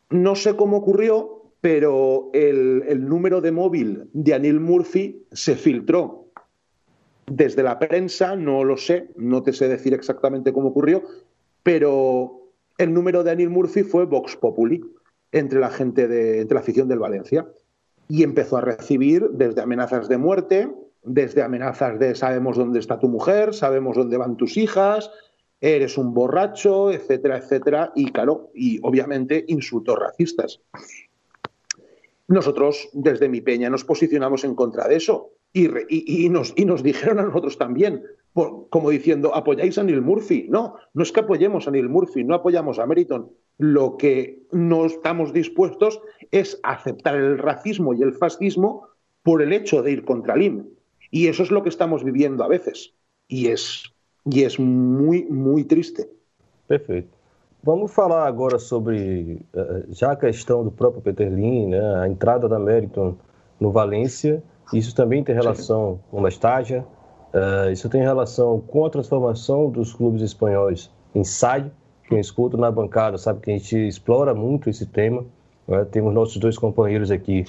no 0.09 0.35
sé 0.35 0.55
cómo 0.55 0.77
ocurrió, 0.77 1.51
pero 1.61 2.29
el, 2.33 2.83
el 2.87 3.07
número 3.07 3.41
de 3.41 3.51
móvil 3.51 4.09
de 4.13 4.33
Anil 4.33 4.59
Murphy 4.59 5.25
se 5.31 5.55
filtró. 5.55 6.25
Desde 7.27 7.63
la 7.63 7.79
prensa, 7.79 8.35
no 8.35 8.63
lo 8.63 8.75
sé, 8.75 9.09
no 9.15 9.43
te 9.43 9.53
sé 9.53 9.67
decir 9.67 9.93
exactamente 9.93 10.51
cómo 10.51 10.69
ocurrió, 10.69 11.03
pero 11.61 12.49
el 12.77 12.93
número 12.93 13.23
de 13.23 13.31
Anil 13.31 13.49
Murphy 13.49 13.83
fue 13.83 14.05
Vox 14.05 14.35
Populi 14.35 14.83
entre 15.31 15.59
la 15.59 15.69
gente 15.69 16.07
de, 16.07 16.41
entre 16.41 16.55
la 16.55 16.61
afición 16.61 16.87
del 16.87 16.99
Valencia 16.99 17.47
y 18.07 18.23
empezó 18.23 18.57
a 18.57 18.61
recibir 18.61 19.29
desde 19.31 19.61
amenazas 19.61 20.07
de 20.09 20.17
muerte, 20.17 20.69
desde 21.03 21.41
amenazas 21.41 21.99
de 21.99 22.15
sabemos 22.15 22.57
dónde 22.57 22.79
está 22.79 22.99
tu 22.99 23.07
mujer, 23.07 23.53
sabemos 23.53 23.95
dónde 23.95 24.17
van 24.17 24.37
tus 24.37 24.57
hijas, 24.57 25.11
eres 25.61 25.97
un 25.97 26.13
borracho, 26.13 26.91
etcétera, 26.91 27.37
etcétera, 27.37 27.91
y 27.95 28.11
claro, 28.11 28.51
y 28.53 28.79
obviamente 28.83 29.45
insultos 29.47 29.97
racistas. 29.97 30.59
Nosotros 32.27 32.89
desde 32.93 33.29
mi 33.29 33.41
peña 33.41 33.69
nos 33.69 33.83
posicionamos 33.83 34.43
en 34.43 34.55
contra 34.55 34.87
de 34.87 34.95
eso 34.95 35.31
y, 35.53 36.29
nos, 36.29 36.53
y 36.55 36.65
nos 36.65 36.83
dijeron 36.83 37.19
a 37.19 37.23
nosotros 37.23 37.57
también, 37.57 38.03
como 38.33 38.89
diciendo, 38.89 39.35
apoyáis 39.35 39.77
a 39.77 39.83
Neil 39.83 40.01
Murphy. 40.01 40.47
No, 40.49 40.75
no 40.93 41.03
es 41.03 41.11
que 41.11 41.19
apoyemos 41.19 41.67
a 41.67 41.71
Neil 41.71 41.89
Murphy, 41.89 42.23
no 42.23 42.33
apoyamos 42.33 42.79
a 42.79 42.87
Meriton. 42.87 43.31
Lo 43.59 43.97
que 43.97 44.41
no 44.51 44.85
estamos 44.85 45.31
dispuestos 45.31 46.01
es 46.31 46.59
aceptar 46.63 47.15
el 47.15 47.37
racismo 47.37 47.93
y 47.93 48.01
el 48.01 48.13
fascismo 48.13 48.87
por 49.21 49.41
el 49.41 49.53
hecho 49.53 49.83
de 49.83 49.91
ir 49.91 50.05
contra 50.05 50.35
Lim. 50.35 50.65
Y 51.13 51.27
eso 51.27 51.43
es 51.43 51.51
lo 51.51 51.61
que 51.61 51.69
estamos 51.69 52.03
viviendo 52.03 52.43
a 52.43 52.47
veces. 52.47 52.91
Y 53.27 53.47
es, 53.49 53.83
y 54.25 54.43
es 54.43 54.59
muy, 54.59 55.25
muy 55.29 55.63
triste. 55.63 56.09
Perfeito. 56.67 57.15
Vamos 57.61 57.91
falar 57.91 58.25
agora 58.27 58.57
sobre 58.57 59.37
eh, 59.53 59.85
já 59.89 60.13
a 60.13 60.15
questão 60.15 60.63
do 60.63 60.71
próprio 60.71 61.03
Peter 61.03 61.31
Lim, 61.31 61.67
né, 61.67 61.79
a 62.01 62.07
entrada 62.07 62.49
da 62.49 62.57
Meriton 62.57 63.15
no 63.59 63.71
Valência. 63.71 64.41
Isso 64.73 64.95
também 64.95 65.23
tem 65.23 65.35
relação 65.35 65.99
com 66.09 66.17
uma 66.17 66.29
estágia, 66.29 66.83
Uh, 67.33 67.71
isso 67.71 67.89
tem 67.89 67.99
relação 67.99 68.61
com 68.61 68.85
a 68.85 68.91
transformação 68.91 69.67
dos 69.67 69.91
clubes 69.91 70.21
espanhóis 70.21 70.91
em 71.15 71.23
SAD. 71.23 71.71
Quem 72.07 72.19
escuta 72.19 72.55
na 72.57 72.69
bancada 72.69 73.17
sabe 73.17 73.41
que 73.41 73.49
a 73.49 73.57
gente 73.57 73.75
explora 73.75 74.35
muito 74.35 74.69
esse 74.69 74.85
tema. 74.85 75.25
Né? 75.67 75.83
Temos 75.85 76.13
nossos 76.13 76.37
dois 76.37 76.59
companheiros 76.59 77.09
aqui 77.09 77.43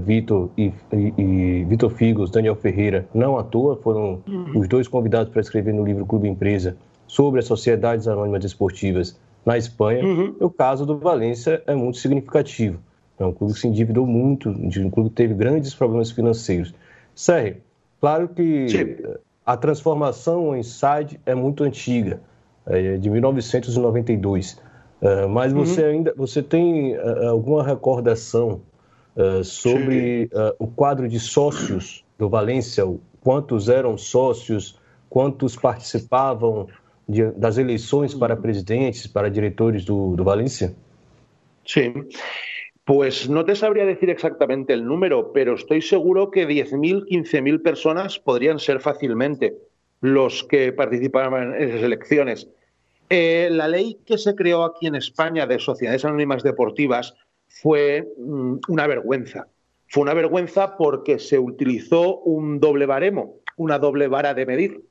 Vitor 0.00 0.50
e, 0.56 0.72
e, 0.92 1.14
e 1.16 1.64
Vitor 1.64 1.90
Figos, 1.90 2.30
Daniel 2.30 2.56
Ferreira, 2.56 3.06
não 3.14 3.38
à 3.38 3.44
toa 3.44 3.76
foram 3.76 4.20
uhum. 4.26 4.58
os 4.58 4.68
dois 4.68 4.88
convidados 4.88 5.32
para 5.32 5.40
escrever 5.40 5.72
no 5.72 5.84
livro 5.84 6.04
Clube 6.04 6.28
Empresa 6.28 6.76
sobre 7.06 7.38
as 7.38 7.46
sociedades 7.46 8.08
anônimas 8.08 8.44
esportivas 8.44 9.16
na 9.44 9.56
Espanha. 9.56 10.04
Uhum. 10.04 10.34
O 10.40 10.50
caso 10.50 10.84
do 10.84 10.98
Valência 10.98 11.62
é 11.66 11.74
muito 11.74 11.98
significativo. 11.98 12.80
É 13.18 13.24
um 13.24 13.32
clube 13.32 13.54
que 13.54 13.60
se 13.60 13.68
endividou 13.68 14.06
muito, 14.06 14.50
um 14.50 14.90
clube 14.90 15.10
que 15.10 15.16
teve 15.16 15.34
grandes 15.34 15.72
problemas 15.74 16.10
financeiros. 16.10 16.74
Sérgio, 17.14 17.56
claro 18.00 18.28
que 18.28 18.68
Sim. 18.68 18.96
a 19.44 19.56
transformação 19.56 20.54
em 20.54 20.62
SAD 20.62 21.18
é 21.24 21.34
muito 21.34 21.64
antiga, 21.64 22.20
é 22.66 22.96
de 22.96 23.08
1992. 23.08 24.60
Uh, 25.00 25.28
mas 25.28 25.52
uhum. 25.52 25.64
você 25.64 25.84
ainda 25.84 26.14
você 26.16 26.42
tem 26.42 26.96
uh, 26.96 27.28
alguma 27.28 27.62
recordação 27.62 28.60
uh, 29.16 29.42
sobre 29.42 30.30
o 30.58 30.66
quadro 30.66 31.08
de 31.08 31.18
sócios 31.18 32.04
do 32.18 32.28
Valência? 32.28 32.84
Quantos 33.20 33.68
eram 33.68 33.98
sócios? 33.98 34.78
Quantos 35.08 35.56
participavam 35.56 36.68
de, 37.08 37.30
das 37.32 37.58
eleições 37.58 38.14
para 38.14 38.36
presidentes, 38.36 39.06
para 39.06 39.30
diretores 39.30 39.84
do, 39.84 40.14
do 40.16 40.24
Valência? 40.24 40.74
Sim. 41.64 42.06
Pues 42.84 43.28
no 43.28 43.44
te 43.44 43.56
sabría 43.56 43.84
decir 43.84 44.10
exactamente 44.10 44.72
el 44.72 44.84
número, 44.84 45.32
pero 45.32 45.54
estoy 45.54 45.82
seguro 45.82 46.30
que 46.30 46.46
10.000, 46.46 47.04
15.000 47.08 47.60
personas 47.60 48.16
podrían 48.16 48.60
ser 48.60 48.80
fácilmente 48.80 49.56
los 50.00 50.44
que 50.44 50.72
participaban 50.72 51.54
en 51.54 51.68
esas 51.68 51.82
elecciones. 51.82 52.48
Eh, 53.10 53.48
la 53.50 53.66
ley 53.66 53.98
que 54.06 54.18
se 54.18 54.36
creó 54.36 54.64
aquí 54.64 54.86
en 54.86 54.94
España 54.94 55.46
de 55.46 55.58
sociedades 55.58 56.04
anónimas 56.04 56.44
deportivas 56.44 57.14
fue 57.48 58.06
mm, 58.18 58.56
una 58.68 58.86
vergüenza. 58.86 59.48
Fue 59.88 60.02
una 60.02 60.14
vergüenza 60.14 60.76
porque 60.76 61.18
se 61.18 61.38
utilizó 61.38 62.18
un 62.18 62.60
doble 62.60 62.86
baremo, 62.86 63.36
una 63.56 63.78
doble 63.78 64.08
vara 64.08 64.34
de 64.34 64.46
medir. 64.46 64.84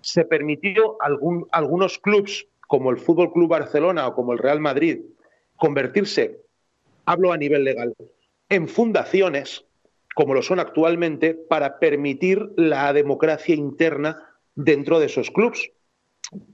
Se 0.00 0.24
permitió 0.24 0.96
algún, 1.00 1.46
algunos 1.50 1.98
clubes, 1.98 2.46
como 2.68 2.90
el 2.90 2.98
Fútbol 2.98 3.32
Club 3.32 3.48
Barcelona 3.48 4.06
o 4.06 4.14
como 4.14 4.32
el 4.32 4.38
Real 4.38 4.60
Madrid, 4.60 5.00
convertirse, 5.56 6.40
hablo 7.06 7.32
a 7.32 7.38
nivel 7.38 7.64
legal, 7.64 7.94
en 8.48 8.68
fundaciones, 8.68 9.64
como 10.14 10.34
lo 10.34 10.42
son 10.42 10.60
actualmente, 10.60 11.34
para 11.34 11.78
permitir 11.78 12.50
la 12.56 12.92
democracia 12.92 13.54
interna 13.54 14.22
dentro 14.54 15.00
de 15.00 15.06
esos 15.06 15.30
clubes 15.30 15.70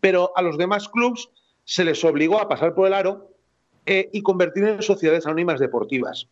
pero 0.00 0.32
a 0.36 0.42
los 0.42 0.58
demás 0.58 0.88
clubes 0.88 1.28
se 1.64 1.84
les 1.84 2.04
obligó 2.04 2.40
a 2.40 2.48
pasar 2.48 2.74
por 2.74 2.86
el 2.86 2.94
aro 2.94 3.29
eh, 3.86 4.08
y 4.12 4.22
convertir 4.22 4.64
en 4.64 4.82
sociedades 4.82 5.26
anónimas 5.26 5.60
deportivas. 5.60 6.28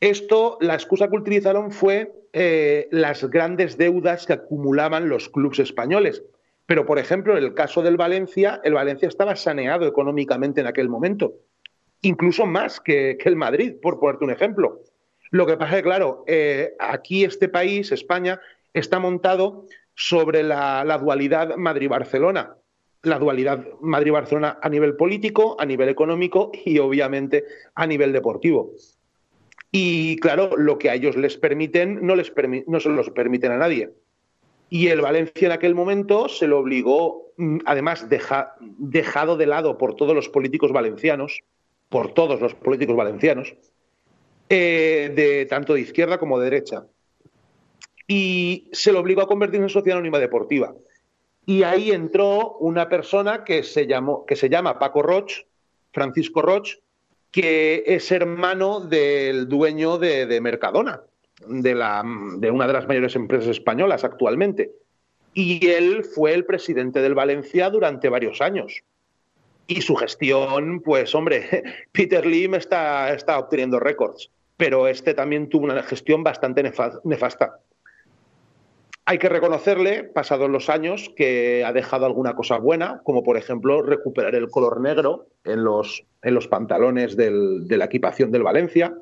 Esto, 0.00 0.58
la 0.60 0.74
excusa 0.74 1.08
que 1.08 1.16
utilizaron 1.16 1.72
fue 1.72 2.12
eh, 2.32 2.88
las 2.90 3.24
grandes 3.24 3.76
deudas 3.76 4.26
que 4.26 4.34
acumulaban 4.34 5.08
los 5.08 5.28
clubes 5.28 5.58
españoles. 5.58 6.22
Pero, 6.66 6.86
por 6.86 6.98
ejemplo, 6.98 7.36
en 7.36 7.42
el 7.42 7.54
caso 7.54 7.82
del 7.82 7.96
Valencia, 7.96 8.60
el 8.62 8.74
Valencia 8.74 9.08
estaba 9.08 9.34
saneado 9.34 9.86
económicamente 9.86 10.60
en 10.60 10.66
aquel 10.66 10.88
momento, 10.88 11.32
incluso 12.02 12.46
más 12.46 12.80
que, 12.80 13.18
el 13.24 13.36
Madrid, 13.36 13.74
por 13.82 13.98
ponerte 13.98 14.24
un 14.24 14.30
ejemplo. 14.30 14.82
Lo 15.30 15.46
que 15.46 15.56
pasa 15.56 15.72
es 15.72 15.76
que, 15.78 15.88
claro, 15.88 16.24
eh, 16.26 16.74
aquí 16.78 17.24
este 17.24 17.48
país, 17.48 17.90
España, 17.90 18.40
está 18.74 18.98
montado 18.98 19.66
sobre 19.94 20.42
la 20.42 20.98
dualidad 21.02 21.56
Madrid-Barcelona 21.56 22.57
la 23.02 23.18
dualidad 23.18 23.66
Madrid-Barcelona 23.80 24.58
a 24.60 24.68
nivel 24.68 24.96
político, 24.96 25.56
a 25.58 25.64
nivel 25.64 25.88
económico 25.88 26.50
y 26.64 26.78
obviamente 26.78 27.44
a 27.74 27.86
nivel 27.86 28.12
deportivo. 28.12 28.72
Y 29.70 30.16
claro, 30.16 30.56
lo 30.56 30.78
que 30.78 30.90
a 30.90 30.94
ellos 30.94 31.16
les 31.16 31.36
permiten 31.36 32.04
no, 32.06 32.16
les 32.16 32.32
no 32.66 32.80
se 32.80 32.88
los 32.88 33.10
permiten 33.10 33.52
a 33.52 33.58
nadie. 33.58 33.90
Y 34.70 34.88
el 34.88 35.00
Valencia 35.00 35.46
en 35.46 35.52
aquel 35.52 35.74
momento 35.74 36.28
se 36.28 36.46
lo 36.46 36.58
obligó, 36.58 37.32
mm, 37.36 37.58
además 37.64 38.06
dejado 38.08 39.36
de 39.36 39.46
lado 39.46 39.78
por 39.78 39.94
todos 39.94 40.14
los 40.14 40.28
políticos 40.28 40.72
valencianos, 40.72 41.42
por 41.88 42.12
todos 42.12 42.40
los 42.40 42.54
políticos 42.54 42.96
valencianos, 42.96 43.54
eh, 44.48 45.12
de 45.14 45.46
tanto 45.46 45.74
de 45.74 45.80
izquierda 45.80 46.18
como 46.18 46.38
de 46.38 46.50
derecha. 46.50 46.86
Y 48.06 48.68
se 48.72 48.92
lo 48.92 49.00
obligó 49.00 49.22
a 49.22 49.28
convertirse 49.28 49.62
en 49.64 49.68
sociedad 49.68 49.98
anónima 49.98 50.18
deportiva 50.18 50.74
y 51.48 51.62
ahí 51.62 51.92
entró 51.92 52.58
una 52.58 52.90
persona 52.90 53.42
que 53.42 53.62
se, 53.62 53.86
llamó, 53.86 54.26
que 54.26 54.36
se 54.36 54.50
llama 54.50 54.78
Paco 54.78 55.00
Roch, 55.00 55.46
Francisco 55.94 56.42
Roch, 56.42 56.74
que 57.30 57.84
es 57.86 58.12
hermano 58.12 58.80
del 58.80 59.48
dueño 59.48 59.96
de, 59.96 60.42
Mercadona, 60.42 61.00
de, 61.46 61.74
la, 61.74 62.04
de 62.36 62.50
una 62.50 62.66
de 62.66 62.72
las 62.74 62.86
mayores 62.86 63.16
empresas 63.16 63.48
españolas 63.48 64.04
actualmente. 64.04 64.72
Y 65.32 65.68
él 65.68 66.04
fue 66.04 66.34
el 66.34 66.44
presidente 66.44 67.00
del 67.00 67.14
Valencia 67.14 67.70
durante 67.70 68.10
varios 68.10 68.42
años. 68.42 68.82
Y 69.66 69.80
su 69.80 69.96
gestión, 69.96 70.82
pues 70.82 71.14
hombre, 71.14 71.62
Peter 71.92 72.26
Lim 72.26 72.56
está, 72.56 73.14
está 73.14 73.38
obteniendo 73.38 73.80
récords, 73.80 74.30
pero 74.58 74.86
este 74.86 75.14
también 75.14 75.48
tuvo 75.48 75.64
una 75.64 75.82
gestión 75.82 76.22
bastante 76.22 76.62
nefasta. 76.62 77.60
Hay 79.10 79.16
que 79.16 79.30
reconocerle, 79.30 80.04
pasados 80.04 80.50
los 80.50 80.68
años, 80.68 81.10
que 81.16 81.64
ha 81.64 81.72
dejado 81.72 82.04
alguna 82.04 82.34
cosa 82.34 82.58
buena, 82.58 83.00
como 83.04 83.22
por 83.22 83.38
ejemplo 83.38 83.80
recuperar 83.80 84.34
el 84.34 84.50
color 84.50 84.82
negro 84.82 85.28
en 85.44 85.64
los, 85.64 86.04
en 86.20 86.34
los 86.34 86.46
pantalones 86.46 87.16
de 87.16 87.76
la 87.78 87.86
equipación 87.86 88.30
del 88.30 88.42
Valencia. 88.42 88.94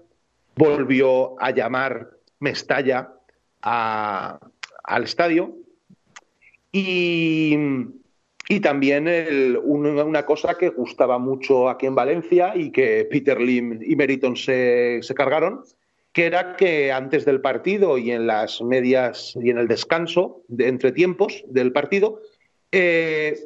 Volvió 0.55 1.35
a 1.43 1.51
llamar 1.51 2.11
Mestalla 2.39 3.15
al 3.63 5.03
estadio. 5.03 5.57
Y, 6.71 7.59
también 8.63 9.09
una 9.65 10.25
cosa 10.25 10.57
que 10.57 10.69
gustaba 10.69 11.19
mucho 11.19 11.69
aquí 11.69 11.87
en 11.87 11.97
Valencia 11.97 12.53
y 12.55 12.71
que 12.71 13.09
Peter 13.11 13.41
Lim 13.41 13.81
y 13.83 13.97
Meriton 13.97 14.37
se, 14.37 15.01
se 15.03 15.15
cargaron, 15.15 15.65
que 16.17 16.25
era 16.25 16.57
que 16.57 16.93
antes 16.93 17.27
del 17.27 17.43
partido 17.43 17.99
y 17.99 18.11
en 18.11 18.27
las 18.27 18.63
medias 18.63 19.37
y 19.37 19.51
en 19.51 19.59
el 19.59 19.69
descanso 19.69 20.41
de 20.49 20.69
entre 20.69 20.91
tiempos 20.93 21.45
del 21.47 21.73
partido 21.73 22.23
eh, 22.73 23.39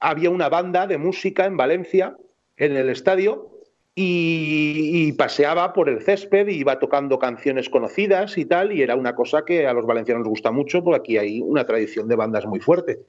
había 0.00 0.30
una 0.30 0.48
banda 0.48 0.88
de 0.88 0.98
música 0.98 1.46
en 1.46 1.56
Valencia 1.56 2.16
en 2.56 2.76
el 2.76 2.88
estadio 2.88 3.60
y, 3.94 5.12
paseaba 5.12 5.72
por 5.72 5.88
el 5.88 6.02
césped 6.02 6.48
y 6.48 6.58
iba 6.58 6.80
tocando 6.80 7.20
canciones 7.20 7.70
conocidas 7.70 8.36
y 8.38 8.44
tal 8.44 8.72
y 8.72 8.82
era 8.82 8.96
una 8.96 9.14
cosa 9.14 9.44
que 9.44 9.68
a 9.68 9.72
los 9.72 9.86
valencianos 9.86 10.24
les 10.24 10.30
gusta 10.30 10.50
mucho 10.50 10.82
porque 10.82 10.98
aquí 10.98 11.18
hay 11.18 11.40
una 11.40 11.64
tradición 11.64 12.08
de 12.08 12.16
bandas 12.16 12.44
muy 12.44 12.58
fuerte 12.58 13.02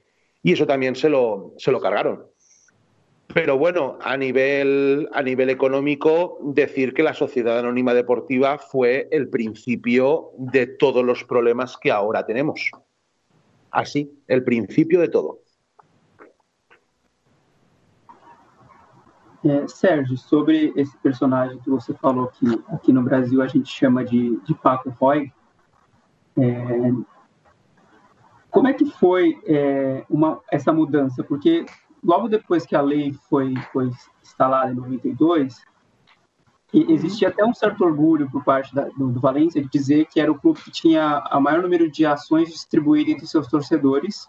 y 0.44 0.52
eso 0.52 0.64
también 0.64 0.94
se 0.94 1.08
lo, 1.08 1.54
se 1.58 1.72
lo 1.72 1.80
cargaron. 1.80 2.24
Pero 3.34 3.58
bueno, 3.58 3.98
a 4.00 4.16
nivel, 4.16 5.08
a 5.12 5.22
nivel 5.22 5.50
económico, 5.50 6.38
decir 6.42 6.94
que 6.94 7.02
la 7.02 7.12
sociedad 7.12 7.58
anónima 7.58 7.92
deportiva 7.92 8.56
fue 8.56 9.06
el 9.10 9.28
principio 9.28 10.30
de 10.38 10.66
todos 10.66 11.04
los 11.04 11.24
problemas 11.24 11.76
que 11.76 11.90
ahora 11.90 12.24
tenemos. 12.24 12.70
Así, 13.70 14.10
el 14.28 14.42
principio 14.44 15.00
de 15.00 15.08
todo. 15.08 15.40
É, 19.44 19.68
Sérgio, 19.68 20.16
sobre 20.16 20.72
esse 20.74 20.96
personagem 20.98 21.58
que 21.60 21.70
você 21.70 21.94
falou 21.94 22.26
que 22.28 22.46
aqui 22.68 22.92
no 22.92 23.02
Brasil 23.02 23.40
a 23.40 23.46
gente 23.46 23.70
chama 23.70 24.04
de, 24.04 24.36
de 24.40 24.54
Paco 24.54 24.90
Roy, 24.98 25.32
é, 26.36 26.92
como 28.50 28.68
é 28.68 28.72
que 28.72 28.86
foi 28.86 29.38
é, 29.46 30.04
uma, 30.10 30.40
essa 30.50 30.72
mudança? 30.72 31.22
Porque 31.22 31.66
logo 32.02 32.28
depois 32.28 32.66
que 32.66 32.76
a 32.76 32.80
lei 32.80 33.12
foi, 33.28 33.54
foi 33.72 33.90
instalada 34.22 34.72
em 34.72 34.74
92, 34.74 35.60
existia 36.72 37.28
até 37.28 37.44
um 37.44 37.54
certo 37.54 37.84
orgulho 37.84 38.30
por 38.30 38.44
parte 38.44 38.74
da, 38.74 38.84
do, 38.96 39.10
do, 39.10 39.20
Valência 39.20 39.62
de 39.62 39.68
dizer 39.68 40.06
que 40.06 40.20
era 40.20 40.30
o 40.30 40.38
clube 40.38 40.60
que 40.60 40.70
tinha 40.70 41.24
o 41.32 41.40
maior 41.40 41.62
número 41.62 41.90
de 41.90 42.04
ações 42.04 42.50
distribuídas 42.50 43.14
entre 43.14 43.26
seus 43.26 43.48
torcedores. 43.48 44.28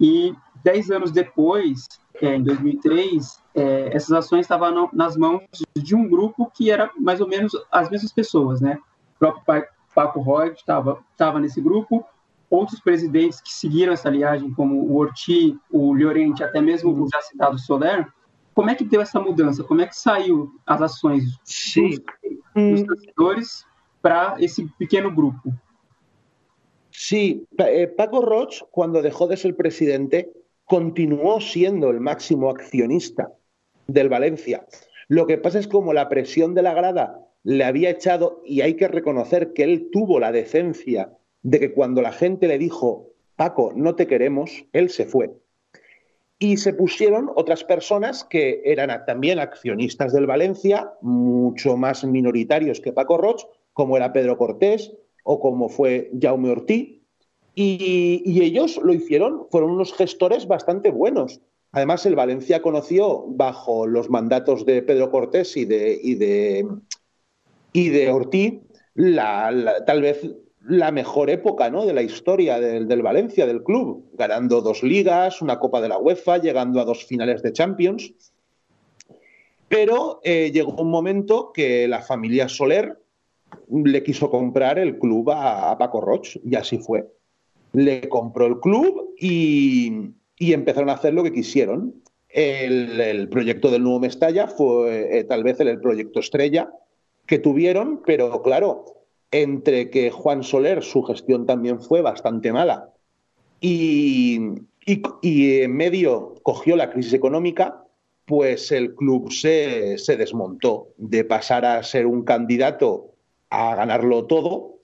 E 0.00 0.34
dez 0.62 0.90
anos 0.90 1.10
depois, 1.10 1.88
é, 2.20 2.36
em 2.36 2.42
2003, 2.42 3.42
é, 3.54 3.96
essas 3.96 4.12
ações 4.12 4.42
estavam 4.42 4.88
nas 4.92 5.16
mãos 5.16 5.42
de 5.74 5.94
um 5.94 6.08
grupo 6.08 6.50
que 6.54 6.70
era 6.70 6.90
mais 6.98 7.20
ou 7.20 7.26
menos 7.26 7.52
as 7.72 7.90
mesmas 7.90 8.12
pessoas, 8.12 8.60
né? 8.60 8.78
O 9.16 9.18
próprio 9.18 9.64
Paco 9.94 10.20
Roy 10.20 10.52
estava 10.52 11.40
nesse 11.40 11.60
grupo, 11.60 12.04
outros 12.50 12.80
presidentes 12.80 13.40
que 13.40 13.52
seguiram 13.52 13.92
essa 13.92 14.08
linhagem, 14.08 14.52
como 14.52 14.82
o 14.82 14.96
Orti, 14.96 15.56
o 15.70 15.94
Llorente, 15.94 16.42
até 16.42 16.60
mesmo 16.60 16.92
o 16.92 17.08
já 17.08 17.20
citado 17.22 17.58
Soler, 17.58 18.06
como 18.54 18.70
é 18.70 18.74
que 18.74 18.84
deu 18.84 19.00
essa 19.00 19.20
mudança? 19.20 19.62
Como 19.62 19.80
é 19.80 19.86
que 19.86 19.96
saiu 19.96 20.50
as 20.66 20.82
ações 20.82 21.24
dos, 21.24 22.00
dos 22.54 22.82
torcedores 22.82 23.64
para 24.02 24.36
esse 24.40 24.66
pequeno 24.78 25.14
grupo? 25.14 25.52
Sí, 26.90 27.46
eh, 27.58 27.86
Paco 27.86 28.20
Roch, 28.20 28.64
cuando 28.72 29.00
dejó 29.00 29.28
de 29.28 29.36
ser 29.36 29.54
presidente, 29.54 30.32
continuó 30.64 31.40
siendo 31.40 31.90
el 31.90 32.00
máximo 32.00 32.50
accionista 32.50 33.30
del 33.86 34.08
Valencia. 34.08 34.66
Lo 35.06 35.26
que 35.26 35.38
pasa 35.38 35.60
es 35.60 35.68
como 35.68 35.92
la 35.92 36.08
presión 36.08 36.54
de 36.54 36.62
la 36.62 36.74
grada 36.74 37.20
le 37.44 37.64
había 37.64 37.90
echado, 37.90 38.42
y 38.44 38.60
hay 38.60 38.74
que 38.74 38.88
reconocer 38.88 39.52
que 39.52 39.62
él 39.62 39.88
tuvo 39.92 40.18
la 40.18 40.32
decencia 40.32 41.16
de 41.42 41.60
que 41.60 41.72
cuando 41.72 42.02
la 42.02 42.12
gente 42.12 42.48
le 42.48 42.58
dijo, 42.58 43.12
Paco, 43.36 43.72
no 43.74 43.94
te 43.94 44.06
queremos, 44.06 44.64
él 44.72 44.90
se 44.90 45.06
fue. 45.06 45.30
Y 46.40 46.56
se 46.58 46.72
pusieron 46.72 47.30
otras 47.34 47.64
personas 47.64 48.24
que 48.24 48.62
eran 48.64 49.04
también 49.06 49.38
accionistas 49.40 50.12
del 50.12 50.26
Valencia, 50.26 50.92
mucho 51.00 51.76
más 51.76 52.04
minoritarios 52.04 52.80
que 52.80 52.92
Paco 52.92 53.16
Roch, 53.16 53.44
como 53.72 53.96
era 53.96 54.12
Pedro 54.12 54.38
Cortés 54.38 54.92
o 55.24 55.40
como 55.40 55.68
fue 55.68 56.10
Jaume 56.20 56.50
Ortiz. 56.50 57.00
Y, 57.54 58.40
ellos 58.40 58.80
lo 58.82 58.94
hicieron, 58.94 59.46
fueron 59.50 59.72
unos 59.72 59.92
gestores 59.92 60.46
bastante 60.46 60.92
buenos. 60.92 61.40
Además, 61.72 62.06
el 62.06 62.14
Valencia 62.14 62.62
conoció, 62.62 63.24
bajo 63.26 63.86
los 63.86 64.08
mandatos 64.08 64.64
de 64.64 64.80
Pedro 64.82 65.10
Cortés 65.10 65.56
y 65.56 65.64
de, 65.64 65.98
y 66.00 66.14
de, 66.14 66.68
y 67.72 67.88
de 67.88 68.10
Ortiz, 68.10 68.60
la, 68.94 69.82
tal 69.84 70.02
vez 70.02 70.24
la 70.68 70.92
mejor 70.92 71.30
época 71.30 71.70
¿no? 71.70 71.86
de 71.86 71.94
la 71.94 72.02
historia 72.02 72.60
del, 72.60 72.86
del, 72.86 73.02
Valencia, 73.02 73.46
del 73.46 73.62
club, 73.62 74.10
ganando 74.12 74.60
dos 74.60 74.82
ligas, 74.82 75.40
una 75.40 75.58
Copa 75.58 75.80
de 75.80 75.88
la 75.88 75.98
UEFA, 75.98 76.38
llegando 76.38 76.80
a 76.80 76.84
dos 76.84 77.06
finales 77.06 77.42
de 77.42 77.52
Champions. 77.52 78.12
Pero 79.68 80.20
eh, 80.22 80.50
llegó 80.52 80.80
un 80.80 80.90
momento 80.90 81.52
que 81.52 81.88
la 81.88 82.02
familia 82.02 82.48
Soler 82.48 82.98
le 83.70 84.02
quiso 84.02 84.30
comprar 84.30 84.78
el 84.78 84.98
club 84.98 85.30
a, 85.30 85.76
Paco 85.78 86.00
Roch, 86.02 86.36
y 86.44 86.54
así 86.54 86.78
fue. 86.78 87.06
Le 87.72 88.08
compró 88.08 88.46
el 88.46 88.60
club 88.60 89.14
y, 89.18 90.10
y 90.38 90.52
empezaron 90.52 90.90
a 90.90 90.94
hacer 90.94 91.14
lo 91.14 91.22
que 91.22 91.32
quisieron. 91.32 91.94
El, 92.28 93.00
el 93.00 93.28
proyecto 93.30 93.70
del 93.70 93.82
nuevo 93.82 94.00
Mestalla 94.00 94.48
fue 94.48 95.18
eh, 95.18 95.24
tal 95.24 95.44
vez 95.44 95.60
el, 95.60 95.68
el, 95.68 95.80
proyecto 95.80 96.20
estrella 96.20 96.70
que 97.26 97.38
tuvieron, 97.38 98.02
pero 98.04 98.42
claro, 98.42 98.97
entre 99.30 99.90
que 99.90 100.10
Juan 100.10 100.42
Soler, 100.42 100.82
su 100.82 101.02
gestión 101.02 101.46
también 101.46 101.80
fue 101.80 102.00
bastante 102.00 102.52
mala, 102.52 102.92
y, 103.60 104.54
en 104.86 105.76
medio 105.76 106.34
cogió 106.42 106.76
la 106.76 106.90
crisis 106.90 107.12
económica, 107.12 107.84
pues 108.24 108.72
el 108.72 108.94
club 108.94 109.32
se, 109.32 109.96
desmontó. 110.16 110.88
De 110.96 111.24
pasar 111.24 111.64
a 111.64 111.82
ser 111.82 112.06
un 112.06 112.24
candidato 112.24 113.14
a 113.50 113.74
ganarlo 113.74 114.26
todo, 114.26 114.80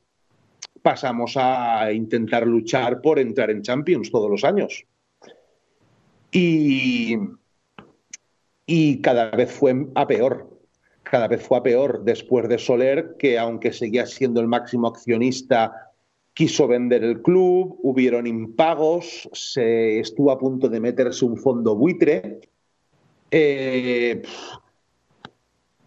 pasamos 0.82 1.36
a 1.36 1.92
intentar 1.92 2.46
luchar 2.46 3.00
por 3.00 3.18
entrar 3.18 3.50
en 3.50 3.62
Champions 3.62 4.10
todos 4.10 4.30
los 4.30 4.44
años. 4.44 4.84
Y 6.30 7.16
cada 9.02 9.30
vez 9.30 9.52
fue 9.52 9.86
a 9.94 10.06
peor. 10.06 10.53
Cada 11.04 11.28
vez 11.28 11.42
fue 11.46 11.58
a 11.58 11.62
peor 11.62 12.02
después 12.02 12.48
de 12.48 12.58
Soler, 12.58 13.16
que 13.18 13.38
aunque 13.38 13.72
seguía 13.72 14.06
siendo 14.06 14.40
el 14.40 14.48
máximo 14.48 14.88
accionista, 14.88 15.92
quiso 16.34 16.66
vender 16.66 17.04
el 17.04 17.22
club, 17.22 17.78
hubieron 17.82 18.26
impagos, 18.26 19.28
se 19.32 20.00
estuvo 20.00 20.32
a 20.32 20.38
punto 20.38 20.68
de 20.68 20.80
meterse 20.80 21.24
un 21.24 21.36
fondo 21.36 21.76
buitre. 21.76 22.40
Eh, 23.30 24.22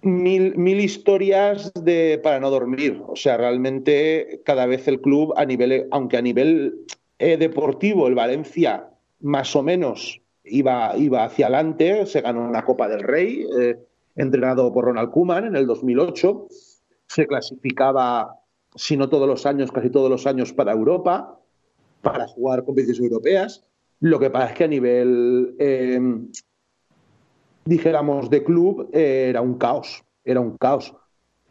mil, 0.02 0.58
mil, 0.58 0.80
historias 0.80 1.74
de, 1.74 2.20
para 2.24 2.40
no 2.40 2.50
dormir. 2.50 3.02
O 3.08 3.16
sea, 3.16 3.38
realmente 3.38 4.42
cada 4.46 4.66
vez 4.66 4.88
el 4.88 5.02
club, 5.02 5.34
a 5.36 5.46
nivel, 5.46 5.88
aunque 5.92 6.18
a 6.18 6.22
nivel 6.22 6.86
eh, 7.20 7.38
deportivo, 7.38 8.08
el 8.08 8.16
Valencia 8.16 8.90
más 9.20 9.56
o 9.56 9.64
menos 9.64 10.22
iba, 10.44 10.96
iba 10.98 11.26
hacia 11.26 11.48
adelante, 11.48 12.06
se 12.06 12.22
ganó 12.22 12.48
una 12.48 12.64
Copa 12.64 12.88
del 12.88 13.02
Rey, 13.02 13.46
eh, 13.60 13.78
entrenado 14.18 14.74
por 14.74 14.86
Ronald 14.86 15.12
Koeman 15.12 15.46
en 15.46 15.56
el 15.56 15.66
2008, 15.66 16.48
se 17.08 17.28
clasificaba, 17.28 18.36
si 18.76 18.98
no 18.98 19.08
todos 19.08 19.28
los 19.28 19.46
años, 19.46 19.72
casi 19.72 19.90
todos 19.90 20.10
los 20.10 20.28
años 20.28 20.52
para 20.52 20.74
Europa, 20.74 21.40
para 22.02 22.28
jugar 22.28 22.66
competiciones 22.66 23.12
europeas. 23.12 23.64
Lo 24.00 24.20
que 24.20 24.30
pasa 24.30 24.48
es 24.48 24.54
que 24.58 24.64
a 24.66 24.68
nivel, 24.68 25.56
eh, 25.60 26.00
dijéramos, 27.66 28.30
de 28.30 28.44
club, 28.44 28.90
eh, 28.92 29.28
era 29.30 29.42
un 29.42 29.58
caos, 29.58 30.04
era 30.26 30.40
un 30.40 30.58
caos. 30.58 30.94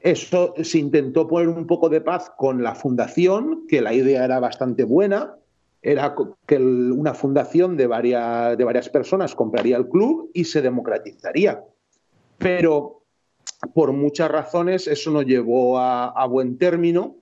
Eso 0.01 0.55
se 0.62 0.79
intentó 0.79 1.27
poner 1.27 1.49
un 1.49 1.67
poco 1.67 1.89
de 1.89 2.01
paz 2.01 2.31
con 2.37 2.62
la 2.62 2.75
fundación, 2.75 3.67
que 3.67 3.81
la 3.81 3.95
idea 3.95 4.25
era 4.25 4.39
bastante 4.39 4.85
buena, 4.85 5.37
era 5.83 6.14
que 6.47 6.59
una 6.59 7.14
fundación 7.14 7.77
de 7.77 7.87
varias, 7.87 8.59
de 8.59 8.64
varias 8.64 8.89
personas 8.89 9.35
compraría 9.35 9.77
el 9.77 9.89
club 9.89 10.31
y 10.35 10.45
se 10.45 10.62
democratizaría. 10.62 11.62
Pero 12.39 13.03
por 13.74 13.93
muchas 13.93 14.30
razones 14.30 14.87
eso 14.87 15.11
no 15.11 15.22
llevó 15.22 15.78
a, 15.78 16.09
a 16.09 16.26
buen 16.26 16.59
término 16.59 17.16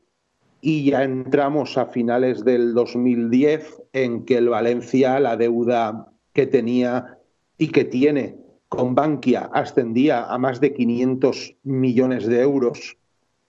y 0.60 0.90
ya 0.90 1.04
entramos 1.04 1.76
a 1.76 1.86
finales 1.86 2.44
del 2.44 2.74
2010 2.74 3.82
en 3.92 4.24
que 4.24 4.38
el 4.38 4.48
Valencia, 4.48 5.20
la 5.20 5.36
deuda 5.36 6.10
que 6.32 6.46
tenía 6.46 7.18
y 7.58 7.68
que 7.68 7.84
tiene 7.84 8.44
con 8.74 8.94
Bankia 8.94 9.50
ascendía 9.52 10.24
a 10.24 10.38
más 10.38 10.60
de 10.60 10.74
500 10.74 11.56
millones 11.62 12.26
de 12.26 12.40
euros, 12.40 12.96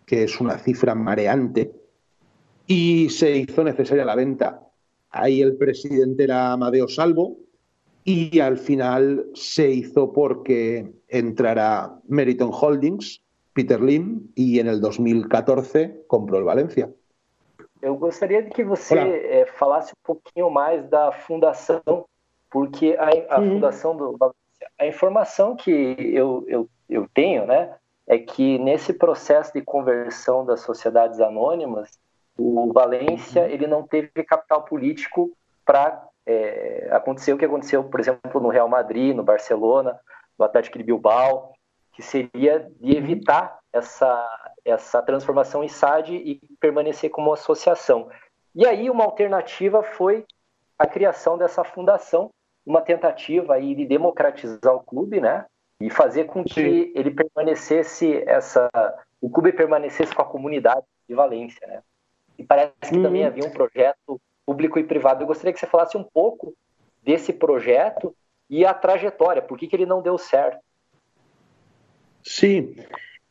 que 0.06 0.24
es 0.24 0.40
una 0.40 0.60
cifra 0.60 0.94
mareante, 0.94 1.72
y 2.68 3.10
se 3.10 3.38
hizo 3.38 3.64
necesaria 3.64 4.06
la 4.06 4.16
venta. 4.16 4.62
Ahí 5.10 5.42
el 5.42 5.56
presidente 5.56 6.26
era 6.26 6.52
Amadeo 6.52 6.88
Salvo 6.88 7.38
y 8.06 8.40
al 8.40 8.58
final 8.58 9.26
se 9.34 9.70
hizo 9.70 10.14
porque 10.14 10.94
entrara 11.08 12.00
Meriton 12.08 12.52
Holdings, 12.54 13.22
Peter 13.54 13.82
Lim, 13.82 14.32
y 14.36 14.60
en 14.60 14.68
el 14.68 14.80
2014 14.80 16.04
compró 16.08 16.38
el 16.38 16.44
Valencia. 16.44 16.90
Eu 17.82 17.98
gostaria 17.98 18.42
de 18.42 18.50
que 18.50 18.64
você 18.64 18.98
eh, 18.98 19.46
falasse 19.58 19.92
um 19.92 20.04
pouquinho 20.04 20.50
mais 20.50 20.88
da 20.90 21.12
fundação, 21.12 22.06
porque 22.50 22.96
a, 22.98 23.36
a 23.36 23.40
uhum. 23.40 23.56
fundação 23.56 23.98
do 23.98 24.18
a 24.78 24.88
informação 24.88 25.56
que 25.56 25.72
eu, 25.72 26.44
eu, 26.48 26.70
eu 26.90 27.08
tenho, 27.14 27.46
né, 27.46 27.76
é 28.08 28.18
que 28.18 28.58
nesse 28.60 28.94
processo 28.94 29.54
de 29.54 29.62
conversão 29.62 30.46
das 30.46 30.62
sociedades 30.62 31.20
anônimas, 31.20 32.00
o 32.38 32.72
Valência 32.74 33.44
uhum. 33.44 33.50
ele 33.50 33.68
não 33.68 33.84
teve 33.84 34.10
capital 34.24 34.64
político 34.64 35.32
para 35.66 36.08
é, 36.26 36.88
acontecer 36.92 37.34
o 37.34 37.38
que 37.38 37.46
aconteceu, 37.46 37.84
por 37.84 38.00
exemplo, 38.00 38.42
no 38.42 38.50
Real 38.50 38.68
Madrid, 38.68 39.16
no 39.16 39.24
Barcelona, 39.24 40.00
no 40.38 40.46
Atlético 40.46 40.78
de 40.78 40.84
Bilbao, 40.84 41.54
que 41.94 42.02
seria 42.02 42.60
de 42.80 42.92
uhum. 42.92 42.98
evitar 42.98 43.60
essa, 43.72 44.52
essa 44.64 45.02
transformação 45.02 45.64
em 45.64 45.68
SAD 45.68 46.16
e 46.16 46.42
permanecer 46.60 47.10
como 47.10 47.34
associação. 47.34 48.10
E 48.54 48.66
aí 48.66 48.90
uma 48.90 49.04
alternativa 49.04 49.84
foi 49.84 50.26
a 50.78 50.86
criação 50.86 51.38
dessa 51.38 51.64
fundação, 51.64 52.30
uma 52.66 52.82
tentativa 52.82 53.54
aí 53.54 53.76
de 53.76 53.86
democratizar 53.86 54.74
o 54.74 54.84
clube, 54.84 55.22
né? 55.22 55.46
E 55.80 55.90
fazer 55.90 56.26
com 56.26 56.44
que 56.44 56.54
Sim. 56.54 56.92
ele 56.96 57.12
permanecesse 57.12 58.24
essa, 58.26 58.70
o 59.22 59.30
clube 59.30 59.52
permanecesse 59.52 60.16
com 60.16 60.22
a 60.22 60.26
comunidade 60.26 60.86
de 61.08 61.14
Valência, 61.14 61.66
né? 61.68 61.82
E 62.38 62.44
parece 62.44 62.74
que 62.82 62.98
uhum. 62.98 63.04
também 63.04 63.26
havia 63.26 63.46
um 63.46 63.52
projeto 63.52 64.20
público 64.46 64.80
e 64.80 64.84
privado. 64.84 65.24
Eu 65.24 65.28
gostaria 65.28 65.54
que 65.54 65.60
você 65.60 65.68
falasse 65.68 65.98
um 65.98 66.04
pouco 66.04 66.54
desse 67.04 67.34
projeto 67.34 68.16
e 68.50 68.66
a 68.66 68.74
trajetória, 68.74 69.42
por 69.42 69.58
que, 69.58 69.68
que 69.68 69.76
ele 69.76 69.86
não 69.86 70.02
deu 70.02 70.18
certo. 70.18 70.64
Sí, 72.24 72.76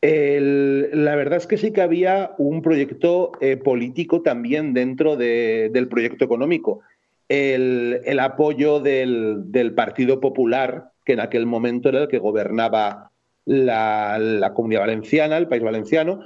la 0.01 1.15
verdad 1.15 1.37
es 1.37 1.47
que 1.47 1.57
sí 1.57 1.71
que 1.71 1.81
había 1.81 2.33
un 2.37 2.61
proyecto 2.61 3.31
eh, 3.41 3.57
político 3.57 4.21
también 4.21 4.73
dentro 4.73 5.15
de, 5.15 5.69
del 5.71 5.87
proyecto 5.87 6.25
económico. 6.25 6.81
El, 7.27 8.19
apoyo 8.19 8.79
del, 8.79 9.51
del, 9.51 9.73
Partido 9.73 10.19
Popular, 10.19 10.91
que 11.03 11.13
en 11.13 11.21
aquel 11.21 11.47
momento 11.47 11.89
era 11.89 12.03
el 12.03 12.07
que 12.07 12.19
gobernaba 12.19 13.09
la, 13.45 14.19
la 14.19 14.53
comunidad 14.53 14.81
valenciana, 14.81 15.37
el 15.37 15.47
país 15.47 15.63
valenciano, 15.63 16.19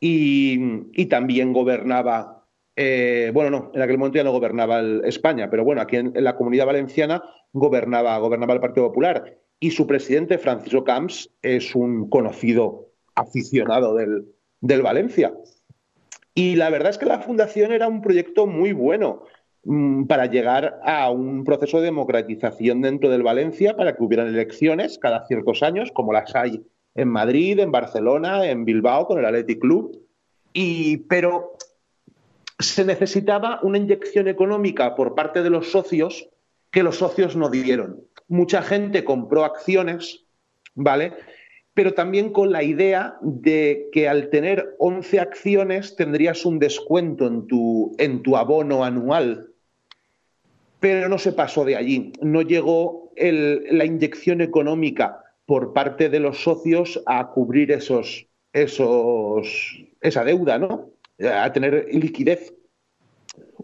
y, 0.00 0.58
y 0.92 1.06
también 1.06 1.52
gobernaba, 1.52 2.39
eh, 2.82 3.30
bueno, 3.34 3.50
no, 3.50 3.72
en 3.74 3.82
aquel 3.82 3.98
momento 3.98 4.16
ya 4.16 4.24
no 4.24 4.32
gobernaba 4.32 4.80
España, 5.04 5.50
pero 5.50 5.64
bueno, 5.64 5.82
aquí 5.82 5.96
en, 5.96 6.14
la 6.14 6.34
comunidad 6.34 6.64
valenciana 6.64 7.22
gobernaba, 7.52 8.16
gobernaba 8.16 8.54
el 8.54 8.60
Partido 8.60 8.86
Popular 8.86 9.36
y 9.58 9.72
su 9.72 9.86
presidente, 9.86 10.38
Francisco 10.38 10.82
Camps, 10.82 11.30
es 11.42 11.74
un 11.74 12.08
conocido 12.08 12.88
aficionado 13.14 13.94
del, 13.96 14.24
del 14.62 14.80
Valencia. 14.80 15.34
Y 16.34 16.56
la 16.56 16.70
verdad 16.70 16.88
es 16.88 16.96
que 16.96 17.04
la 17.04 17.20
fundación 17.20 17.70
era 17.70 17.86
un 17.86 18.00
proyecto 18.00 18.46
muy 18.46 18.72
bueno 18.72 19.24
mmm, 19.64 20.04
para 20.04 20.24
llegar 20.24 20.80
a 20.82 21.10
un 21.10 21.44
proceso 21.44 21.80
de 21.80 21.84
democratización 21.84 22.80
dentro 22.80 23.10
del 23.10 23.22
Valencia, 23.22 23.76
para 23.76 23.94
que 23.94 24.02
hubieran 24.02 24.28
elecciones 24.28 24.98
cada 24.98 25.26
ciertos 25.26 25.62
años, 25.62 25.92
como 25.92 26.14
las 26.14 26.34
hay 26.34 26.64
en 26.94 27.08
Madrid, 27.08 27.58
en 27.58 27.72
Barcelona, 27.72 28.46
en 28.46 28.64
Bilbao 28.64 29.06
con 29.06 29.18
el 29.18 29.26
Athletic 29.26 29.60
Club. 29.60 30.00
Y, 30.54 30.96
pero 31.08 31.52
se 32.60 32.84
necesitaba 32.84 33.60
una 33.62 33.78
inyección 33.78 34.28
económica 34.28 34.94
por 34.94 35.14
parte 35.14 35.42
de 35.42 35.50
los 35.50 35.70
socios 35.70 36.28
que 36.70 36.82
los 36.82 36.96
socios 36.96 37.36
no 37.36 37.48
dieron. 37.50 38.04
Mucha 38.28 38.62
gente 38.62 39.04
compró 39.04 39.44
acciones, 39.44 40.24
¿vale? 40.74 41.14
pero 41.74 41.94
también 41.94 42.30
con 42.30 42.52
la 42.52 42.62
idea 42.62 43.16
de 43.22 43.88
que 43.92 44.08
al 44.08 44.28
tener 44.28 44.74
11 44.78 45.20
acciones 45.20 45.96
tendrías 45.96 46.44
un 46.44 46.58
descuento 46.58 47.26
en 47.26 47.46
tu, 47.46 47.94
en 47.98 48.22
tu 48.22 48.36
abono 48.36 48.84
anual. 48.84 49.48
Pero 50.80 51.08
no 51.08 51.18
se 51.18 51.32
pasó 51.32 51.64
de 51.64 51.76
allí, 51.76 52.12
no 52.20 52.42
llegó 52.42 53.12
la 53.16 53.84
inyección 53.84 54.40
económica 54.40 55.24
por 55.46 55.72
parte 55.72 56.08
de 56.08 56.20
los 56.20 56.42
socios 56.42 57.02
a 57.06 57.30
cubrir 57.30 57.70
esos, 57.70 58.26
esos, 58.52 59.82
esa 60.00 60.24
deuda, 60.24 60.58
¿no? 60.58 60.90
A 61.20 61.52
tener 61.52 61.86
liquidez. 61.92 62.54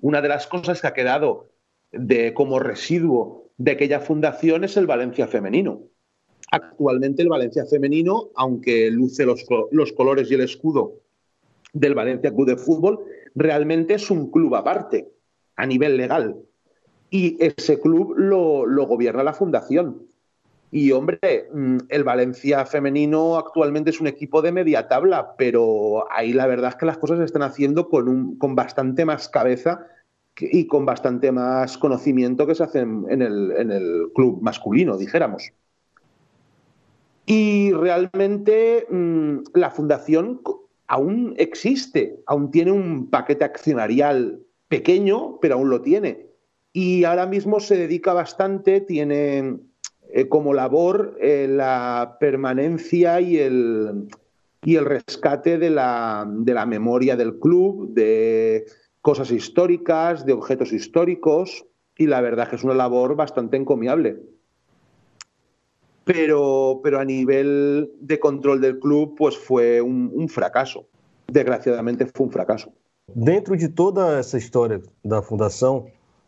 Una 0.01 0.21
de 0.21 0.29
las 0.29 0.47
cosas 0.47 0.81
que 0.81 0.87
ha 0.87 0.95
quedado 0.95 1.51
de, 1.93 2.35
como 2.35 2.59
residuo 2.59 3.51
de 3.57 3.73
aquella 3.73 4.01
fundación 4.01 4.65
es 4.65 4.77
el 4.77 4.87
Valencia 4.87 5.27
femenino. 5.27 5.83
Actualmente 6.51 7.23
el 7.23 7.29
Valencia 7.29 7.65
femenino, 7.67 8.29
aunque 8.37 8.91
luce 8.91 9.25
los, 9.25 9.45
los 9.71 9.93
colores 9.93 10.31
y 10.31 10.35
el 10.35 10.43
escudo 10.43 11.01
del 11.73 11.95
Valencia 11.95 12.33
Club 12.33 12.47
de 12.47 12.57
Fútbol, 12.57 13.05
realmente 13.35 13.95
es 13.95 14.11
un 14.11 14.31
club 14.31 14.55
aparte, 14.55 15.09
a 15.57 15.67
nivel 15.67 15.97
legal. 15.97 16.37
Y 17.11 17.37
ese 17.43 17.81
club 17.81 18.15
lo, 18.17 18.67
lo 18.67 18.87
gobierna 18.87 19.23
la 19.23 19.33
fundación. 19.33 20.07
Y 20.71 20.93
hombre, 20.93 21.49
mm, 21.53 21.79
el 21.89 22.05
Valencia 22.05 22.67
femenino 22.67 23.37
actualmente 23.37 23.91
es 23.91 24.01
un 24.01 24.09
equipo 24.09 24.43
de 24.43 24.53
media 24.53 24.89
tabla, 24.89 25.35
pero 25.37 26.11
ahí 26.11 26.33
la 26.33 26.47
verdad 26.47 26.71
es 26.71 26.77
que 26.77 26.87
las 26.87 26.99
cosas 26.99 27.19
se 27.19 27.25
están 27.25 27.43
haciendo 27.43 27.89
con, 27.89 28.09
un, 28.09 28.37
con 28.37 28.55
bastante 28.55 29.05
más 29.05 29.29
cabeza 29.29 29.87
y 30.39 30.67
con 30.67 30.85
bastante 30.85 31.33
más 31.33 31.79
conocimiento 31.79 32.47
que 32.47 32.55
se 32.55 32.65
hacen 32.65 33.07
en 33.09 33.23
el, 33.23 33.53
en 33.53 33.71
el 33.71 34.09
club 34.15 34.43
masculino, 34.43 34.99
dijéramos. 34.99 35.53
Y 37.27 37.73
realmente 37.73 38.87
mm, 38.91 39.39
la 39.55 39.71
fundación 39.71 40.41
aún 40.89 41.35
existe, 41.39 42.21
aún 42.27 42.51
tiene 42.51 42.73
un 42.73 43.11
paquete 43.11 43.45
accionarial 43.45 44.41
pequeño, 44.69 45.39
pero 45.41 45.57
aún 45.57 45.71
lo 45.71 45.81
tiene. 45.83 46.27
Y 46.73 47.05
ahora 47.05 47.27
mismo 47.27 47.59
se 47.59 47.77
dedica 47.77 48.13
bastante, 48.13 48.81
tiene 48.81 49.59
eh, 50.13 50.29
como 50.29 50.55
labor 50.55 51.17
eh, 51.21 51.47
la 51.49 52.17
permanencia 52.21 53.21
y 53.21 53.39
el, 53.39 54.09
y 54.65 54.77
el 54.77 54.85
rescate 54.85 55.59
de 55.59 55.71
la, 55.71 56.27
de 56.29 56.55
la 56.55 56.67
memoria 56.67 57.17
del 57.17 57.39
club, 57.39 57.93
de 57.93 58.67
cosas 59.01 59.31
históricas, 59.31 60.25
de 60.27 60.33
objetos 60.33 60.73
históricos, 60.73 61.65
y 61.97 62.07
la 62.07 62.21
verdad 62.21 62.49
que 62.49 62.57
es 62.57 62.65
una 62.65 62.75
labor 62.75 63.17
bastante 63.17 63.57
encomiable. 63.57 64.21
Pero, 66.05 66.81
pero 66.85 67.01
a 67.01 67.05
nivel 67.05 67.91
de 68.01 68.19
control 68.19 68.61
del 68.61 68.79
club, 68.79 69.15
pues 69.17 69.37
fue 69.37 69.81
un, 69.81 70.11
un 70.15 70.29
fracaso. 70.29 70.87
Desgraciadamente 71.27 72.07
fue 72.07 72.27
un 72.27 72.33
fracaso. 72.33 72.73
Dentro 73.15 73.57
de 73.57 73.69
toda 73.69 74.19
essa 74.19 74.37
história 74.37 74.81
da 75.05 75.23
fundação, 75.23 75.87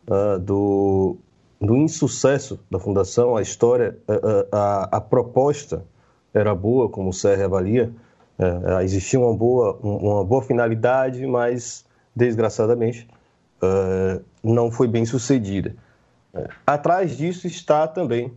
uh, 0.09 0.39
do, 0.39 1.19
do 1.61 1.77
insucesso 1.77 2.59
da 2.71 2.79
fundação, 2.79 3.37
a 3.37 3.43
história, 3.43 3.99
a, 4.07 4.57
a, 4.57 4.97
a 4.99 5.01
proposta 5.01 5.85
era 6.33 6.55
boa, 6.55 6.89
como 6.89 7.11
o 7.11 7.13
Serra 7.13 7.47
avalia, 7.47 7.93
uh, 8.39 8.81
existia 8.81 9.19
uma 9.19 9.35
boa, 9.35 9.77
uma 9.83 10.25
boa 10.25 10.43
finalidade, 10.43 11.27
mas 11.27 11.85
desgraçadamente 12.15 13.09
uh, 13.63 14.23
não 14.43 14.71
foi 14.71 14.87
bem 14.87 15.05
sucedida. 15.05 15.75
Atrás 16.67 17.17
disso 17.17 17.47
está 17.47 17.89
também 17.89 18.33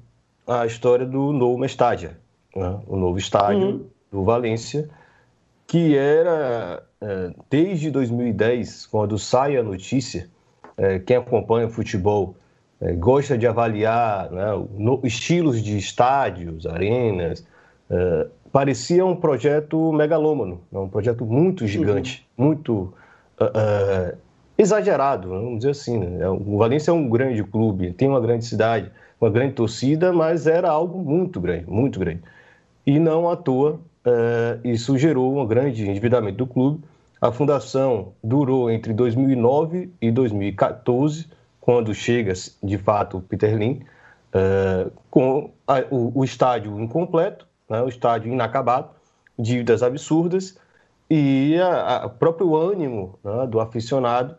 a 0.47 0.65
história 0.65 1.05
do 1.05 1.31
novo 1.31 1.63
estádio, 1.63 2.11
né? 2.55 2.79
o 2.87 2.95
novo 2.95 3.19
estádio 3.19 3.67
uhum. 3.67 3.85
do 4.11 4.23
Valência, 4.23 4.89
que 5.67 5.95
era 5.95 6.83
desde 7.49 7.91
2010, 7.91 8.87
quando 8.87 9.19
sai 9.19 9.57
a 9.57 9.63
notícia, 9.63 10.29
quem 11.05 11.17
acompanha 11.17 11.67
o 11.67 11.69
futebol 11.69 12.35
é, 12.81 12.93
gosta 12.93 13.37
de 13.37 13.45
avaliar 13.45 14.31
né, 14.31 14.65
no, 14.77 14.99
estilos 15.03 15.61
de 15.61 15.77
estádios, 15.77 16.65
arenas. 16.65 17.45
É, 17.89 18.27
parecia 18.51 19.05
um 19.05 19.15
projeto 19.15 19.93
megalômano, 19.93 20.61
né, 20.71 20.79
um 20.79 20.89
projeto 20.89 21.25
muito 21.25 21.67
gigante, 21.67 22.27
uhum. 22.37 22.45
muito 22.47 22.73
uh, 23.39 23.45
uh, 23.45 24.17
exagerado, 24.57 25.29
vamos 25.29 25.59
dizer 25.59 25.71
assim. 25.71 25.99
Né? 25.99 26.27
O 26.27 26.57
Valência 26.57 26.91
é 26.91 26.93
um 26.93 27.07
grande 27.07 27.43
clube, 27.43 27.93
tem 27.93 28.07
uma 28.07 28.19
grande 28.19 28.45
cidade, 28.45 28.91
uma 29.19 29.29
grande 29.29 29.53
torcida, 29.53 30.11
mas 30.11 30.47
era 30.47 30.69
algo 30.69 30.99
muito 30.99 31.39
grande, 31.39 31.69
muito 31.69 31.99
grande. 31.99 32.21
E 32.85 32.99
não 32.99 33.29
à 33.29 33.35
toa, 33.35 33.79
uh, 34.05 34.67
isso 34.67 34.97
gerou 34.97 35.37
um 35.37 35.45
grande 35.45 35.87
endividamento 35.87 36.37
do 36.37 36.47
clube. 36.47 36.83
A 37.21 37.31
fundação 37.31 38.13
durou 38.23 38.71
entre 38.71 38.91
2009 38.91 39.91
e 40.01 40.09
2014 40.09 41.27
quando 41.61 41.93
chega, 41.93 42.33
de 42.61 42.77
fato, 42.79 43.17
o 43.17 43.21
Peter 43.21 43.55
Lim, 43.55 43.83
uh, 44.33 44.91
com 45.11 45.51
a, 45.67 45.79
o, 45.91 46.19
o, 46.19 46.23
estádio 46.25 46.77
incompleto, 46.79 47.47
né, 47.69 47.81
o 47.83 47.87
estádio 47.87 48.33
inacabado, 48.33 48.89
dívidas 49.37 49.83
absurdas 49.83 50.57
e 51.09 51.55
o 52.03 52.09
próprio 52.09 52.55
ânimo 52.55 53.19
né, 53.23 53.45
do 53.47 53.59
aficionado, 53.59 54.35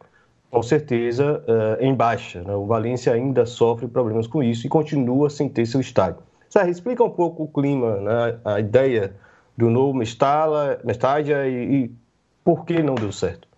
com 0.50 0.62
certeza, 0.62 1.42
uh, 1.46 1.82
em 1.82 1.94
baixa. 1.94 2.42
Né? 2.42 2.54
O 2.54 2.66
Valência 2.66 3.12
ainda 3.12 3.46
sofre 3.46 3.86
problemas 3.86 4.26
com 4.26 4.42
isso 4.42 4.66
e 4.66 4.68
continua 4.68 5.30
sem 5.30 5.48
ter 5.48 5.64
seu 5.64 5.80
estádio. 5.80 6.22
Sarra, 6.50 6.68
explica 6.68 7.02
um 7.02 7.10
pouco 7.10 7.44
o 7.44 7.48
clima, 7.48 7.96
né, 7.96 8.38
a 8.44 8.60
ideia 8.60 9.14
do 9.56 9.70
novo 9.70 9.94
Mestala, 9.94 10.80
Mestádia 10.84 11.46
e, 11.46 11.84
e 11.84 11.90
por 12.44 12.64
que 12.64 12.82
não 12.82 12.94
deu 12.94 13.12
certo. 13.12 13.51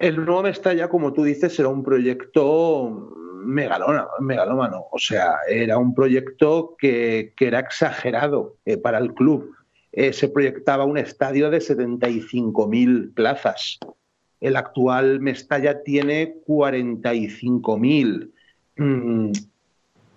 El 0.00 0.16
nuevo 0.16 0.42
Mestalla, 0.42 0.88
como 0.88 1.12
tú 1.12 1.22
dices, 1.24 1.58
era 1.58 1.68
un 1.68 1.84
proyecto 1.84 3.12
megalómano. 3.44 4.86
O 4.90 4.98
sea, 4.98 5.34
era 5.46 5.76
un 5.76 5.94
proyecto 5.94 6.74
que, 6.78 7.34
era 7.38 7.60
exagerado 7.60 8.56
eh, 8.64 8.78
para 8.78 8.96
el 8.96 9.12
club. 9.12 9.54
Eh, 9.92 10.14
se 10.14 10.28
proyectaba 10.28 10.84
un 10.86 10.96
estadio 10.96 11.50
de 11.50 11.58
75.000 11.58 13.12
plazas. 13.12 13.78
El 14.40 14.56
actual 14.56 15.20
Mestalla 15.20 15.82
tiene 15.82 16.34
45.000. 16.46 18.30
Mm, 18.76 19.32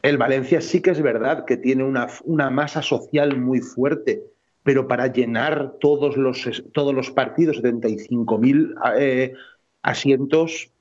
el 0.02 0.18
Valencia 0.18 0.62
sí 0.62 0.82
que 0.82 0.92
es 0.92 1.02
verdad 1.02 1.44
que 1.44 1.58
tiene 1.58 1.84
una, 1.84 2.08
una 2.24 2.50
masa 2.50 2.82
social 2.82 3.38
muy 3.38 3.60
fuerte, 3.60 4.24
pero 4.64 4.88
para 4.88 5.08
llenar 5.08 5.74
todos 5.82 6.16
los, 6.16 6.64
todos 6.72 6.94
los 6.94 7.12
partidos, 7.12 7.62
75.000 7.62 8.76
eh, 8.98 9.34
asientos 9.84 10.72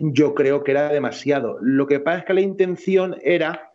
yo 0.00 0.34
creo 0.34 0.64
que 0.64 0.70
era 0.70 0.88
demasiado. 0.88 1.58
Lo 1.60 1.86
que 1.86 2.00
pasa 2.00 2.20
es 2.20 2.24
que 2.24 2.34
la 2.34 2.40
intención 2.40 3.16
era 3.22 3.72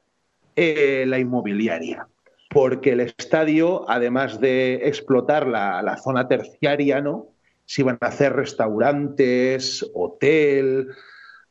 eh, 0.55 1.05
la 1.07 1.19
inmobiliaria, 1.19 2.07
porque 2.49 2.93
el 2.93 3.01
estadio, 3.01 3.89
además 3.89 4.39
de 4.39 4.87
explotar 4.87 5.47
la, 5.47 5.97
zona 6.03 6.27
terciaria, 6.27 6.99
¿no? 6.99 7.27
Se 7.65 7.81
iban 7.81 7.97
a 8.01 8.07
hacer 8.07 8.33
restaurantes, 8.33 9.85
hotel, 9.93 10.89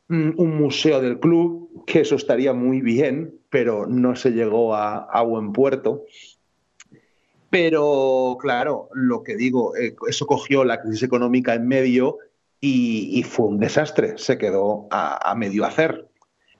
mm, 0.09 0.31
un 0.37 0.57
museo 0.57 1.01
del 1.01 1.19
club, 1.19 1.85
que 1.85 2.01
eso 2.01 2.15
estaría 2.15 2.53
muy 2.53 2.81
bien, 2.81 3.39
pero 3.49 3.87
no 3.87 4.15
se 4.15 4.31
llegó 4.31 4.75
a, 4.75 5.21
buen 5.21 5.53
puerto. 5.53 6.03
Pero 7.49 8.37
claro, 8.41 8.89
lo 8.93 9.23
que 9.23 9.37
digo, 9.37 9.77
eh, 9.77 9.95
eso 10.09 10.25
cogió 10.25 10.65
la 10.65 10.81
crisis 10.81 11.03
económica 11.03 11.53
en 11.53 11.67
medio 11.67 12.17
y, 12.67 13.21
fue 13.23 13.45
un 13.45 13.59
desastre, 13.59 14.17
se 14.17 14.39
quedó 14.39 14.87
a, 14.89 15.35
medio 15.35 15.65
hacer. 15.65 16.07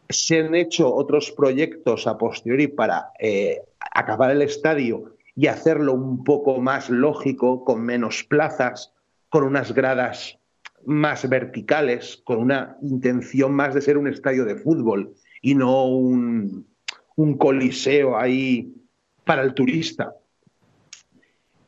Se 0.08 0.40
han 0.40 0.54
hecho 0.54 0.94
otros 0.94 1.32
proyectos 1.32 2.06
a 2.06 2.16
posteriori 2.18 2.68
para 2.68 3.12
eh, 3.20 3.62
acabar 3.80 4.30
el 4.30 4.44
estadio 4.44 5.16
y 5.36 5.48
hacerlo 5.48 5.94
un 5.94 6.24
poco 6.24 6.62
más 6.62 6.92
lógico, 6.92 7.66
con 7.66 7.82
menos 7.82 8.24
plazas, 8.24 8.94
con 9.30 9.44
unas 9.44 9.74
gradas 9.74 10.38
más 10.86 11.28
verticales, 11.28 12.22
con 12.24 12.38
una 12.38 12.78
intención 12.84 13.54
más 13.54 13.74
de 13.74 13.82
ser 13.82 13.98
un 13.98 14.08
estadio 14.08 14.46
de 14.46 14.58
fútbol 14.58 15.16
y 15.42 15.56
no 15.56 15.86
un, 15.86 16.68
un 17.16 17.38
coliseo 17.38 18.16
ahí 18.16 18.76
para 19.24 19.42
el 19.42 19.56
turista. 19.56 20.14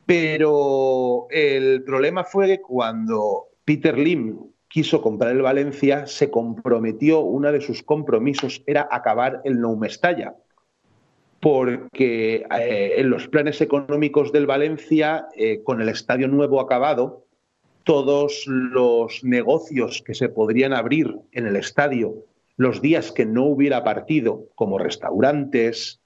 Pero 0.06 1.26
el 1.32 1.84
problema 1.84 2.24
fue 2.24 2.46
que 2.46 2.62
cuando 2.62 3.47
Peter 3.68 3.98
Lim 3.98 4.40
quiso 4.70 5.02
comprar 5.02 5.34
el 5.34 5.42
Valencia, 5.42 6.08
se 6.08 6.32
comprometió, 6.32 7.20
uno 7.20 7.52
de 7.52 7.60
sus 7.60 7.84
compromisos 7.84 8.64
era 8.66 8.88
acabar 8.90 9.42
el 9.44 9.60
Nou 9.60 9.76
Mestalla, 9.76 10.36
porque 11.42 12.48
eh, 12.48 12.94
en 12.96 13.10
los 13.10 13.28
planes 13.28 13.60
económicos 13.60 14.32
del 14.32 14.48
Valencia, 14.48 15.28
eh, 15.36 15.64
con 15.66 15.82
el 15.82 15.90
estadio 15.90 16.30
nuevo 16.30 16.62
acabado, 16.62 17.26
todos 17.84 18.46
los 18.48 19.22
negocios 19.26 20.02
que 20.02 20.14
se 20.14 20.30
podrían 20.30 20.72
abrir 20.72 21.14
en 21.34 21.46
el 21.46 21.58
estadio 21.58 22.24
los 22.56 22.82
días 22.82 23.12
que 23.12 23.26
no 23.26 23.44
hubiera 23.48 23.84
partido, 23.84 24.46
como 24.56 24.80
restaurantes, 24.80 26.00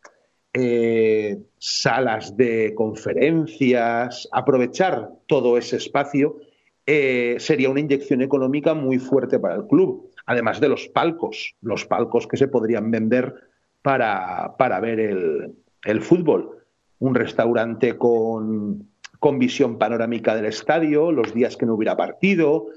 eh, 0.54 1.38
salas 1.60 2.36
de 2.36 2.74
conferencias, 2.74 4.28
aprovechar 4.32 5.12
todo 5.28 5.60
ese 5.60 5.78
espacio, 5.78 6.40
eh, 6.86 7.36
sería 7.40 7.70
una 7.70 7.80
inyección 7.80 8.22
económica 8.22 8.74
muy 8.74 8.98
fuerte 8.98 9.40
para 9.40 9.56
el 9.56 9.68
club, 9.68 10.12
además 10.26 10.60
de 10.60 10.70
los 10.70 10.88
palcos, 10.88 11.56
los 11.62 11.86
palcos 11.86 12.28
que 12.28 12.38
se 12.38 12.48
podrían 12.48 12.90
vender 12.90 13.34
para, 13.82 14.80
ver 14.82 15.00
el, 15.00 16.02
fútbol. 16.02 16.58
Un 17.00 17.16
restaurante 17.16 17.98
con, 17.98 18.90
con 19.20 19.40
visión 19.40 19.78
panorámica 19.78 20.36
del 20.36 20.46
estadio, 20.46 21.12
los 21.12 21.34
días 21.34 21.58
que 21.58 21.66
no 21.66 21.76
hubiera 21.76 21.98
partido. 21.98 22.68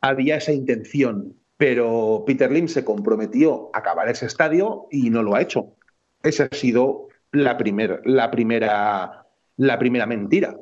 Había 0.00 0.36
esa 0.36 0.52
intención, 0.52 1.34
pero 1.56 2.24
Peter 2.26 2.50
Lim 2.50 2.68
se 2.68 2.84
comprometió 2.84 3.70
a 3.72 3.78
acabar 3.78 4.08
ese 4.08 4.26
estadio 4.26 4.86
y 4.90 5.10
no 5.10 5.22
lo 5.22 5.34
ha 5.34 5.42
hecho. 5.42 5.74
Esa 6.22 6.48
ha 6.50 6.54
sido 6.54 7.08
la, 7.32 7.56
la, 8.04 8.30
primera, 8.30 9.26
la 9.56 9.78
primera 9.78 10.06
mentira. 10.06 10.56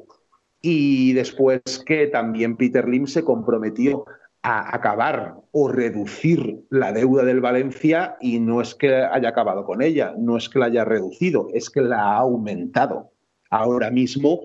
Y 0.66 1.12
después 1.12 1.60
que 1.84 2.06
también 2.06 2.56
Peter 2.56 2.88
Lim 2.88 3.06
se 3.06 3.22
comprometió 3.22 4.06
a 4.40 4.74
acabar 4.74 5.34
o 5.52 5.68
reducir 5.68 6.64
la 6.70 6.90
deuda 6.90 7.22
del 7.22 7.42
Valencia 7.42 8.16
y 8.18 8.40
no 8.40 8.62
es 8.62 8.74
que 8.74 8.94
haya 8.94 9.28
acabado 9.28 9.66
con 9.66 9.82
ella, 9.82 10.14
no 10.16 10.38
es 10.38 10.48
que 10.48 10.58
la 10.58 10.66
haya 10.66 10.86
reducido, 10.86 11.48
es 11.52 11.68
que 11.68 11.82
la 11.82 11.98
ha 11.98 12.16
aumentado. 12.16 13.10
Ahora 13.50 13.90
mismo, 13.90 14.40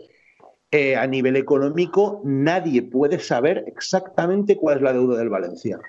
eh, 0.72 0.98
a 0.98 1.08
nivel 1.08 1.38
económico, 1.38 2.20
nadie 2.26 2.82
puede 2.82 3.20
saber 3.20 3.64
exactamente 3.66 4.58
cuál 4.58 4.76
es 4.76 4.84
la 4.84 4.92
deuda 4.92 5.20
del 5.20 5.30
Valencia. 5.30 5.80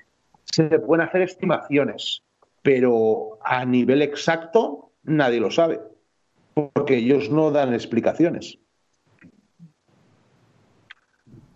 Se 0.45 0.79
pueden 0.79 1.05
hacer 1.05 1.23
estimaciones, 1.23 2.23
pero 2.61 3.37
a 3.43 3.65
nivel 3.65 4.01
exacto 4.01 4.93
nadie 5.03 5.41
lo 5.41 5.51
sabe, 5.51 5.81
porque 6.53 6.99
ellos 6.99 7.29
no 7.29 7.51
dan 7.51 7.73
explicaciones. 7.73 8.60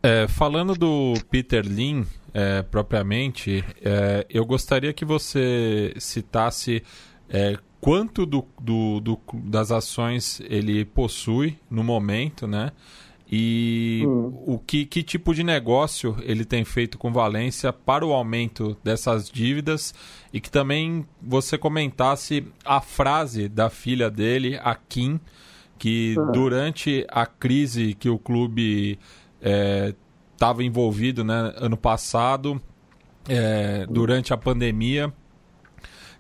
É, 0.06 0.28
falando 0.28 0.76
do 0.76 1.16
Peter 1.32 1.66
Lin 1.66 2.06
é, 2.32 2.62
propriamente, 2.62 3.66
é, 3.82 4.24
eu 4.30 4.46
gostaria 4.46 4.94
que 4.94 5.04
você 5.04 5.96
citasse 5.98 6.84
é, 7.28 7.58
quanto 7.82 8.24
do, 8.24 8.46
do, 8.62 9.00
do, 9.00 9.20
das 9.34 9.72
ações 9.72 10.40
ele 10.48 10.86
possui 10.86 11.58
no 11.72 11.84
momento, 11.84 12.46
né? 12.46 12.72
E 13.32 14.04
hum. 14.06 14.44
o 14.46 14.60
que, 14.60 14.86
que 14.86 15.02
tipo 15.02 15.34
de 15.34 15.44
negócio 15.44 16.16
ele 16.22 16.46
tem 16.46 16.64
feito 16.64 17.00
com 17.00 17.12
Valência 17.12 17.74
para 17.74 18.06
o 18.06 18.14
aumento 18.14 18.78
dessas 18.84 19.28
dívidas 19.28 19.92
e 20.32 20.40
que 20.40 20.52
também 20.52 21.04
você 21.20 21.58
comentasse 21.58 22.46
a 22.64 22.80
frase 22.80 23.50
da 23.50 23.72
filha 23.72 24.12
dele, 24.12 24.60
a 24.62 24.76
Kim, 24.76 25.20
que 25.80 26.14
uhum. 26.16 26.32
durante 26.32 27.04
a 27.10 27.26
crise 27.26 27.96
que 27.96 28.08
o 28.08 28.20
clube 28.20 29.00
estava 30.34 30.64
é, 30.64 30.66
envolvido 30.66 31.24
né, 31.24 31.54
ano 31.58 31.78
passado, 31.78 32.62
é, 33.28 33.86
durante 33.90 34.34
a 34.34 34.38
pandemia, 34.38 35.14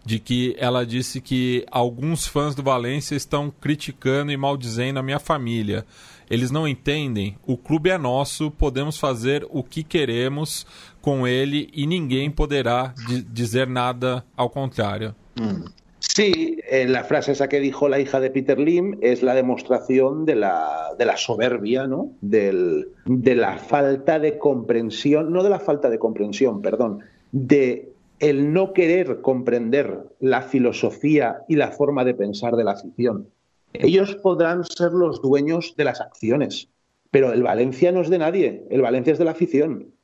de 0.05 0.19
que 0.19 0.55
ela 0.59 0.85
disse 0.85 1.19
que 1.19 1.65
alguns 1.71 2.27
fãs 2.27 2.53
do 2.53 2.61
Valência 2.61 3.15
estão 3.15 3.51
criticando 3.59 4.31
e 4.31 4.37
maldizendo 4.37 4.99
a 4.99 5.03
minha 5.03 5.19
família. 5.19 5.85
Eles 6.29 6.51
não 6.51 6.67
entendem. 6.67 7.37
O 7.45 7.57
clube 7.57 7.89
é 7.89 7.97
nosso, 7.97 8.51
podemos 8.51 8.97
fazer 8.97 9.45
o 9.49 9.63
que 9.63 9.83
queremos 9.83 10.65
com 11.01 11.27
ele 11.27 11.69
y 11.73 11.87
ninguém 11.87 12.29
poderá 12.29 12.93
decir 13.27 13.67
nada 13.67 14.23
al 14.37 14.49
contrario. 14.49 15.15
Mm. 15.39 15.65
Sí, 16.13 16.59
eh, 16.69 16.87
la 16.87 17.03
frase 17.03 17.33
esa 17.33 17.49
que 17.49 17.59
dijo 17.59 17.89
la 17.89 17.99
hija 17.99 18.19
de 18.19 18.29
Peter 18.29 18.59
Lim 18.59 18.97
es 19.01 19.23
la 19.23 19.33
demostración 19.33 20.25
de 20.25 20.35
la, 20.35 20.93
de 20.97 21.05
la 21.05 21.17
soberbia, 21.17 21.87
¿no? 21.87 22.11
Del, 22.21 22.89
de 23.05 23.35
la 23.35 23.57
falta 23.57 24.19
de 24.19 24.37
comprensión, 24.37 25.33
no 25.33 25.43
de 25.43 25.49
la 25.49 25.59
falta 25.59 25.89
de 25.89 25.99
comprensión, 25.99 26.61
perdón, 26.61 26.99
de 27.31 27.91
el 28.19 28.53
no 28.53 28.71
querer 28.73 29.21
comprender 29.21 29.99
la 30.19 30.41
filosofía 30.41 31.41
y 31.49 31.55
la 31.55 31.71
forma 31.71 32.05
de 32.05 32.13
pensar 32.13 32.55
de 32.55 32.63
la 32.63 32.71
afición. 32.71 33.27
Ellos 33.73 34.15
podrán 34.15 34.63
ser 34.63 34.91
los 34.93 35.21
dueños 35.21 35.75
de 35.75 35.83
las 35.83 35.99
acciones, 35.99 36.69
pero 37.11 37.33
el 37.33 37.43
Valencia 37.43 37.91
no 37.91 38.01
es 38.01 38.09
de 38.09 38.19
nadie, 38.19 38.65
el 38.69 38.81
Valencia 38.81 39.11
es 39.11 39.19
de 39.19 39.25
la 39.25 39.31
afición 39.31 39.95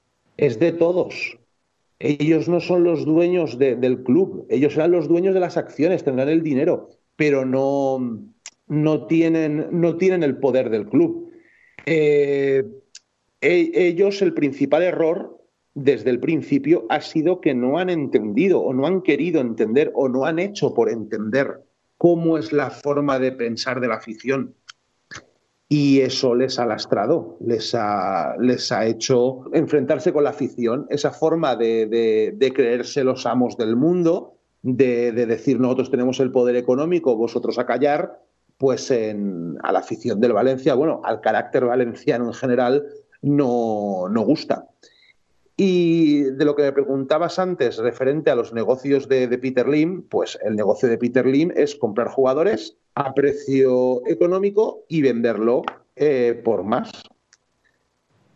es 0.42 0.60
de 0.60 0.72
todos. 0.72 1.38
Ellos 2.04 2.50
no 2.50 2.60
son 2.60 2.84
los 2.84 3.06
dueños 3.06 3.58
del 3.58 4.04
club, 4.04 4.48
ellos 4.50 4.74
serán 4.74 4.92
los 4.92 5.08
dueños 5.08 5.34
de 5.34 5.40
las 5.40 5.58
acciones, 5.58 6.04
tendrán 6.04 6.30
el 6.30 6.42
dinero, 6.42 6.90
pero 7.16 7.46
no, 7.46 8.24
no, 8.68 9.06
tienen, 9.06 9.68
no 9.72 9.98
tienen 9.98 10.24
el 10.24 10.38
poder 10.38 10.70
del 10.70 10.88
club. 10.88 11.32
Eh, 11.86 12.64
e, 13.40 13.72
ellos, 13.74 14.22
el 14.22 14.34
principal 14.34 14.84
error 14.84 15.42
desde 15.74 16.10
el 16.10 16.20
principio 16.20 16.86
ha 16.90 17.02
sido 17.02 17.40
que 17.40 17.54
no 17.54 17.78
han 17.78 17.90
entendido 17.90 18.62
o 18.62 18.74
no 18.74 18.86
han 18.88 19.02
querido 19.02 19.40
entender 19.40 19.92
o 19.94 20.10
no 20.10 20.26
han 20.26 20.40
hecho 20.40 20.74
por 20.74 20.90
entender 20.90 21.62
cómo 21.98 22.38
es 22.38 22.52
la 22.52 22.72
forma 22.72 23.20
de 23.20 23.32
pensar 23.32 23.80
de 23.80 23.88
la 23.88 23.96
afición 23.96 24.56
y 25.74 26.02
eso 26.02 26.36
les 26.36 26.60
ha 26.60 26.66
lastrado, 26.66 27.38
les 27.40 27.74
ha, 27.76 28.36
les 28.38 28.74
ha 28.74 28.86
hecho 28.86 29.46
enfrentarse 29.54 30.12
con 30.12 30.26
la 30.26 30.32
afición, 30.32 30.86
esa 30.90 31.12
forma 31.12 31.56
de, 31.56 32.52
creerse 32.54 33.06
los 33.06 33.26
amos 33.26 33.56
del 33.56 33.78
mundo, 33.78 34.34
de, 34.64 35.14
decir 35.14 35.62
nosotros 35.62 35.90
tenemos 35.90 36.20
el 36.20 36.30
poder 36.30 36.58
económico, 36.58 37.16
vosotros 37.16 37.58
a 37.58 37.66
callar, 37.66 38.20
pues 38.58 38.92
en, 38.92 39.56
a 39.64 39.72
la 39.72 39.80
afición 39.80 40.20
del 40.20 40.34
Valencia, 40.34 40.74
bueno, 40.74 41.00
al 41.06 41.22
carácter 41.22 41.64
valenciano 41.64 42.26
en 42.26 42.34
general 42.34 42.86
no, 43.22 44.10
no 44.10 44.22
gusta. 44.24 44.68
Y 45.64 46.24
de 46.24 46.44
lo 46.44 46.56
que 46.56 46.64
me 46.64 46.72
preguntabas 46.72 47.38
antes 47.38 47.78
referente 47.78 48.32
a 48.32 48.36
los 48.36 48.52
negocios 48.52 49.08
de, 49.08 49.28
Peter 49.38 49.68
Lim, 49.68 50.02
pues 50.10 50.40
el 50.44 50.56
negocio 50.56 50.90
de 50.90 50.98
Peter 50.98 51.24
Lim 51.24 51.52
es 51.56 51.76
comprar 51.76 52.08
jugadores 52.08 52.80
a 52.96 53.14
precio 53.14 54.02
económico 54.08 54.86
y 54.88 55.04
venderlo 55.04 55.62
eh, 55.96 56.42
por 56.44 56.64
más. 56.64 56.92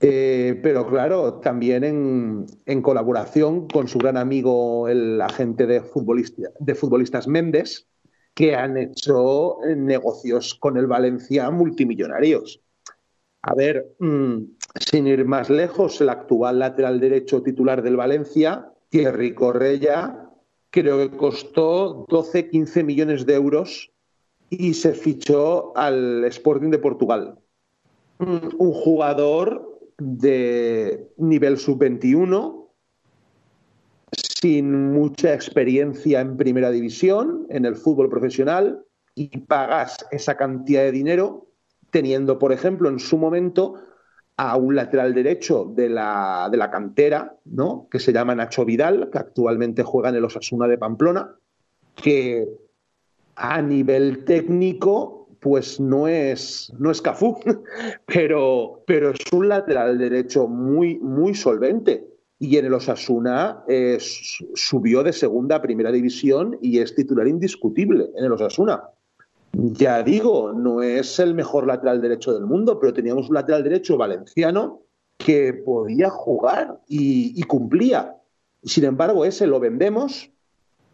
Eh, 0.01 0.59
pero 0.61 0.86
claro, 0.86 1.39
también 1.39 1.84
en, 1.84 2.82
colaboración 2.84 3.69
con 3.69 3.88
su 3.88 3.97
gran 3.97 4.17
amigo, 4.17 4.88
el 4.88 5.19
agente 5.19 5.65
de, 5.65 5.82
futbolistas 5.82 7.28
Méndez, 7.28 7.88
que 8.36 8.55
han 8.55 8.78
hecho 8.78 9.57
negocios 9.76 10.53
con 10.53 10.78
el 10.78 10.86
Valencia 10.86 11.49
multimillonarios. 11.49 12.61
A 13.41 13.55
ver, 13.55 13.95
mm, 13.97 14.54
sin 14.80 15.07
ir 15.07 15.26
más 15.26 15.49
lejos, 15.49 16.01
el 16.01 16.09
actual 16.09 16.59
lateral 16.59 16.99
derecho 16.99 17.41
titular 17.41 17.82
del 17.82 17.95
Valencia, 17.95 18.71
Thierry 18.89 19.34
Correia, 19.34 20.30
creo 20.69 20.97
que 20.97 21.15
costó 21.15 22.05
12-15 22.07 22.84
millones 22.84 23.26
de 23.26 23.36
euros 23.36 23.91
y 24.49 24.73
se 24.73 24.93
fichó 24.93 25.76
al 25.78 26.23
Sporting 26.26 26.69
de 26.69 26.80
Portugal. 26.80 27.39
Un 28.19 28.71
jugador 28.71 29.80
de 29.97 31.09
nivel 31.17 31.57
sub-21, 31.57 32.67
sin 34.11 34.93
mucha 34.93 35.34
experiencia 35.34 36.21
en 36.21 36.38
primera 36.38 36.71
división, 36.71 37.47
en 37.49 37.65
el 37.65 37.76
fútbol 37.76 38.09
profesional, 38.09 38.86
y 39.15 39.38
pagas 39.39 40.05
esa 40.11 40.36
cantidad 40.36 40.84
de 40.84 40.91
dinero 40.91 41.47
teniendo, 41.89 42.38
por 42.38 42.51
ejemplo, 42.51 42.89
en 42.89 42.99
su 42.99 43.17
momento 43.17 43.76
a 44.38 44.57
un 44.57 44.75
lateral 44.75 45.13
derecho 45.13 45.65
de 45.65 45.89
la, 45.89 46.49
de 46.51 46.57
la 46.57 46.69
cantera, 46.69 47.38
¿no? 47.45 47.88
que 47.89 47.99
se 47.99 48.11
llama 48.11 48.36
Nacho 48.36 48.65
Vidal, 48.65 49.09
que 49.11 49.17
actualmente 49.17 49.83
juega 49.83 50.09
en 50.09 50.15
el 50.15 50.25
Osasuna 50.25 50.67
de 50.67 50.77
Pamplona, 50.77 51.36
que 51.95 52.47
a 53.36 53.61
nivel 53.61 54.25
técnico, 54.25 55.29
pues 55.39 55.79
no 55.79 56.07
es, 56.07 56.71
no 56.77 56.91
es 56.91 57.01
Cafú, 57.01 57.39
pero, 58.05 58.83
pero 58.86 59.11
es 59.11 59.19
un 59.31 59.47
lateral 59.47 59.97
derecho 59.97 60.47
muy, 60.47 60.97
muy 60.99 61.33
solvente. 61.33 62.05
Y 62.38 62.57
en 62.57 62.65
el 62.65 62.73
Osasuna 62.73 63.63
eh, 63.67 63.97
subió 63.99 65.03
de 65.03 65.13
segunda 65.13 65.55
a 65.55 65.61
primera 65.61 65.91
división 65.91 66.57
y 66.61 66.79
es 66.79 66.93
titular 66.93 67.27
indiscutible 67.27 68.09
en 68.17 68.25
el 68.25 68.33
Osasuna. 68.33 68.83
Ya 69.57 70.03
digo, 70.03 70.51
no 70.53 70.81
es 70.81 71.17
el 71.19 71.33
mejor 71.33 71.65
lateral 71.65 72.01
derecho 72.01 72.33
del 72.33 72.45
mundo, 72.45 72.77
pero 72.77 72.93
teníamos 72.93 73.29
un 73.29 73.35
lateral 73.35 73.63
derecho 73.63 73.95
valenciano 73.95 74.81
que 75.17 75.53
podía 75.53 76.09
jugar 76.09 76.81
y, 76.89 77.39
y 77.39 77.43
cumplía. 77.43 78.17
Sin 78.63 78.83
embargo, 78.83 79.23
ese 79.23 79.47
lo 79.47 79.61
vendemos 79.61 80.29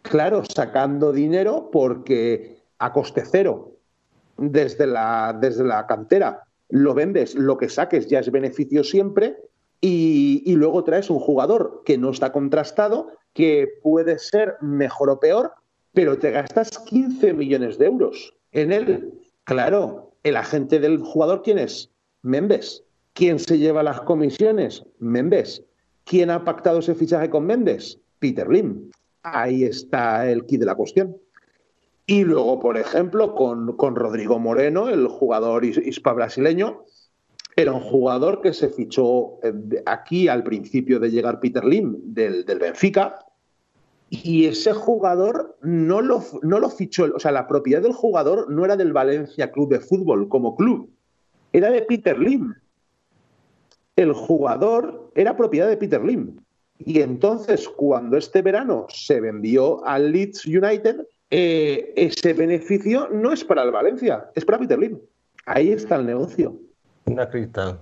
claro, 0.02 0.44
sacando 0.44 1.12
dinero 1.12 1.70
porque 1.72 2.58
a 2.78 2.92
coste 2.92 3.24
cero 3.24 3.78
desde 4.36 4.86
la, 4.86 5.36
desde 5.40 5.64
la 5.64 5.86
cantera 5.86 6.42
lo 6.68 6.94
vendes, 6.94 7.34
lo 7.34 7.58
que 7.58 7.68
saques 7.68 8.08
ya 8.08 8.20
es 8.20 8.30
beneficio 8.30 8.84
siempre 8.84 9.36
y, 9.80 10.42
y, 10.46 10.54
luego 10.54 10.84
traes 10.84 11.10
un 11.10 11.18
jugador 11.18 11.82
que 11.84 11.98
no 11.98 12.10
está 12.10 12.30
contrastado, 12.30 13.08
que 13.32 13.68
puede 13.82 14.20
ser 14.20 14.54
mejor 14.60 15.10
o 15.10 15.18
peor, 15.18 15.52
pero 15.92 16.18
te 16.18 16.30
gastas 16.30 16.78
15 16.78 17.34
millones 17.34 17.78
de 17.78 17.86
euros 17.86 18.32
en 18.52 18.72
él. 18.72 19.12
Claro, 19.44 20.12
el 20.22 20.36
agente 20.36 20.78
del 20.78 20.98
jugador, 20.98 21.42
¿quién 21.42 21.58
es? 21.58 21.90
Membes. 22.22 22.84
¿Quién 23.14 23.38
se 23.38 23.58
lleva 23.58 23.82
las 23.82 24.00
comisiones? 24.02 24.84
Membes. 24.98 25.64
¿Quién 26.04 26.30
ha 26.30 26.44
pactado 26.44 26.78
ese 26.78 26.94
fichaje 26.94 27.28
con 27.28 27.44
Mendes? 27.44 27.98
Peter 28.18 28.48
Lim. 28.48 28.90
Ahí 29.22 29.64
está 29.64 30.30
el 30.30 30.46
kit 30.46 30.60
de 30.60 30.66
la 30.66 30.74
cuestión. 30.74 31.16
Y 32.06 32.24
luego, 32.24 32.58
por 32.58 32.78
ejemplo, 32.78 33.34
con, 33.34 33.76
con 33.76 33.94
Rodrigo 33.94 34.38
Moreno, 34.38 34.88
el 34.88 35.06
jugador 35.06 35.64
hispa-brasileño, 35.64 36.84
era 37.54 37.72
un 37.72 37.80
jugador 37.80 38.40
que 38.40 38.52
se 38.52 38.70
fichó 38.70 39.38
eh, 39.42 39.52
aquí 39.86 40.28
al 40.28 40.42
principio 40.42 40.98
de 40.98 41.10
llegar 41.10 41.38
Peter 41.38 41.64
Lim 41.64 41.96
del, 42.02 42.44
del 42.44 42.58
Benfica, 42.58 43.18
y 44.14 44.44
ese 44.44 44.74
jugador 44.74 45.56
no 45.62 46.02
lo, 46.02 46.22
no 46.42 46.60
lo 46.60 46.68
fichó, 46.68 47.06
o 47.14 47.18
sea, 47.18 47.32
la 47.32 47.48
propiedad 47.48 47.80
del 47.80 47.94
jugador 47.94 48.50
no 48.50 48.62
era 48.62 48.76
del 48.76 48.92
Valencia 48.92 49.50
Club 49.50 49.70
de 49.70 49.80
Fútbol 49.80 50.28
como 50.28 50.54
club, 50.54 50.90
era 51.50 51.70
de 51.70 51.80
Peter 51.80 52.18
Lim. 52.18 52.54
El 53.96 54.12
jugador 54.12 55.10
era 55.14 55.34
propiedad 55.34 55.66
de 55.66 55.78
Peter 55.78 56.04
Lim. 56.04 56.36
Y 56.78 57.00
entonces, 57.00 57.66
cuando 57.70 58.18
este 58.18 58.42
verano 58.42 58.86
se 58.90 59.18
vendió 59.18 59.82
al 59.86 60.12
Leeds 60.12 60.44
United, 60.44 61.06
eh, 61.30 61.94
ese 61.96 62.34
beneficio 62.34 63.08
no 63.10 63.32
es 63.32 63.42
para 63.42 63.62
el 63.62 63.70
Valencia, 63.70 64.28
es 64.34 64.44
para 64.44 64.58
Peter 64.58 64.78
Lim. 64.78 64.98
Ahí 65.46 65.70
está 65.70 65.96
el 65.96 66.04
negocio. 66.04 66.54
Inacreditável. 67.06 67.78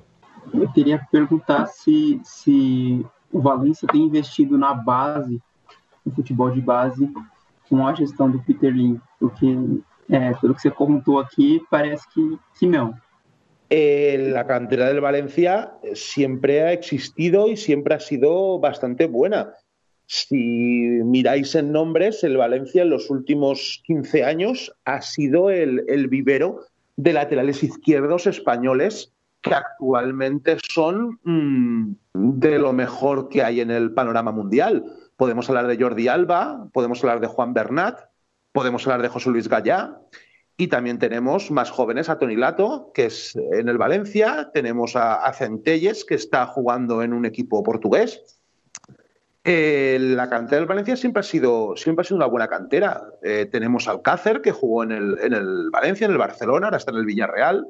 Eu 0.54 0.70
queria 0.72 1.00
perguntar 1.10 1.66
se, 1.66 2.20
se 2.24 3.04
o 3.32 3.40
Valência 3.40 3.86
tem 3.86 4.02
investido 4.02 4.56
na 4.58 4.74
base, 4.74 5.40
no 6.04 6.12
futebol 6.12 6.50
de 6.50 6.60
base, 6.60 7.08
com 7.68 7.86
a 7.86 7.94
gestão 7.94 8.30
do 8.30 8.40
Peter 8.40 8.72
Lim, 8.72 9.00
porque, 9.18 9.46
é, 10.08 10.34
pelo 10.34 10.54
que 10.54 10.62
você 10.62 10.70
contou 10.70 11.18
aqui, 11.18 11.62
parece 11.70 12.08
que, 12.12 12.38
que 12.58 12.66
não. 12.66 12.94
Eh, 13.72 14.30
la 14.32 14.48
cantera 14.48 14.88
del 14.88 15.00
Valencia 15.00 15.72
siempre 15.94 16.60
ha 16.62 16.72
existido 16.72 17.46
y 17.46 17.56
siempre 17.56 17.94
ha 17.94 18.00
sido 18.00 18.58
bastante 18.58 19.06
buena. 19.06 19.54
Si 20.06 20.36
miráis 20.36 21.54
en 21.54 21.70
nombres, 21.70 22.24
el 22.24 22.36
Valencia 22.36 22.82
en 22.82 22.90
los 22.90 23.08
últimos 23.10 23.80
15 23.86 24.24
años 24.24 24.74
ha 24.84 25.00
sido 25.02 25.50
el, 25.50 26.08
vivero 26.08 26.64
de 26.96 27.12
laterales 27.12 27.62
izquierdos 27.62 28.26
españoles 28.26 29.12
que 29.40 29.54
actualmente 29.54 30.56
son 30.68 31.20
mmm, 31.22 31.92
de 32.12 32.58
lo 32.58 32.72
mejor 32.72 33.28
que 33.28 33.44
hay 33.44 33.60
en 33.60 33.70
el 33.70 33.94
panorama 33.94 34.32
mundial. 34.32 34.84
Podemos 35.20 35.50
hablar 35.50 35.66
de 35.66 35.76
Jordi 35.76 36.08
Alba, 36.08 36.66
podemos 36.72 37.04
hablar 37.04 37.20
de 37.20 37.26
Juan 37.26 37.52
Bernat, 37.52 38.08
podemos 38.52 38.86
hablar 38.86 39.02
de 39.02 39.08
José 39.08 39.28
Luis 39.28 39.48
Gallá, 39.48 39.98
y 40.56 40.68
también 40.68 40.98
tenemos 40.98 41.50
más 41.50 41.70
jóvenes 41.70 42.08
a 42.08 42.18
Tony 42.18 42.36
Lato, 42.36 42.90
que 42.94 43.04
es 43.04 43.36
en 43.36 43.68
el 43.68 43.76
Valencia, 43.76 44.48
tenemos 44.54 44.96
a, 44.96 45.16
a 45.16 45.34
Centelles, 45.34 46.06
que 46.06 46.14
está 46.14 46.46
jugando 46.46 47.02
en 47.02 47.12
un 47.12 47.26
equipo 47.26 47.62
portugués. 47.62 48.40
Eh, 49.44 49.98
la 50.00 50.30
cantera 50.30 50.60
del 50.60 50.66
Valencia 50.66 50.96
siempre 50.96 51.20
ha 51.20 51.24
sido, 51.24 51.76
siempre 51.76 52.00
ha 52.00 52.04
sido 52.06 52.16
una 52.16 52.24
buena 52.24 52.48
cantera. 52.48 53.02
Eh, 53.22 53.46
tenemos 53.52 53.88
al 53.88 54.00
Cácer, 54.00 54.40
que 54.40 54.52
jugó 54.52 54.84
en 54.84 54.92
el, 54.92 55.18
en 55.20 55.34
el, 55.34 55.68
Valencia, 55.70 56.06
en 56.06 56.12
el 56.12 56.18
Barcelona, 56.18 56.68
ahora 56.68 56.78
está 56.78 56.92
en 56.92 56.96
el 56.96 57.04
Villarreal. 57.04 57.68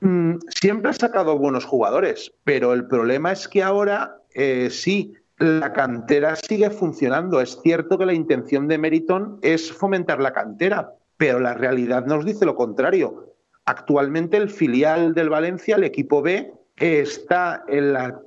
Mm, 0.00 0.38
siempre 0.48 0.90
ha 0.90 0.94
sacado 0.94 1.38
buenos 1.38 1.64
jugadores, 1.64 2.32
pero 2.42 2.72
el 2.72 2.88
problema 2.88 3.30
es 3.30 3.46
que 3.46 3.62
ahora 3.62 4.16
eh, 4.34 4.70
sí, 4.70 5.14
la 5.38 5.72
cantera 5.72 6.36
sigue 6.36 6.70
funcionando. 6.70 7.40
Es 7.40 7.58
cierto 7.62 7.98
que 7.98 8.06
la 8.06 8.14
intención 8.14 8.68
de 8.68 8.78
Meriton 8.78 9.38
es 9.42 9.72
fomentar 9.72 10.20
la 10.20 10.32
cantera, 10.32 10.94
pero 11.16 11.38
la 11.40 11.54
realidad 11.54 12.06
nos 12.06 12.24
dice 12.24 12.44
lo 12.44 12.54
contrario. 12.54 13.34
Actualmente 13.64 14.36
el 14.36 14.50
filial 14.50 15.14
del 15.14 15.28
Valencia, 15.28 15.76
el 15.76 15.84
equipo 15.84 16.22
B, 16.22 16.52
está 16.76 17.64
en 17.68 17.92
la 17.92 18.20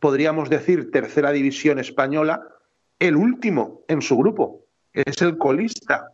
podríamos 0.00 0.48
decir, 0.48 0.90
tercera 0.90 1.30
división 1.30 1.78
española, 1.78 2.42
el 2.98 3.16
último 3.16 3.82
en 3.88 4.02
su 4.02 4.16
grupo, 4.16 4.64
es 4.92 5.20
el 5.22 5.38
colista. 5.38 6.12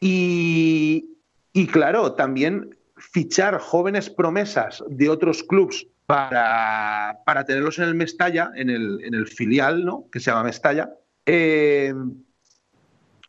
Y, 0.00 1.16
y 1.52 1.66
claro, 1.66 2.12
también 2.12 2.76
fichar 2.96 3.58
jóvenes 3.58 4.10
promesas 4.10 4.82
de 4.88 5.08
otros 5.08 5.42
clubes 5.42 5.86
para, 6.08 7.20
para 7.26 7.44
tenerlos 7.44 7.78
en 7.78 7.84
el 7.84 7.94
Mestalla, 7.94 8.50
en 8.54 8.70
el, 8.70 9.04
en 9.04 9.12
el, 9.12 9.26
filial, 9.26 9.84
¿no? 9.84 10.06
que 10.10 10.20
se 10.20 10.30
llama 10.30 10.44
Mestalla, 10.44 10.88
eh, 11.26 11.92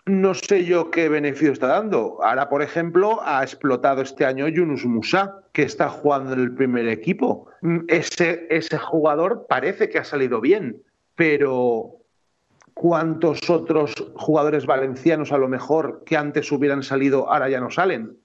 no 0.05 0.33
sé 0.33 0.63
yo 0.63 0.89
qué 0.89 1.09
beneficio 1.09 1.51
está 1.51 1.67
dando. 1.67 2.23
Ahora, 2.23 2.47
por 2.47 2.61
ejemplo, 2.61 3.19
ha 3.21 3.43
explotado 3.43 4.01
este 4.01 4.25
año 4.25 4.47
Yunus 4.47 4.85
Musa, 4.85 5.41
que 5.51 5.63
está 5.63 5.89
jugando 5.89 6.31
en 6.31 6.39
el 6.39 6.55
primer 6.55 6.87
equipo. 6.87 7.47
Ese, 7.89 8.47
ese 8.49 8.77
jugador 8.77 9.45
parece 9.49 9.89
que 9.89 9.97
ha 9.97 10.05
salido 10.05 10.39
bien, 10.39 10.81
pero 11.15 11.97
¿cuántos 12.73 13.49
otros 13.49 13.93
jugadores 14.15 14.65
valencianos 14.65 15.33
a 15.33 15.37
lo 15.37 15.49
mejor 15.49 16.03
que 16.05 16.15
antes 16.15 16.49
hubieran 16.49 16.83
salido 16.83 17.29
ahora 17.29 17.49
ya 17.49 17.59
no 17.59 17.69
salen? 17.69 18.15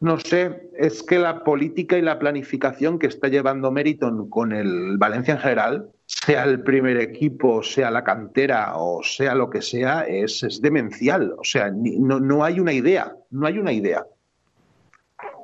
No 0.00 0.18
sé, 0.20 0.70
es 0.76 1.02
que 1.02 1.18
la 1.18 1.42
política 1.42 1.98
y 1.98 2.02
la 2.02 2.20
planificación 2.20 2.98
que 3.00 3.08
está 3.08 3.26
llevando 3.28 3.72
Meriton 3.72 4.30
con 4.30 4.52
el 4.52 4.96
Valencia 4.96 5.34
en 5.34 5.40
general, 5.40 5.90
sea 6.06 6.44
el 6.44 6.62
primer 6.62 6.98
equipo, 6.98 7.62
sea 7.64 7.90
la 7.90 8.04
cantera 8.04 8.76
o 8.76 9.02
sea 9.02 9.34
lo 9.34 9.50
que 9.50 9.60
sea, 9.60 10.02
es, 10.02 10.42
es 10.44 10.62
demencial. 10.62 11.34
O 11.36 11.44
sea, 11.44 11.72
no, 11.72 12.20
no 12.20 12.44
hay 12.44 12.60
una 12.60 12.72
idea, 12.72 13.12
no 13.30 13.46
hay 13.46 13.58
una 13.58 13.72
idea. 13.72 14.06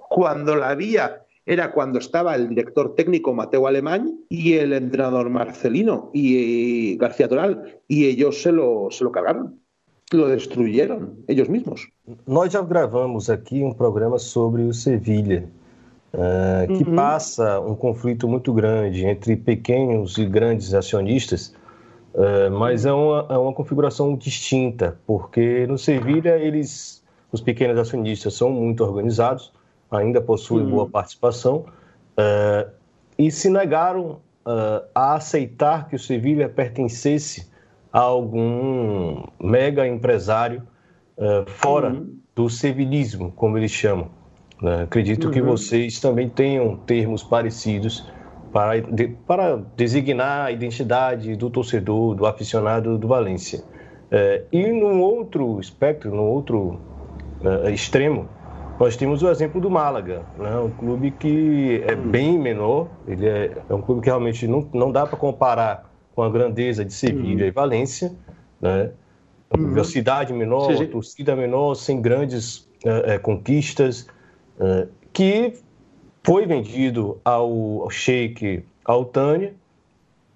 Cuando 0.09 0.55
la 0.55 0.70
había 0.70 1.24
era 1.46 1.72
cuando 1.72 1.98
estaba 1.98 2.34
el 2.34 2.48
director 2.48 2.94
técnico 2.94 3.34
Mateo 3.34 3.66
Alemán 3.66 4.20
y 4.28 4.55
el 4.55 4.72
entrenador 4.72 5.28
Marcelino 5.30 6.11
y, 6.14 6.96
García 6.96 7.28
Toral, 7.28 7.80
y 7.86 8.07
ellos 8.07 8.40
se 8.40 8.52
lo, 8.52 8.88
se 8.90 9.05
lo 9.05 9.12
cargaron. 9.12 9.61
Lo 10.12 10.28
destruyeron 10.28 11.24
ellos 11.28 11.48
mesmos. 11.48 11.88
Nós 12.26 12.52
já 12.52 12.62
gravamos 12.62 13.30
aqui 13.30 13.62
um 13.62 13.72
programa 13.72 14.18
sobre 14.18 14.62
o 14.62 14.74
Sevilha, 14.74 15.48
uh, 16.12 16.66
que 16.66 16.88
uhum. 16.88 16.94
passa 16.94 17.61
um 17.61 17.74
conflito 17.74 18.28
muito 18.28 18.52
grande 18.52 19.07
entre 19.07 19.36
pequenos 19.36 20.18
e 20.18 20.26
grandes 20.26 20.74
acionistas, 20.74 21.55
uh, 22.14 22.50
mas 22.52 22.84
é 22.84 22.92
uma, 22.92 23.26
é 23.30 23.38
uma 23.38 23.52
configuração 23.52 24.14
distinta, 24.16 24.98
porque 25.07 25.66
no 25.66 25.78
Sevilha 25.78 26.36
eles, 26.36 27.02
os 27.32 27.40
pequenos 27.40 27.78
acionistas 27.78 28.34
são 28.34 28.50
muito 28.50 28.84
organizados, 28.84 29.52
ainda 29.90 30.20
possuem 30.20 30.64
uhum. 30.64 30.70
boa 30.70 30.88
participação, 30.88 31.64
uh, 32.18 32.70
e 33.18 33.30
se 33.30 33.48
negaram 33.48 34.20
a 34.94 35.14
aceitar 35.14 35.88
que 35.88 35.96
o 35.96 35.98
Sevilha 35.98 36.50
pertencesse 36.50 37.48
a 37.95 38.01
algum 38.01 39.22
mega 39.40 39.86
empresário 39.86 40.64
uh, 41.16 41.49
fora 41.49 41.90
uhum. 41.90 42.18
do 42.34 42.51
civilismo, 42.51 43.30
como 43.30 43.57
eles 43.57 43.70
chamam. 43.70 44.11
Né? 44.61 44.82
Acredito 44.82 45.28
uhum. 45.28 45.30
que 45.30 45.40
vocês 45.40 46.01
também 46.01 46.28
tenham 46.28 46.76
termos 46.76 47.22
parecidos 47.22 48.11
para, 48.53 48.80
de, 48.80 49.07
para 49.24 49.62
designar 49.76 50.47
a 50.47 50.51
identidade 50.51 51.36
do 51.36 51.49
torcedor, 51.49 52.16
do 52.16 52.26
aficionado 52.26 52.99
do 52.99 53.07
Valência. 53.07 53.61
Uh, 53.61 54.45
e 54.51 54.72
no 54.72 55.01
outro 55.01 55.61
espectro, 55.61 56.12
no 56.12 56.24
outro 56.24 56.80
uh, 57.42 57.68
extremo, 57.72 58.28
nós 58.80 58.97
temos 58.97 59.22
o 59.22 59.30
exemplo 59.30 59.61
do 59.61 59.70
Málaga, 59.70 60.22
né? 60.36 60.57
um 60.59 60.70
clube 60.70 61.12
que 61.12 61.84
é 61.86 61.95
uhum. 61.95 62.11
bem 62.11 62.36
menor, 62.36 62.88
ele 63.07 63.28
é, 63.28 63.53
é 63.68 63.72
um 63.72 63.80
clube 63.80 64.01
que 64.01 64.09
realmente 64.09 64.49
não, 64.49 64.68
não 64.74 64.90
dá 64.90 65.07
para 65.07 65.16
comparar 65.16 65.93
com 66.15 66.23
a 66.23 66.31
grandeza 66.31 66.85
de 66.85 66.93
Sevilha 66.93 67.43
uhum. 67.43 67.49
e 67.49 67.51
Valência, 67.51 68.12
né? 68.61 68.91
Uhum. 69.57 69.71
Velocidade 69.71 70.33
menor, 70.33 70.75
Sim. 70.77 70.87
torcida 70.87 71.37
menor, 71.37 71.75
sem 71.75 72.01
grandes 72.01 72.69
é, 72.85 73.19
conquistas, 73.19 74.07
é, 74.59 74.87
que 75.12 75.55
foi 76.23 76.47
vendido 76.47 77.21
ao, 77.25 77.83
ao 77.83 77.91
Sheik 77.91 78.65
Altani, 78.85 79.53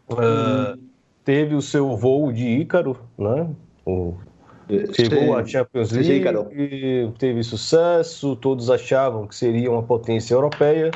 uhum. 0.08 0.78
teve 1.24 1.54
o 1.54 1.62
seu 1.62 1.96
voo 1.96 2.32
de 2.32 2.46
Ícaro, 2.46 2.96
né? 3.16 3.48
O, 3.86 4.14
chegou 4.92 5.36
à 5.36 5.44
Champions 5.44 5.90
League, 5.92 6.24
teve 7.18 7.42
sucesso, 7.42 8.36
todos 8.36 8.70
achavam 8.70 9.26
que 9.26 9.34
seria 9.34 9.70
uma 9.70 9.82
potência 9.82 10.34
europeia, 10.34 10.90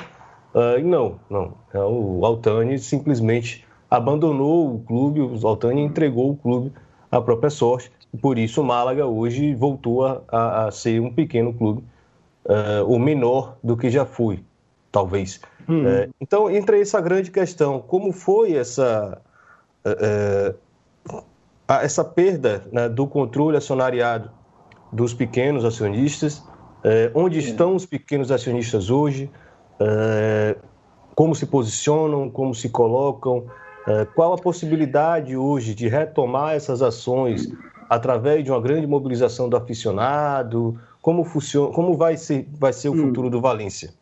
uh, 0.55 0.78
e 0.78 0.83
não, 0.83 1.18
não. 1.30 1.55
O 1.74 2.24
Altani 2.26 2.78
simplesmente 2.78 3.64
abandonou 3.93 4.74
o 4.74 4.80
clube, 4.80 5.20
o 5.20 5.47
Altani 5.47 5.82
entregou 5.82 6.30
o 6.30 6.36
clube 6.36 6.72
à 7.11 7.20
própria 7.20 7.51
sorte. 7.51 7.93
Por 8.22 8.38
isso 8.38 8.62
o 8.62 8.64
Málaga 8.64 9.07
hoje 9.07 9.55
voltou 9.55 10.07
a, 10.07 10.64
a 10.66 10.70
ser 10.70 10.99
um 10.99 11.12
pequeno 11.12 11.53
clube, 11.53 11.84
uh, 12.47 12.84
o 12.86 12.99
menor 12.99 13.59
do 13.62 13.76
que 13.76 13.90
já 13.90 14.07
foi, 14.07 14.43
talvez. 14.90 15.43
Hum. 15.68 15.84
Uh, 15.84 16.14
então 16.18 16.51
entra 16.51 16.80
essa 16.80 17.03
grande 17.03 17.30
questão: 17.30 17.80
como 17.80 18.12
foi 18.12 18.55
essa, 18.55 19.20
uh, 19.84 20.55
essa 21.68 22.03
perda 22.03 22.64
né, 22.72 22.88
do 22.88 23.07
controle 23.07 23.59
acionariado 23.59 24.30
dos 24.90 25.12
pequenos 25.12 25.64
acionistas 25.64 26.43
onde 27.14 27.38
estão 27.38 27.76
os 27.76 27.86
pequenos 27.86 28.32
acionistas 28.32 28.90
hoje? 28.90 29.30
Como 31.14 31.32
se 31.32 31.47
posicionam? 31.47 32.28
Como 32.28 32.53
se 32.53 32.68
colocam? 32.68 33.47
É, 33.87 34.05
qual 34.05 34.33
a 34.33 34.37
possibilidade 34.37 35.37
hoje 35.37 35.74
de 35.74 35.89
retomar 35.89 36.55
essas 36.55 36.83
ações 36.83 37.53
através 37.89 38.45
de 38.45 38.51
uma 38.51 38.61
grande 38.61 38.87
mobilização 38.87 39.49
do 39.49 39.57
aficionado? 39.57 40.78
Como 41.01 41.24
funciona? 41.24 41.72
Como 41.74 41.97
vai 41.97 42.16
ser, 42.16 42.47
vai 42.59 42.72
ser 42.72 42.89
o 42.91 42.95
futuro 42.95 43.28
do 43.28 43.41
Valência? 43.41 43.93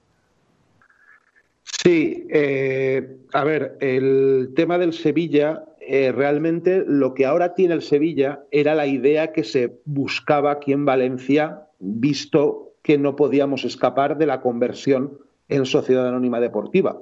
Sí, 1.83 2.26
eh, 2.28 3.16
a 3.33 3.43
ver, 3.45 3.76
el 3.81 4.53
tema 4.55 4.76
del 4.76 4.93
Sevilla, 4.93 5.64
eh, 5.81 6.12
realmente 6.12 6.85
lo 6.87 7.14
que 7.14 7.24
ahora 7.24 7.55
tiene 7.55 7.74
el 7.74 7.83
Sevilla 7.83 8.41
era 8.51 8.74
la 8.74 8.87
idea 8.87 9.33
que 9.33 9.45
se 9.45 9.78
buscaba 9.87 10.51
aquí 10.51 10.72
en 10.72 10.85
Valencia, 10.85 11.62
visto 11.78 12.74
que 12.83 12.99
no 12.99 13.16
podíamos 13.16 13.64
escapar 13.64 14.18
de 14.18 14.26
la 14.26 14.43
conversión 14.43 15.18
en 15.49 15.64
sociedad 15.64 16.07
anónima 16.07 16.39
deportiva. 16.39 17.01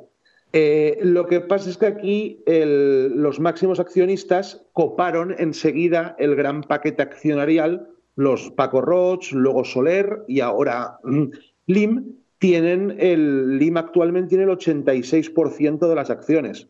Eh, 0.53 0.99
lo 1.03 1.27
que 1.27 1.41
pasa 1.41 1.69
es 1.69 1.77
que 1.77 1.87
aquí 1.87 2.43
los 2.47 3.39
máximos 3.39 3.81
accionistas 3.81 4.65
coparon 4.73 5.35
enseguida 5.39 6.17
el 6.19 6.37
gran 6.37 6.63
paquete 6.63 7.03
accionarial, 7.03 7.89
los 8.17 8.51
Paco 8.53 8.81
Roch, 8.81 9.33
luego 9.33 9.65
Soler 9.65 10.25
y 10.27 10.41
ahora 10.41 10.99
mm, 11.05 11.25
Lim, 11.67 12.17
tienen 12.39 12.97
el 12.99 13.59
Lim 13.59 13.77
actualmente 13.77 14.31
tiene 14.31 14.45
el 14.45 14.51
86% 14.51 15.89
de 15.89 15.95
las 15.95 16.11
acciones. 16.11 16.69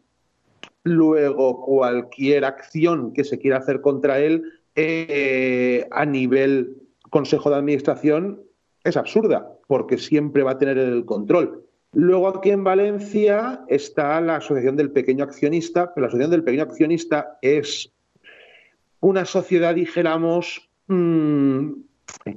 Luego, 0.85 1.65
cualquier 1.65 2.45
acción 2.45 3.13
que 3.13 3.25
se 3.25 3.39
quiera 3.39 3.59
hacer 3.59 3.81
contra 3.81 4.19
él 4.21 4.45
eh, 4.75 5.87
a 5.91 6.05
nivel 6.07 6.77
Consejo 7.11 7.51
de 7.51 7.57
Administración 7.57 8.43
es 8.85 8.97
absurda, 8.97 9.53
porque 9.67 9.99
siempre 9.99 10.43
va 10.43 10.53
a 10.53 10.59
tener 10.59 10.79
el 10.79 11.05
control. 11.05 11.68
Luego 11.93 12.29
aquí 12.29 12.51
en 12.51 12.65
Valencia 12.65 13.65
está 13.69 14.21
la 14.21 14.37
Asociación 14.37 14.77
del 14.77 14.93
Pequeño 14.93 15.25
Accionista, 15.25 15.95
pero 15.95 16.03
la 16.03 16.09
Asociación 16.09 16.31
del 16.31 16.45
Pequeño 16.45 16.65
Accionista 16.65 17.39
es 17.41 17.91
una 19.01 19.25
sociedad, 19.25 19.75
dijéramos, 19.75 20.69
mm, 20.89 21.73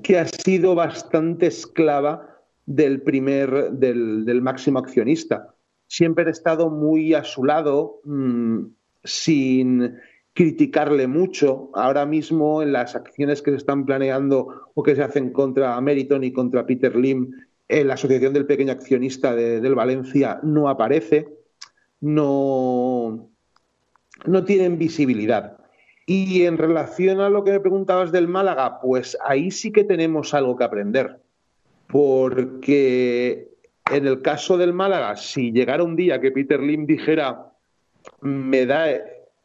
que 0.04 0.20
ha 0.20 0.28
sido 0.28 0.76
bastante 0.76 1.47
esclava 1.47 2.41
del 2.66 3.02
primer, 3.02 3.72
del, 3.72 4.41
máximo 4.41 4.80
accionista. 4.80 5.54
Siempre 5.88 6.26
he 6.26 6.32
estado 6.32 6.70
muy 6.70 7.14
a 7.14 7.24
su 7.24 7.43
lado, 7.43 7.99
mm, 8.06 8.66
sin 9.04 9.97
criticarle 10.34 11.08
mucho. 11.08 11.70
Ahora 11.74 12.06
mismo 12.06 12.62
en 12.62 12.72
las 12.72 12.95
acciones 12.95 13.41
que 13.41 13.52
se 13.52 13.58
están 13.58 13.86
planeando 13.86 14.72
o 14.74 14.84
que 14.84 14.95
se 14.95 15.04
hacen 15.04 15.32
contra 15.34 15.80
Meriton 15.82 16.24
y 16.24 16.32
contra 16.32 16.66
Peter 16.66 16.95
Lim, 16.95 17.32
la 17.72 17.94
Asociación 17.94 18.34
del 18.34 18.46
Pequeño 18.46 18.72
Accionista 18.72 19.36
del 19.36 19.76
Valencia 19.76 20.40
no 20.44 20.70
aparece, 20.70 21.28
no, 22.02 23.30
no 24.26 24.44
tienen 24.44 24.78
visibilidad. 24.78 25.58
Y 26.06 26.44
en 26.44 26.58
relación 26.58 27.22
a 27.22 27.30
lo 27.30 27.44
que 27.44 27.52
me 27.52 27.60
preguntabas 27.60 28.12
del 28.12 28.28
Málaga, 28.28 28.82
pues 28.82 29.18
ahí 29.26 29.52
sí 29.52 29.72
que 29.72 29.84
tenemos 29.84 30.34
algo 30.34 30.58
que 30.58 30.64
aprender 30.64 31.22
porque 31.92 33.50
en 33.92 34.08
el 34.08 34.22
caso 34.22 34.58
del 34.58 34.74
Málaga, 34.74 35.18
si 35.18 35.52
llegara 35.52 35.84
un 35.84 35.96
día 35.96 36.22
que 36.22 36.32
Peter 36.32 36.62
Lim 36.62 36.86
dijera, 36.86 37.52
me 38.22 38.66
da 38.66 38.88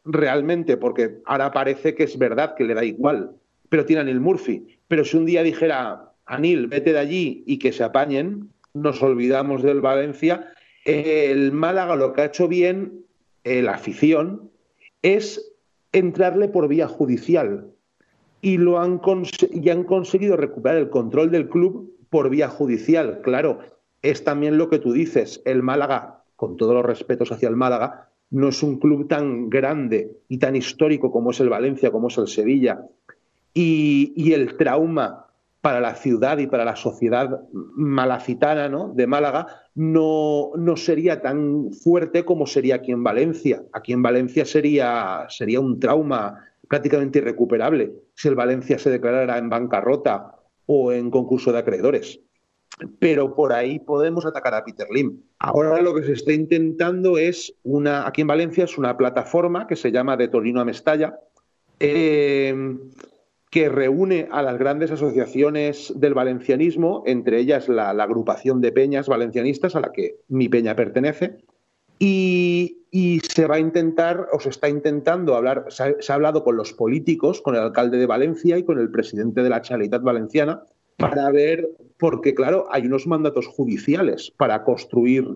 realmente, 0.04 0.76
porque 0.76 1.18
ahora 1.26 1.50
parece 1.50 1.94
que 1.94 2.04
es 2.04 2.16
verdad 2.16 2.54
que 2.54 2.64
le 2.64 2.74
da 2.74 2.84
igual, 2.84 3.32
pero 3.68 3.84
tiene 3.84 4.02
a 4.02 4.04
Neil 4.04 4.20
Murphy, 4.20 4.78
pero 4.86 5.04
si 5.04 5.16
un 5.16 5.26
día 5.26 5.42
dijera, 5.42 6.12
Anil, 6.26 6.66
vete 6.66 6.92
de 6.92 6.98
allí 6.98 7.44
y 7.46 7.58
que 7.58 7.72
se 7.72 7.84
apañen, 7.84 8.50
nos 8.74 9.02
olvidamos 9.02 9.62
del 9.62 9.80
Valencia, 9.80 10.52
el 10.84 11.52
Málaga 11.52 11.96
lo 11.96 12.12
que 12.12 12.22
ha 12.22 12.26
hecho 12.26 12.48
bien, 12.48 13.04
eh, 13.44 13.62
la 13.62 13.74
afición, 13.74 14.50
es 15.02 15.52
entrarle 15.92 16.48
por 16.48 16.68
vía 16.68 16.88
judicial 16.88 17.70
y, 18.40 18.58
lo 18.58 18.78
han 18.78 19.00
y 19.52 19.70
han 19.70 19.84
conseguido 19.84 20.36
recuperar 20.36 20.78
el 20.78 20.90
control 20.90 21.30
del 21.30 21.48
club 21.48 21.96
por 22.10 22.30
vía 22.30 22.48
judicial. 22.48 23.20
Claro, 23.22 23.60
es 24.02 24.24
también 24.24 24.58
lo 24.58 24.68
que 24.68 24.78
tú 24.78 24.92
dices. 24.92 25.42
El 25.44 25.62
Málaga, 25.62 26.22
con 26.36 26.56
todos 26.56 26.74
los 26.74 26.84
respetos 26.84 27.32
hacia 27.32 27.48
el 27.48 27.56
Málaga, 27.56 28.08
no 28.30 28.48
es 28.48 28.62
un 28.62 28.78
club 28.78 29.08
tan 29.08 29.48
grande 29.50 30.18
y 30.28 30.38
tan 30.38 30.56
histórico 30.56 31.10
como 31.10 31.30
es 31.30 31.40
el 31.40 31.48
Valencia, 31.48 31.90
como 31.90 32.08
es 32.08 32.18
el 32.18 32.28
Sevilla. 32.28 32.86
Y, 33.54 34.32
el 34.32 34.56
trauma 34.56 35.25
para 35.66 35.80
la 35.80 35.96
ciudad 35.96 36.38
y 36.38 36.46
para 36.46 36.64
la 36.64 36.76
sociedad 36.76 37.40
malacitana 37.52 38.68
¿no? 38.68 38.92
de 38.94 39.08
Málaga 39.08 39.48
no, 39.74 40.52
no, 40.54 40.76
sería 40.76 41.20
tan 41.20 41.72
fuerte 41.72 42.24
como 42.24 42.46
sería 42.46 42.76
aquí 42.76 42.92
en 42.92 43.02
Valencia. 43.02 43.64
Aquí 43.72 43.92
en 43.92 44.00
Valencia 44.00 44.44
sería, 44.44 45.26
sería 45.28 45.58
un 45.58 45.80
trauma 45.80 46.38
prácticamente 46.68 47.18
irrecuperable 47.18 47.92
si 48.14 48.28
el 48.28 48.36
Valencia 48.36 48.78
se 48.78 48.90
declarara 48.90 49.38
en 49.38 49.50
bancarrota 49.50 50.36
o 50.66 50.92
en 50.92 51.10
concurso 51.10 51.50
de 51.50 51.58
acreedores. 51.58 52.20
Pero 53.00 53.34
por 53.34 53.52
ahí 53.52 53.80
podemos 53.80 54.24
atacar 54.24 54.54
a 54.54 54.64
Peter 54.64 54.86
Lim. 54.88 55.20
Ahora 55.40 55.82
lo 55.82 55.96
que 55.96 56.04
se 56.04 56.12
está 56.12 56.32
intentando 56.32 57.18
es 57.18 57.52
una, 57.64 58.06
aquí 58.06 58.20
en 58.20 58.28
Valencia 58.28 58.62
es 58.62 58.78
una 58.78 58.96
plataforma 58.96 59.66
que 59.66 59.74
se 59.74 59.90
llama 59.90 60.16
de 60.16 60.28
Torino 60.28 60.60
a 60.60 60.64
Mestalla, 60.64 61.18
em, 61.80 62.78
que 63.56 63.70
reúne 63.70 64.28
a 64.32 64.42
las 64.42 64.58
grandes 64.58 64.90
asociaciones 64.90 65.90
del 65.96 66.12
valencianismo, 66.12 67.02
entre 67.06 67.38
ellas 67.40 67.70
la, 67.70 67.88
agrupación 67.88 68.60
de 68.60 68.70
peñas 68.70 69.08
valencianistas 69.08 69.74
a 69.74 69.80
la 69.80 69.92
que 69.92 70.16
mi 70.28 70.50
peña 70.50 70.76
pertenece, 70.76 71.38
y, 71.98 72.82
se 73.26 73.46
va 73.46 73.54
a 73.54 73.58
intentar, 73.58 74.28
o 74.30 74.40
se 74.40 74.50
está 74.50 74.68
intentando 74.68 75.34
hablar, 75.34 75.64
se 75.70 75.84
ha, 75.84 76.14
hablado 76.14 76.44
con 76.44 76.58
los 76.58 76.74
políticos, 76.74 77.40
con 77.40 77.54
el 77.54 77.62
alcalde 77.62 77.96
de 77.96 78.04
Valencia 78.04 78.58
y 78.58 78.62
con 78.62 78.78
el 78.78 78.90
presidente 78.90 79.42
de 79.42 79.48
la 79.48 79.64
Generalitat 79.64 80.02
Valenciana, 80.02 80.62
para 80.98 81.30
ver, 81.30 81.66
porque 81.96 82.34
claro, 82.34 82.66
hay 82.70 82.84
unos 82.84 83.06
mandatos 83.06 83.46
judiciales 83.46 84.34
para 84.36 84.64
construir 84.64 85.34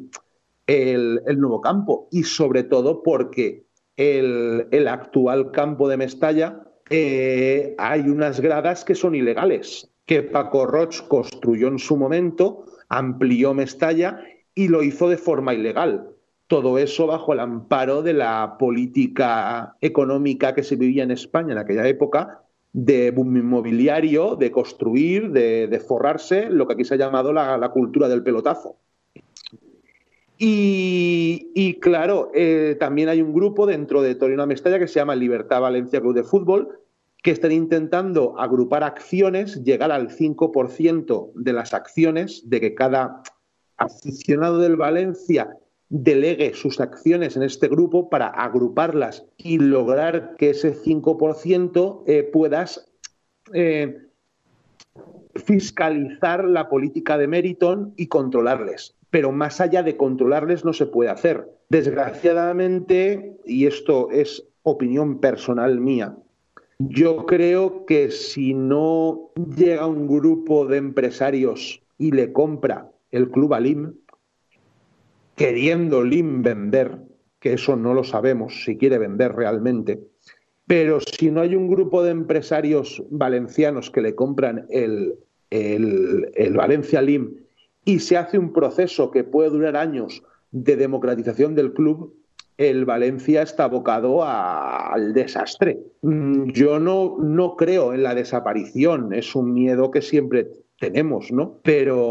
el, 0.66 1.22
nuevo 1.38 1.62
campo 1.62 2.06
y 2.12 2.24
sobre 2.24 2.64
todo 2.64 3.02
porque 3.02 3.64
el, 3.96 4.66
el 4.72 4.88
actual 4.88 5.52
campo 5.52 5.88
de 5.88 5.96
Mestalla 5.96 6.66
eh, 6.90 7.74
hay 7.78 8.00
unas 8.00 8.40
gradas 8.40 8.84
que 8.84 8.96
son 8.96 9.14
ilegales, 9.14 9.88
que 10.06 10.24
Paco 10.24 10.66
Roch 10.66 11.06
construyó 11.06 11.68
en 11.68 11.78
su 11.78 11.96
momento, 11.96 12.64
amplió 12.88 13.54
Mestalla 13.54 14.20
y 14.54 14.68
lo 14.68 14.82
hizo 14.82 15.08
de 15.08 15.16
forma 15.16 15.54
ilegal. 15.54 16.10
Todo 16.48 16.78
eso 16.78 17.06
bajo 17.06 17.32
el 17.32 17.38
amparo 17.38 18.02
de 18.02 18.12
la 18.12 18.56
política 18.58 19.76
económica 19.80 20.52
que 20.52 20.64
se 20.64 20.74
vivía 20.74 21.04
en 21.04 21.12
España 21.12 21.52
en 21.52 21.58
aquella 21.58 21.86
época, 21.86 22.42
de 22.72 23.12
boom 23.12 23.36
inmobiliario, 23.36 24.34
de 24.34 24.50
construir, 24.50 25.30
de, 25.30 25.82
forrarse, 25.86 26.50
lo 26.50 26.66
que 26.66 26.74
aquí 26.74 26.84
se 26.84 26.94
ha 26.94 26.98
llamado 26.98 27.32
la, 27.32 27.70
cultura 27.72 28.08
del 28.08 28.24
pelotazo. 28.24 28.76
Y, 30.42 31.78
claro, 31.80 32.30
eh, 32.34 32.74
también 32.80 33.10
hay 33.10 33.20
un 33.20 33.34
grupo 33.34 33.66
dentro 33.66 34.00
de 34.00 34.14
Torino 34.14 34.46
Mestalla 34.46 34.78
que 34.78 34.88
se 34.88 34.98
llama 34.98 35.14
Libertad 35.14 35.60
Valencia 35.60 36.00
Club 36.00 36.14
de 36.14 36.22
Fútbol, 36.22 36.80
que 37.22 37.30
están 37.30 37.52
intentando 37.52 38.38
agrupar 38.38 38.82
acciones, 38.82 39.62
llegar 39.64 39.92
al 39.92 40.08
5% 40.08 41.32
de 41.34 41.52
las 41.52 41.74
acciones, 41.74 42.48
de 42.48 42.58
que 42.58 42.74
cada 42.74 43.22
aficionado 43.76 44.56
del 44.56 44.76
Valencia 44.76 45.58
delegue 45.90 46.54
sus 46.54 46.80
acciones 46.80 47.36
en 47.36 47.42
este 47.42 47.68
grupo 47.68 48.08
para 48.08 48.28
agruparlas 48.28 49.26
y 49.36 49.58
lograr 49.58 50.36
que 50.38 50.50
ese 50.50 50.74
5% 50.74 52.04
eh, 52.06 52.22
puedas 52.22 52.90
eh, 53.52 54.08
fiscalizar 55.34 56.44
la 56.44 56.70
política 56.70 57.18
de 57.18 57.26
Meriton 57.26 57.92
y 57.98 58.06
controlarles. 58.06 58.96
Pero 59.10 59.32
más 59.32 59.60
allá 59.60 59.82
de 59.82 59.96
controlarles 59.96 60.64
no 60.64 60.72
se 60.72 60.86
puede 60.86 61.10
hacer. 61.10 61.48
Desgraciadamente, 61.68 63.36
y 63.44 63.66
esto 63.66 64.10
es 64.10 64.46
opinión 64.62 65.20
personal 65.20 65.80
mía, 65.80 66.16
yo 66.78 67.26
creo 67.26 67.84
que 67.84 68.10
si 68.10 68.54
no 68.54 69.30
llega 69.56 69.86
un 69.86 70.06
grupo 70.06 70.66
de 70.66 70.78
empresarios 70.78 71.82
y 71.98 72.12
le 72.12 72.32
compra 72.32 72.90
el 73.10 73.30
Club 73.30 73.52
Alim, 73.54 73.92
queriendo 75.36 76.02
Lim 76.02 76.42
vender, 76.42 76.98
que 77.38 77.54
eso 77.54 77.76
no 77.76 77.94
lo 77.94 78.04
sabemos 78.04 78.64
si 78.64 78.76
quiere 78.76 78.98
vender 78.98 79.34
realmente, 79.34 80.00
pero 80.66 81.00
si 81.00 81.30
no 81.30 81.40
hay 81.40 81.56
un 81.56 81.68
grupo 81.68 82.02
de 82.02 82.12
empresarios 82.12 83.02
valencianos 83.10 83.90
que 83.90 84.02
le 84.02 84.14
compran 84.14 84.66
el, 84.70 85.16
el, 85.50 86.54
Valencia 86.54 87.02
Lim 87.02 87.34
y 87.84 88.00
se 88.00 88.16
hace 88.16 88.38
un 88.38 88.52
proceso 88.52 89.10
que 89.10 89.24
puede 89.24 89.50
durar 89.50 89.76
años 89.76 90.22
de 90.52 90.76
democratización 90.76 91.54
del 91.54 91.72
club, 91.72 92.14
el 92.58 92.84
Valencia 92.84 93.42
está 93.42 93.64
abocado 93.64 94.22
al 94.22 95.14
desastre. 95.14 95.78
Mm, 96.02 96.50
yo 96.50 96.78
no, 96.78 97.16
no 97.18 97.56
creo 97.56 97.94
en 97.94 98.02
la 98.02 98.14
desaparición, 98.14 99.14
es 99.14 99.34
un 99.34 99.54
miedo 99.54 99.90
que 99.90 100.02
siempre 100.02 100.48
tenemos, 100.78 101.32
¿no? 101.32 101.58
Pero 101.62 102.10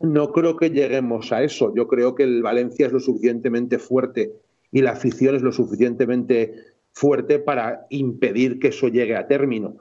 no 0.00 0.32
creo 0.32 0.56
que 0.56 0.70
lleguemos 0.70 1.32
a 1.32 1.42
eso. 1.42 1.74
Yo 1.74 1.88
creo 1.88 2.14
que 2.14 2.22
el 2.22 2.42
Valencia 2.42 2.86
es 2.86 2.92
lo 2.92 3.00
suficientemente 3.00 3.78
fuerte 3.78 4.32
y 4.70 4.82
la 4.82 4.92
afición 4.92 5.34
es 5.34 5.42
lo 5.42 5.52
suficientemente 5.52 6.54
fuerte 6.92 7.38
para 7.38 7.86
impedir 7.90 8.58
que 8.58 8.68
eso 8.68 8.88
llegue 8.88 9.16
a 9.16 9.26
término. 9.26 9.76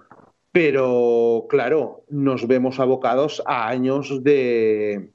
Pero 0.57 1.45
claro, 1.47 2.03
nos 2.09 2.47
vemos 2.47 2.79
abocados 2.79 3.43
a 3.45 3.69
años 3.69 4.23
de 4.23 5.13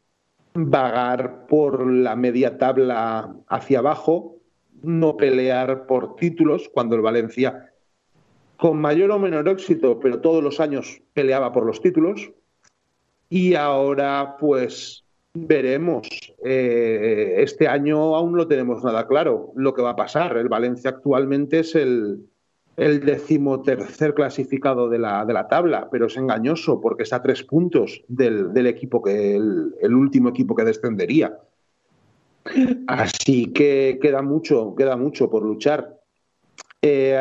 vagar 0.55 1.49
por 1.49 1.85
la 1.85 2.15
media 2.15 2.59
tabla 2.59 3.35
hacia 3.49 3.81
abajo, 3.81 4.37
no 4.85 5.17
pelear 5.17 5.87
por 5.89 6.15
títulos, 6.15 6.71
cuando 6.73 6.95
el 6.95 7.03
Valencia, 7.03 7.73
con 8.57 8.81
mayor 8.81 9.11
o 9.11 9.19
menor 9.19 9.49
éxito, 9.49 9.99
pero 9.99 10.21
todos 10.21 10.45
los 10.45 10.61
años 10.61 11.03
peleaba 11.13 11.53
por 11.53 11.67
los 11.67 11.83
títulos, 11.83 12.31
y 13.29 13.57
ahora 13.57 14.37
pues 14.39 15.05
veremos. 15.35 16.09
Eh, 16.45 17.35
este 17.39 17.67
año 17.67 18.15
aún 18.15 18.35
no 18.37 18.47
tenemos 18.47 18.85
nada 18.85 19.09
claro 19.09 19.51
lo 19.57 19.75
que 19.75 19.83
va 19.83 19.91
a 19.91 19.97
pasar. 19.97 20.37
El 20.37 20.49
Valencia 20.49 20.91
actualmente 20.91 21.59
es 21.59 21.75
el, 21.75 22.29
el 22.77 23.05
decimotercer 23.05 24.15
clasificado 24.15 24.89
de 24.89 24.99
la, 24.99 25.25
de 25.25 25.33
la, 25.33 25.49
tabla, 25.49 25.89
pero 25.91 26.07
es 26.07 26.17
engañoso 26.17 26.81
porque 26.81 27.03
está 27.03 27.17
a 27.17 27.23
tres 27.23 27.43
puntos 27.43 28.03
del, 28.09 28.53
del 28.53 28.67
equipo 28.67 29.03
que 29.03 29.37
el, 29.37 29.95
último 29.95 30.31
equipo 30.31 30.55
que 30.55 30.65
descendería. 30.65 31.39
Así 32.87 33.53
que 33.53 33.99
queda 34.01 34.23
mucho, 34.23 34.75
queda 34.75 34.97
mucho 34.97 35.31
por 35.31 35.45
luchar. 35.45 36.01
Eh, 36.81 37.17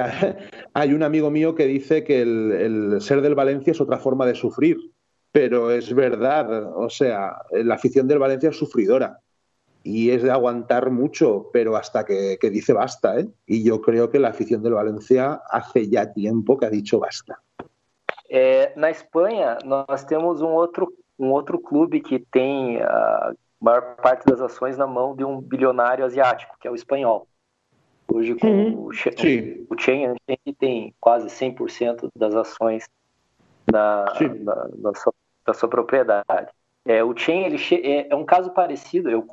hay 0.73 0.93
un 0.93 1.03
amigo 1.03 1.29
mío 1.29 1.53
que 1.53 1.67
dice 1.67 2.03
que 2.03 2.21
el, 2.21 2.51
el 2.51 3.01
ser 3.01 3.21
del 3.21 3.35
Valencia 3.35 3.71
es 3.71 3.81
otra 3.81 3.99
forma 3.99 4.25
de 4.25 4.35
sufrir 4.35 4.77
pero 5.31 5.71
es 5.71 5.93
verdad, 5.93 6.75
o 6.75 6.89
sea, 6.89 7.37
la 7.51 7.75
afición 7.75 8.07
del 8.07 8.19
Valencia 8.19 8.49
es 8.49 8.57
sufridora 8.57 9.19
y 9.83 10.11
es 10.11 10.23
de 10.23 10.31
aguantar 10.31 10.91
mucho, 10.91 11.49
pero 11.51 11.75
hasta 11.75 12.05
que, 12.05 12.37
que, 12.39 12.49
dice 12.49 12.73
basta, 12.73 13.19
¿eh? 13.19 13.27
Y 13.45 13.63
yo 13.63 13.81
creo 13.81 14.09
que 14.09 14.19
la 14.19 14.29
afición 14.29 14.61
del 14.61 14.73
Valencia 14.73 15.41
hace 15.49 15.89
ya 15.89 16.13
tiempo 16.13 16.57
que 16.57 16.65
ha 16.65 16.69
dicho 16.69 16.99
basta. 16.99 17.41
É, 18.29 18.71
na 18.77 18.89
Espanha, 18.89 19.57
nós 19.65 20.05
temos 20.05 20.41
um 20.41 20.47
outro, 20.47 20.93
um 21.19 21.31
outro 21.31 21.59
clube 21.59 21.99
que 21.99 22.17
tem 22.17 22.81
a 22.81 23.33
maior 23.59 23.97
parte 23.97 24.25
das 24.25 24.39
ações 24.39 24.77
na 24.77 24.87
mão 24.87 25.15
de 25.15 25.25
um 25.25 25.41
bilionário 25.41 26.05
asiático, 26.05 26.55
que 26.59 26.67
é 26.67 26.71
o 26.71 26.75
espanhol. 26.75 27.27
Hoje, 28.07 28.35
com 28.35 28.47
uhum. 28.47 28.85
o, 28.85 28.93
Chen, 28.93 29.65
o 29.69 29.77
Chen 29.77 30.15
tem 30.57 30.93
quase 30.99 31.27
100% 31.27 32.09
das 32.15 32.35
ações 32.35 32.89
na, 33.71 34.05
na, 34.43 34.69
na, 34.77 34.93
sua, 34.95 35.13
da 35.45 35.53
sua 35.53 35.69
propriedade. 35.69 36.51
É, 36.85 37.03
o 37.03 37.15
Chen 37.15 37.45
ele 37.45 37.57
é, 37.83 38.11
é, 38.11 38.15
um 38.15 38.25
caso 38.25 38.51
parecido, 38.51 39.09
eu, 39.09 39.25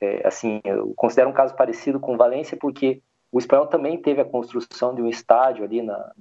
é, 0.00 0.26
assim, 0.26 0.60
eu 0.64 0.92
considero 0.96 1.30
um 1.30 1.32
caso 1.32 1.54
parecido 1.54 1.98
com 1.98 2.16
Valência, 2.16 2.56
porque 2.60 3.00
o 3.32 3.38
espanhol 3.38 3.66
também 3.66 3.98
teve 3.98 4.20
a 4.20 4.24
construção 4.24 4.94
de 4.94 5.02
um 5.02 5.08
estádio 5.08 5.64
ali 5.64 5.82
na, 5.82 6.12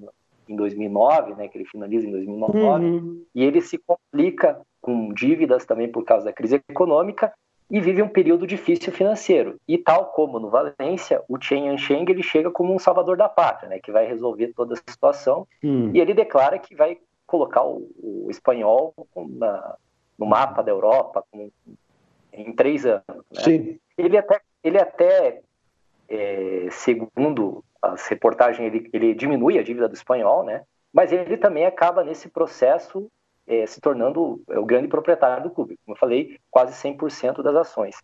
em 0.47 0.55
2009, 0.55 1.35
né, 1.35 1.47
que 1.47 1.57
ele 1.57 1.65
finaliza 1.65 2.07
em 2.07 2.11
2009, 2.11 2.85
uhum. 2.85 3.25
e 3.33 3.43
ele 3.43 3.61
se 3.61 3.77
complica 3.77 4.59
com 4.81 5.13
dívidas 5.13 5.65
também 5.65 5.91
por 5.91 6.03
causa 6.03 6.25
da 6.25 6.33
crise 6.33 6.61
econômica 6.69 7.33
e 7.69 7.79
vive 7.79 8.01
um 8.01 8.07
período 8.07 8.45
difícil 8.45 8.93
financeiro. 8.93 9.55
E 9.67 9.77
tal 9.77 10.05
como 10.07 10.39
no 10.39 10.49
Valência, 10.49 11.23
o 11.27 11.41
Chen 11.41 11.67
Yansheng 11.67 12.05
ele 12.09 12.21
chega 12.21 12.51
como 12.51 12.73
um 12.73 12.79
salvador 12.79 13.17
da 13.17 13.27
pátria, 13.27 13.69
né, 13.69 13.79
que 13.79 13.91
vai 13.91 14.05
resolver 14.07 14.53
toda 14.55 14.75
a 14.75 14.91
situação, 14.91 15.47
uhum. 15.63 15.91
e 15.93 15.99
ele 15.99 16.13
declara 16.13 16.59
que 16.59 16.75
vai 16.75 16.97
colocar 17.25 17.63
o, 17.63 17.89
o 17.97 18.27
espanhol 18.29 18.93
na, 19.15 19.75
no 20.17 20.25
mapa 20.25 20.61
da 20.61 20.71
Europa 20.71 21.23
com, 21.31 21.49
em 22.35 22.53
três 22.53 22.85
anos. 22.85 23.03
Né? 23.31 23.41
Sim. 23.41 23.79
Ele 23.97 24.17
até, 24.17 24.41
ele 24.63 24.79
até 24.79 25.41
é, 26.09 26.67
segundo 26.71 27.63
as 27.81 28.07
reportagens, 28.07 28.65
ele, 28.65 28.89
ele 28.93 29.13
diminui 29.13 29.59
a 29.59 29.63
dívida 29.63 29.87
do 29.87 29.95
espanhol, 29.95 30.43
né? 30.43 30.63
mas 30.91 31.11
ele 31.11 31.37
também 31.37 31.65
acaba 31.65 32.03
nesse 32.03 32.29
processo 32.29 33.09
é, 33.47 33.65
se 33.65 33.79
tornando 33.79 34.41
o 34.47 34.65
grande 34.65 34.87
proprietário 34.87 35.43
do 35.43 35.49
clube. 35.51 35.77
Como 35.85 35.95
eu 35.95 35.99
falei, 35.99 36.37
quase 36.49 36.73
100% 36.73 37.41
das 37.43 37.55
ações. 37.55 37.95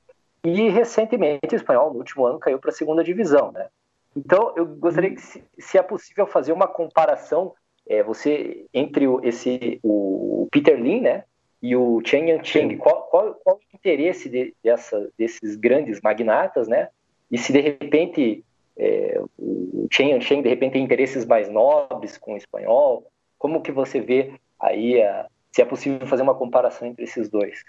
E 0.43 0.69
recentemente 0.69 1.53
o 1.53 1.55
espanhol, 1.55 1.91
no 1.91 1.99
último 1.99 2.25
ano, 2.25 2.39
caiu 2.39 2.59
para 2.59 2.69
a 2.69 2.73
segunda 2.73 3.03
divisão. 3.03 3.51
Né? 3.51 3.67
Então, 4.15 4.53
eu 4.55 4.65
gostaria 4.65 5.11
que, 5.11 5.21
se, 5.21 5.43
se 5.57 5.77
é 5.77 5.81
possível, 5.81 6.27
fazer 6.27 6.51
uma 6.51 6.67
comparação 6.67 7.53
é, 7.87 8.03
você 8.03 8.65
entre 8.73 9.07
o, 9.07 9.19
esse 9.23 9.79
o 9.83 10.47
Peter 10.51 10.79
Lin, 10.79 11.01
né, 11.01 11.23
e 11.61 11.75
o 11.75 12.01
Chen 12.01 12.29
Yancheng, 12.29 12.77
qual, 12.77 13.03
qual, 13.03 13.35
qual 13.35 13.57
o 13.57 13.75
interesse 13.75 14.29
de, 14.29 14.53
dessa, 14.63 15.09
desses 15.17 15.55
grandes 15.55 16.01
magnatas, 16.01 16.67
né? 16.67 16.89
E 17.29 17.37
se 17.37 17.53
de 17.53 17.61
repente 17.61 18.43
é, 18.77 19.21
o 19.37 19.87
Chen 19.91 20.11
Yancheng 20.11 20.41
de 20.41 20.49
repente 20.49 20.73
tem 20.73 20.83
interesses 20.83 21.25
mais 21.25 21.49
nobres 21.49 22.17
com 22.17 22.33
o 22.33 22.37
espanhol, 22.37 23.05
como 23.37 23.61
que 23.61 23.71
você 23.71 23.99
vê 23.99 24.33
aí 24.59 25.01
a, 25.01 25.27
se 25.51 25.61
é 25.61 25.65
possível 25.65 26.07
fazer 26.07 26.23
uma 26.23 26.35
comparação 26.35 26.87
entre 26.87 27.03
esses 27.03 27.29
dois? 27.29 27.63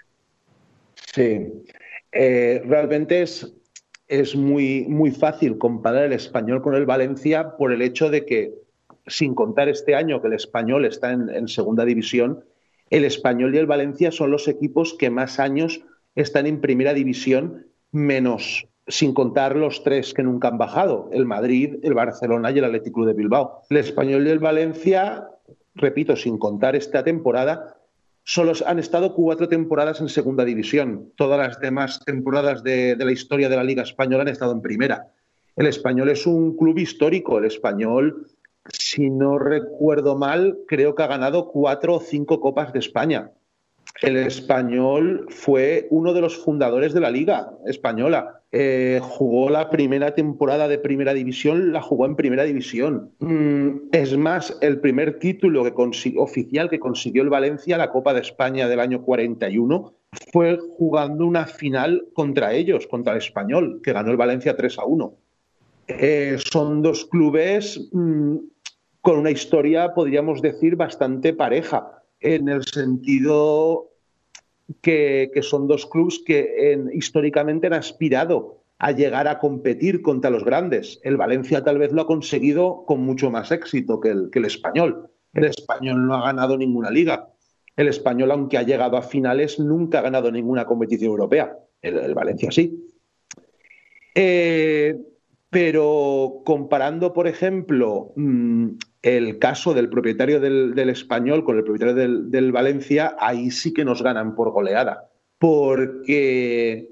Sí, 0.95 1.51
eh, 2.11 2.61
realmente 2.65 3.21
es, 3.21 3.53
es 4.07 4.35
muy, 4.35 4.85
muy 4.87 5.11
fácil 5.11 5.57
comparar 5.57 6.05
el 6.05 6.13
español 6.13 6.61
con 6.61 6.75
el 6.75 6.85
Valencia 6.85 7.55
por 7.57 7.71
el 7.71 7.81
hecho 7.81 8.09
de 8.09 8.25
que 8.25 8.53
sin 9.07 9.35
contar 9.35 9.67
este 9.67 9.95
año 9.95 10.21
que 10.21 10.27
el 10.27 10.33
español 10.33 10.85
está 10.85 11.11
en, 11.11 11.29
en, 11.29 11.47
segunda 11.47 11.83
división, 11.83 12.43
el 12.93 13.05
español 13.05 13.55
y 13.55 13.57
el 13.57 13.65
Valencia 13.65 14.11
son 14.11 14.29
los 14.29 14.47
equipos 14.47 14.93
que 14.93 15.09
más 15.09 15.39
años 15.39 15.81
están 16.13 16.45
en 16.45 16.61
primera 16.61 16.93
división, 16.93 17.65
menos 17.91 18.67
sin 18.87 19.15
contar 19.15 19.55
los 19.55 19.83
tres 19.83 20.13
que 20.13 20.21
nunca 20.21 20.49
han 20.49 20.59
bajado, 20.59 21.09
el 21.11 21.25
Madrid, 21.25 21.77
el 21.81 21.95
Barcelona 21.95 22.51
y 22.51 22.59
el 22.59 22.65
Atlético 22.65 23.03
de 23.03 23.13
Bilbao. 23.13 23.61
El 23.71 23.77
español 23.77 24.27
y 24.27 24.29
el 24.29 24.37
Valencia, 24.37 25.27
repito, 25.73 26.15
sin 26.15 26.37
contar 26.37 26.75
esta 26.75 27.03
temporada, 27.03 27.77
solo 28.23 28.53
han 28.67 28.77
estado 28.77 29.15
cuatro 29.15 29.49
temporadas 29.49 29.99
en 29.99 30.07
segunda 30.07 30.45
división. 30.45 31.11
Todas 31.15 31.39
las 31.39 31.59
demás 31.59 31.99
temporadas 32.05 32.61
de, 32.61 32.95
de 32.95 33.05
la 33.05 33.11
historia 33.11 33.49
de 33.49 33.55
la 33.55 33.63
Liga 33.63 33.81
Española 33.81 34.21
han 34.21 34.27
estado 34.27 34.51
en 34.51 34.61
primera. 34.61 35.07
El 35.55 35.65
español 35.65 36.09
es 36.09 36.27
un 36.27 36.55
club 36.55 36.77
histórico, 36.77 37.39
el 37.39 37.45
español 37.45 38.27
si 38.69 39.09
no 39.09 39.39
recuerdo 39.39 40.15
mal, 40.15 40.59
creo 40.67 40.95
que 40.95 41.03
ha 41.03 41.07
ganado 41.07 41.49
cuatro 41.49 41.95
o 41.95 41.99
cinco 41.99 42.39
Copas 42.39 42.73
de 42.73 42.79
España. 42.79 43.31
El 44.01 44.17
español 44.17 45.27
fue 45.29 45.87
uno 45.91 46.13
de 46.13 46.21
los 46.21 46.37
fundadores 46.37 46.93
de 46.93 46.99
la 46.99 47.11
Liga 47.11 47.51
Española. 47.65 48.41
Eh, 48.51 48.99
jugó 49.01 49.49
la 49.49 49.69
primera 49.69 50.13
temporada 50.13 50.67
de 50.67 50.77
Primera 50.77 51.13
División, 51.13 51.71
la 51.71 51.81
jugó 51.81 52.05
en 52.05 52.15
Primera 52.15 52.43
División. 52.43 53.11
Mm, 53.19 53.89
es 53.91 54.17
más, 54.17 54.57
el 54.61 54.79
primer 54.79 55.19
título 55.19 55.63
oficial 56.17 56.69
que 56.69 56.79
consiguió 56.79 57.23
el 57.23 57.29
Valencia, 57.29 57.77
la 57.77 57.91
Copa 57.91 58.13
de 58.13 58.21
España 58.21 58.67
del 58.67 58.79
año 58.79 59.03
41, 59.03 59.93
fue 60.31 60.57
jugando 60.77 61.25
una 61.25 61.45
final 61.45 62.05
contra 62.13 62.53
ellos, 62.53 62.87
contra 62.87 63.13
el 63.13 63.19
español, 63.19 63.79
que 63.83 63.93
ganó 63.93 64.11
el 64.11 64.17
Valencia 64.17 64.55
3 64.55 64.79
a 64.79 64.85
1. 64.85 65.13
Eh, 65.87 66.37
son 66.37 66.81
dos 66.81 67.05
clubes 67.05 67.89
mm, 67.91 68.37
con 69.03 69.19
una 69.19 69.31
historia, 69.31 69.93
podríamos 69.93 70.41
decir, 70.41 70.77
bastante 70.77 71.33
pareja, 71.33 72.01
en 72.21 72.47
el 72.47 72.63
sentido 72.63 73.89
que, 74.81 75.29
son 75.41 75.67
dos 75.67 75.85
clubes 75.85 76.21
que 76.25 76.71
en, 76.71 76.89
históricamente 76.93 77.67
han 77.67 77.73
aspirado 77.73 78.63
a 78.79 78.93
llegar 78.93 79.27
a 79.27 79.39
competir 79.39 80.01
contra 80.01 80.29
los 80.29 80.45
grandes. 80.45 81.01
El 81.03 81.17
Valencia 81.17 81.65
tal 81.65 81.79
vez 81.79 81.91
lo 81.91 82.03
ha 82.03 82.07
conseguido 82.07 82.85
con 82.87 83.01
mucho 83.01 83.29
más 83.29 83.51
éxito 83.51 83.99
que 83.99 84.09
el, 84.11 84.29
que 84.31 84.39
el 84.39 84.45
español. 84.45 85.09
El 85.33 85.43
español 85.43 86.07
no 86.07 86.15
ha 86.15 86.23
ganado 86.23 86.57
ninguna 86.57 86.89
liga. 86.89 87.27
El 87.75 87.89
español, 87.89 88.31
aunque 88.31 88.57
ha 88.57 88.63
llegado 88.63 88.95
a 88.95 89.01
finales, 89.01 89.59
nunca 89.59 89.99
ha 89.99 90.03
ganado 90.03 90.31
ninguna 90.31 90.63
competición 90.63 91.11
europea. 91.11 91.57
El, 91.81 92.13
Valencia 92.13 92.51
sí. 92.53 92.87
Eh, 94.15 94.95
pero 95.49 96.41
comparando, 96.45 97.11
por 97.11 97.27
ejemplo, 97.27 98.13
mmm, 98.15 98.69
el 99.03 99.37
caso 99.37 99.73
del 99.73 99.89
propietario 99.89 100.39
del, 100.39 100.73
del 100.73 100.89
español 100.89 101.43
con 101.43 101.57
el 101.57 101.63
propietario 101.63 101.93
del, 101.93 102.31
del, 102.31 102.51
Valencia, 102.53 103.15
ahí 103.19 103.51
sí 103.51 103.73
que 103.73 103.85
nos 103.85 104.01
ganan 104.01 104.33
por 104.33 104.51
goleada. 104.51 105.09
Porque 105.37 106.89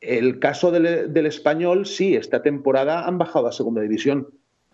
el 0.00 0.40
caso 0.40 0.72
del, 0.72 1.12
del, 1.12 1.26
español, 1.26 1.86
sí, 1.86 2.16
esta 2.16 2.42
temporada 2.42 3.06
han 3.06 3.16
bajado 3.16 3.46
a 3.46 3.52
segunda 3.52 3.80
división, 3.80 4.26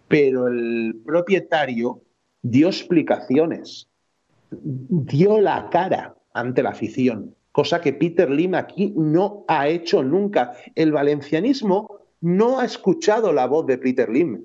pero 0.09 0.48
el 0.48 1.02
propietario 1.05 2.01
dio 2.40 2.69
explicaciones, 2.69 3.90
dio 4.51 5.40
la 5.43 5.69
cara 5.70 6.16
ante 6.32 6.62
la 6.62 6.70
afición, 6.70 7.35
cosa 7.52 7.82
que 7.82 7.93
Peter 7.93 8.31
Lim 8.31 8.55
aquí 8.55 8.94
no 8.97 9.44
ha 9.47 9.69
hecho 9.69 10.02
nunca. 10.02 10.55
El 10.74 10.93
valencianismo 10.93 11.98
no 12.23 12.60
ha 12.60 12.65
escuchado 12.65 13.32
la 13.35 13.47
voz 13.47 13.66
de 13.66 13.77
Peter 13.77 14.09
Lim. 14.09 14.43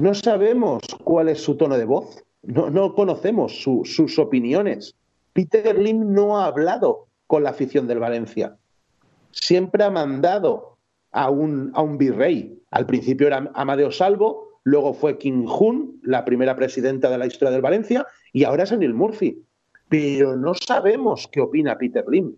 No 0.00 0.14
sabemos 0.14 0.82
cuál 1.04 1.28
es 1.28 1.42
su 1.42 1.56
tono 1.56 1.76
de 1.76 1.84
voz, 1.84 2.24
no, 2.42 2.70
no 2.70 2.94
conocemos 2.94 3.60
su, 3.62 3.82
sus 3.84 4.18
opiniones. 4.18 4.94
Peter 5.34 5.78
Lim 5.78 6.14
no 6.14 6.38
ha 6.38 6.46
hablado 6.46 7.08
con 7.26 7.42
la 7.42 7.50
afición 7.50 7.86
del 7.86 7.98
Valencia. 7.98 8.56
Siempre 9.30 9.84
ha 9.84 9.90
mandado 9.90 10.78
a 11.12 11.28
un, 11.28 11.70
a 11.74 11.82
un 11.82 11.98
virrey. 11.98 12.58
Al 12.70 12.86
principio 12.86 13.26
era 13.26 13.50
Amadeo 13.54 13.92
Salvo, 13.92 14.60
luego 14.64 14.94
fue 14.94 15.18
Kim 15.18 15.44
Jun, 15.46 16.00
la 16.02 16.24
primera 16.24 16.56
presidenta 16.56 17.10
de 17.10 17.18
la 17.18 17.26
historia 17.26 17.52
del 17.52 17.60
Valencia, 17.60 18.06
y 18.32 18.44
ahora 18.44 18.62
es 18.62 18.72
Anil 18.72 18.94
Murphy. 18.94 19.44
Pero 19.90 20.34
no 20.34 20.54
sabemos 20.54 21.28
qué 21.30 21.42
opina 21.42 21.76
Peter 21.76 22.06
Lim. 22.08 22.34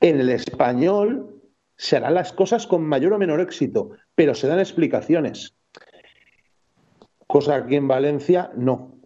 En 0.00 0.18
el 0.18 0.30
español 0.30 1.42
se 1.76 1.96
harán 1.96 2.14
las 2.14 2.32
cosas 2.32 2.66
con 2.66 2.82
mayor 2.82 3.12
o 3.12 3.18
menor 3.18 3.40
éxito, 3.40 3.92
pero 4.16 4.34
se 4.34 4.48
dan 4.48 4.58
explicaciones. 4.58 5.56
Cosa 7.36 7.66
que 7.66 7.76
en 7.76 7.86
Valencia 7.86 8.50
no. 8.56 8.96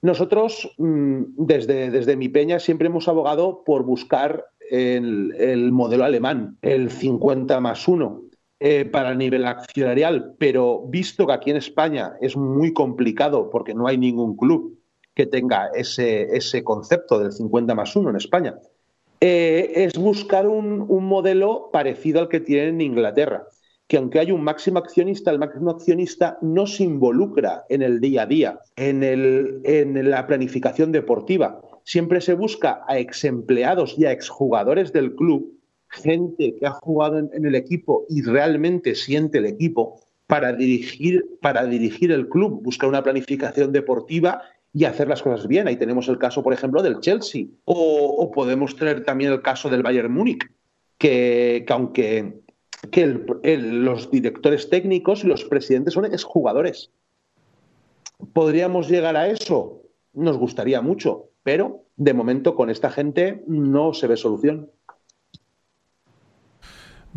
Nosotros, 0.00 0.72
mm, 0.78 1.22
desde, 1.36 1.90
desde 1.90 2.14
mi 2.14 2.28
peña, 2.28 2.60
siempre 2.60 2.86
hemos 2.86 3.08
abogado 3.08 3.64
por 3.64 3.82
buscar 3.82 4.44
el, 4.70 5.34
el 5.36 5.72
modelo 5.72 6.04
alemán, 6.04 6.58
el 6.62 6.92
50 6.92 7.58
más 7.58 7.88
1, 7.88 8.22
eh, 8.60 8.84
para 8.84 9.10
el 9.10 9.18
nivel 9.18 9.44
accionarial, 9.44 10.36
pero 10.38 10.86
visto 10.86 11.26
que 11.26 11.32
aquí 11.32 11.50
en 11.50 11.56
España 11.56 12.12
es 12.20 12.36
muy 12.36 12.72
complicado 12.72 13.50
porque 13.50 13.74
no 13.74 13.88
hay 13.88 13.98
ningún 13.98 14.36
club 14.36 14.78
que 15.12 15.26
tenga 15.26 15.70
ese, 15.74 16.36
ese 16.36 16.62
concepto 16.62 17.18
del 17.18 17.32
50 17.32 17.74
más 17.74 17.96
1 17.96 18.10
en 18.10 18.16
España, 18.16 18.54
eh, 19.20 19.72
es 19.74 19.98
buscar 19.98 20.46
un, 20.46 20.86
un, 20.88 21.04
modelo 21.04 21.70
parecido 21.72 22.20
al 22.20 22.28
que 22.28 22.38
tienen 22.38 22.76
en 22.76 22.80
Inglaterra, 22.82 23.48
que 23.88 23.96
aunque 23.96 24.18
hay 24.18 24.32
un 24.32 24.42
máximo 24.42 24.78
accionista, 24.78 25.30
el 25.30 25.38
máximo 25.38 25.70
accionista 25.70 26.38
no 26.42 26.66
se 26.66 26.84
involucra 26.84 27.64
en 27.68 27.82
el 27.82 28.00
día 28.00 28.22
a 28.22 28.26
día, 28.26 28.60
en, 28.74 29.02
el, 29.02 29.60
en 29.64 30.10
la 30.10 30.26
planificación 30.26 30.90
deportiva. 30.90 31.60
Siempre 31.84 32.20
se 32.20 32.34
busca 32.34 32.82
a 32.88 32.98
ex 32.98 33.24
empleados 33.24 33.96
y 33.96 34.04
a 34.04 34.12
exjugadores 34.12 34.92
del 34.92 35.14
club, 35.14 35.56
gente 35.88 36.56
que 36.58 36.66
ha 36.66 36.72
jugado 36.72 37.18
en, 37.18 37.46
el 37.46 37.54
equipo 37.54 38.06
y 38.08 38.22
realmente 38.22 38.96
siente 38.96 39.38
el 39.38 39.46
equipo, 39.46 40.00
para 40.26 40.52
dirigir, 40.52 41.24
para 41.40 41.64
dirigir 41.64 42.10
el 42.10 42.28
club, 42.28 42.60
buscar 42.60 42.88
una 42.88 43.04
planificación 43.04 43.70
deportiva 43.70 44.42
y 44.72 44.84
hacer 44.84 45.06
las 45.06 45.22
cosas 45.22 45.46
bien. 45.46 45.68
Ahí 45.68 45.76
tenemos 45.76 46.08
el 46.08 46.18
caso, 46.18 46.42
por 46.42 46.52
ejemplo, 46.52 46.82
del 46.82 46.98
Chelsea. 46.98 47.46
O, 47.64 48.16
o 48.18 48.30
podemos 48.32 48.74
tener 48.74 49.04
también 49.04 49.30
el 49.30 49.40
caso 49.40 49.70
del 49.70 49.84
Bayern 49.84 50.12
Múnich, 50.12 50.44
que, 50.98 51.62
que 51.64 51.72
aunque 51.72 52.40
que 52.90 53.02
el, 53.02 53.26
el, 53.42 53.84
los 53.84 54.10
directores 54.10 54.68
técnicos 54.70 55.24
y 55.24 55.26
los 55.26 55.44
presidentes 55.44 55.94
son 55.94 56.04
exjugadores. 56.06 56.90
¿Podríamos 58.32 58.88
llegar 58.88 59.16
a 59.16 59.28
eso? 59.28 59.82
Nos 60.14 60.38
gustaría 60.38 60.80
mucho, 60.80 61.30
pero 61.42 61.84
de 61.96 62.14
momento 62.14 62.54
con 62.54 62.70
esta 62.70 62.90
gente 62.90 63.42
no 63.46 63.92
se 63.92 64.06
ve 64.06 64.16
solución. 64.16 64.70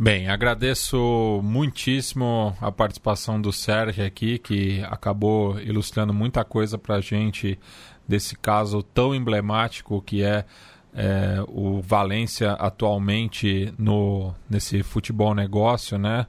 Bem, 0.02 0.30
agradeço 0.30 1.42
muitíssimo 1.44 2.56
a 2.62 2.72
participação 2.72 3.42
do 3.42 3.52
Sérgio 3.52 4.06
aqui, 4.06 4.40
que 4.40 4.82
acabou 4.86 5.60
ilustrando 5.60 6.14
muita 6.14 6.46
coisa 6.46 6.78
para 6.78 6.96
a 6.96 7.02
gente 7.02 7.60
desse 8.08 8.38
caso 8.38 8.82
tão 8.82 9.14
emblemático 9.14 10.02
que 10.02 10.24
é, 10.24 10.46
é, 10.94 11.44
o 11.48 11.82
Valência 11.82 12.54
atualmente 12.54 13.74
no, 13.78 14.34
nesse 14.50 14.84
futebol 14.84 15.34
negócio, 15.34 15.98
né? 15.98 16.28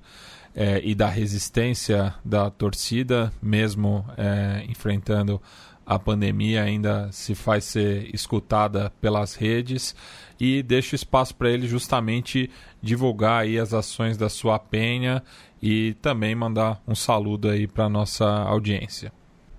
É, 0.54 0.80
e 0.82 0.94
da 0.94 1.08
resistência 1.08 2.12
da 2.24 2.50
torcida, 2.50 3.32
mesmo 3.40 4.04
é, 4.16 4.64
enfrentando 4.68 5.40
a 5.86 5.98
pandemia, 5.98 6.62
ainda 6.62 7.08
se 7.12 7.34
faz 7.34 7.64
ser 7.64 8.12
escutada 8.14 8.92
pelas 9.00 9.34
redes 9.34 9.94
e 10.38 10.62
deixo 10.62 10.94
espaço 10.94 11.34
para 11.34 11.50
ele 11.50 11.66
justamente 11.66 12.50
divulgar 12.82 13.42
aí 13.42 13.58
as 13.58 13.72
ações 13.72 14.16
da 14.16 14.28
sua 14.28 14.58
penha 14.58 15.22
e 15.62 15.94
também 15.94 16.34
mandar 16.34 16.80
um 16.86 16.94
saludo 16.94 17.48
aí 17.48 17.66
para 17.66 17.88
nossa 17.88 18.26
audiência. 18.26 19.12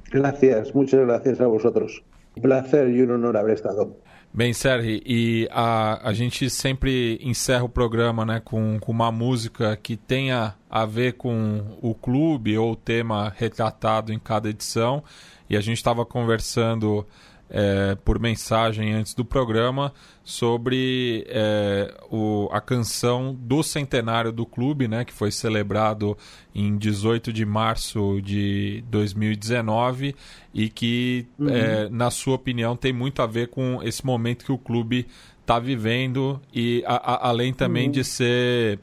Gracias, 0.09 0.73
muchas 0.73 1.05
gracias 1.05 1.39
a 1.39 1.47
vosotros. 1.47 2.03
Un 2.35 2.41
placer 2.41 2.89
y 2.89 3.01
un 3.01 3.11
honor 3.11 3.37
haber 3.37 3.55
estado. 3.55 3.97
Bem, 4.33 4.53
Sérgio, 4.53 5.01
e 5.05 5.45
a, 5.51 6.07
a 6.07 6.13
gente 6.13 6.49
sempre 6.49 7.19
encerra 7.21 7.65
o 7.65 7.69
programa 7.69 8.25
né, 8.25 8.39
com, 8.39 8.79
com 8.79 8.89
uma 8.89 9.11
música 9.11 9.75
que 9.75 9.97
tenha 9.97 10.55
a 10.69 10.85
ver 10.85 11.15
com 11.15 11.77
o 11.81 11.93
clube 11.93 12.57
ou 12.57 12.71
o 12.71 12.75
tema 12.77 13.33
retratado 13.35 14.13
em 14.13 14.17
cada 14.17 14.49
edição. 14.49 15.03
E 15.49 15.57
a 15.57 15.59
gente 15.59 15.75
estava 15.75 16.05
conversando 16.05 17.05
é, 17.51 17.95
por 18.05 18.17
mensagem 18.17 18.93
antes 18.93 19.13
do 19.13 19.25
programa 19.25 19.93
sobre 20.23 21.25
é, 21.27 21.93
o, 22.09 22.47
a 22.51 22.61
canção 22.61 23.35
do 23.37 23.61
centenário 23.61 24.31
do 24.31 24.45
clube, 24.45 24.87
né, 24.87 25.03
que 25.03 25.11
foi 25.11 25.31
celebrado 25.31 26.17
em 26.55 26.77
18 26.77 27.33
de 27.33 27.45
março 27.45 28.21
de 28.21 28.83
2019 28.89 30.15
e 30.53 30.69
que, 30.69 31.27
uhum. 31.37 31.49
é, 31.49 31.89
na 31.89 32.09
sua 32.09 32.35
opinião, 32.35 32.75
tem 32.75 32.93
muito 32.93 33.21
a 33.21 33.27
ver 33.27 33.49
com 33.49 33.83
esse 33.83 34.05
momento 34.05 34.45
que 34.45 34.51
o 34.51 34.57
clube 34.57 35.05
está 35.41 35.59
vivendo 35.59 36.41
e 36.53 36.81
a, 36.85 36.95
a, 36.95 37.29
além 37.29 37.53
também 37.53 37.87
uhum. 37.87 37.91
de 37.91 38.03
ser 38.05 38.79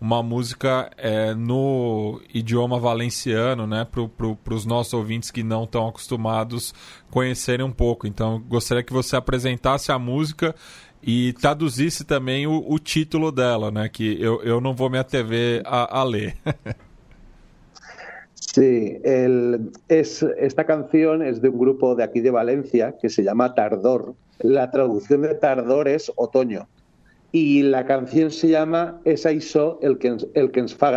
uma 0.00 0.22
música 0.22 0.90
é, 0.96 1.34
no 1.34 2.20
idioma 2.32 2.78
valenciano, 2.78 3.66
né, 3.66 3.84
para 3.84 4.06
pro, 4.08 4.38
os 4.50 4.64
nossos 4.64 4.94
ouvintes 4.94 5.30
que 5.30 5.42
não 5.42 5.64
estão 5.64 5.88
acostumados 5.88 6.72
conhecerem 7.10 7.66
um 7.66 7.72
pouco. 7.72 8.06
Então, 8.06 8.42
gostaria 8.48 8.82
que 8.82 8.92
você 8.92 9.16
apresentasse 9.16 9.90
a 9.90 9.98
música 9.98 10.54
e 11.02 11.32
traduzisse 11.34 12.04
também 12.04 12.46
o, 12.46 12.64
o 12.68 12.78
título 12.78 13.32
dela, 13.32 13.70
né, 13.70 13.88
que 13.88 14.20
eu, 14.20 14.42
eu 14.42 14.60
não 14.60 14.74
vou 14.74 14.88
me 14.88 14.98
atrever 14.98 15.62
a, 15.64 16.00
a 16.00 16.04
ler. 16.04 16.36
Sí, 18.54 18.98
el, 19.04 19.72
es, 19.88 20.22
esta 20.38 20.64
canción 20.64 21.22
es 21.22 21.42
de 21.42 21.50
un 21.50 21.58
grupo 21.58 21.94
de 21.94 22.02
aquí 22.02 22.20
de 22.20 22.30
Valencia 22.30 22.96
que 23.00 23.10
se 23.10 23.22
llama 23.22 23.54
Tardor. 23.54 24.14
La 24.40 24.70
traducción 24.70 25.22
de 25.22 25.34
Tardor 25.34 25.86
es 25.86 26.10
otoño. 26.16 26.66
Y 27.32 27.62
la 27.62 27.84
canción 27.84 28.30
se 28.30 28.48
llama 28.48 29.00
Es 29.04 29.26
això 29.26 29.78
el 29.82 29.98
que, 29.98 30.16
el 30.34 30.50
que 30.50 30.60
ens 30.60 30.74
fa 30.74 30.90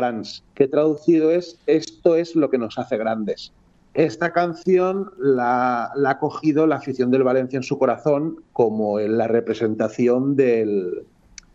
que 0.56 0.68
traducido 0.68 1.32
es 1.32 1.60
Esto 1.68 2.16
es 2.16 2.36
lo 2.36 2.50
que 2.50 2.58
nos 2.58 2.78
hace 2.78 2.98
grandes. 2.98 3.52
Esta 3.94 4.32
canción 4.32 5.12
la, 5.20 5.92
la 5.96 6.12
ha 6.12 6.20
cogido 6.20 6.66
la 6.66 6.78
afición 6.78 7.12
del 7.12 7.24
Valencia 7.24 7.58
en 7.58 7.64
su 7.64 7.78
corazón 7.78 8.38
como 8.54 9.02
en 9.02 9.18
la 9.18 9.28
representación 9.28 10.38
del, 10.38 11.04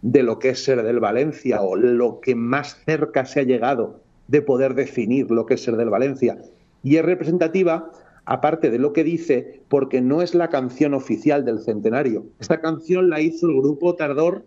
de 0.03 0.23
lo 0.23 0.39
que 0.39 0.51
es 0.51 0.62
ser 0.62 0.82
del 0.82 1.01
Valencia 1.01 1.62
o 1.62 1.77
lo 1.77 2.20
que 2.20 2.35
más 2.35 2.77
cerca 2.85 3.24
se 3.24 3.40
ha 3.40 3.44
llegado 3.44 4.01
de 4.28 4.43
poder 4.43 4.74
definir 4.74 5.31
lo 5.31 5.47
que 5.47 5.55
es 5.55 5.62
ser 5.62 5.77
del 5.77 5.89
Valencia. 5.89 6.39
Y 6.82 6.97
es 6.97 7.05
representativa, 7.05 7.90
aparte 8.27 8.70
de 8.70 8.78
lo 8.78 8.93
que 8.93 9.05
dice, 9.05 9.62
porque 9.69 10.03
no 10.03 10.20
es 10.20 10.35
la 10.35 10.51
canción 10.51 10.93
oficial 10.93 11.44
del 11.44 11.61
centenario. 11.61 12.27
Esta 12.39 12.61
canción 12.61 13.09
la 13.09 13.20
hizo 13.20 13.48
el 13.48 13.57
grupo 13.57 13.94
Tardor 13.94 14.44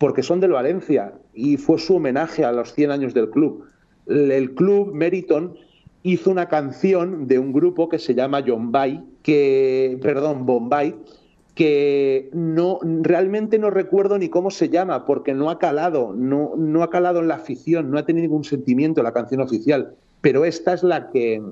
porque 0.00 0.22
son 0.22 0.40
del 0.40 0.52
Valencia 0.52 1.12
y 1.34 1.58
fue 1.58 1.78
su 1.78 1.96
homenaje 1.96 2.42
a 2.42 2.52
los 2.52 2.72
100 2.72 2.90
años 2.90 3.12
del 3.12 3.28
club. 3.28 3.66
El 4.06 4.54
club 4.54 4.94
Meriton 4.94 5.54
hizo 6.02 6.30
una 6.30 6.48
canción 6.48 7.26
de 7.26 7.38
un 7.38 7.52
grupo 7.52 7.90
que 7.90 7.98
se 7.98 8.14
llama 8.14 8.40
Bombay, 8.40 9.04
que, 9.22 9.98
perdón, 10.00 10.46
Bombay, 10.46 10.96
que 11.54 12.30
no 12.32 12.78
realmente 12.82 13.58
no 13.58 13.68
recuerdo 13.68 14.16
ni 14.16 14.30
cómo 14.30 14.50
se 14.50 14.70
llama 14.70 15.04
porque 15.04 15.34
no 15.34 15.50
ha 15.50 15.58
calado, 15.58 16.14
no, 16.16 16.52
no 16.56 16.82
ha 16.82 16.88
calado 16.88 17.20
en 17.20 17.28
la 17.28 17.34
afición, 17.34 17.90
no 17.90 17.98
ha 17.98 18.06
tenido 18.06 18.22
ningún 18.22 18.44
sentimiento 18.44 19.02
la 19.02 19.12
canción 19.12 19.42
oficial, 19.42 19.94
pero 20.22 20.46
esta 20.46 20.72
es 20.72 20.82
la 20.82 21.10
que 21.10 21.42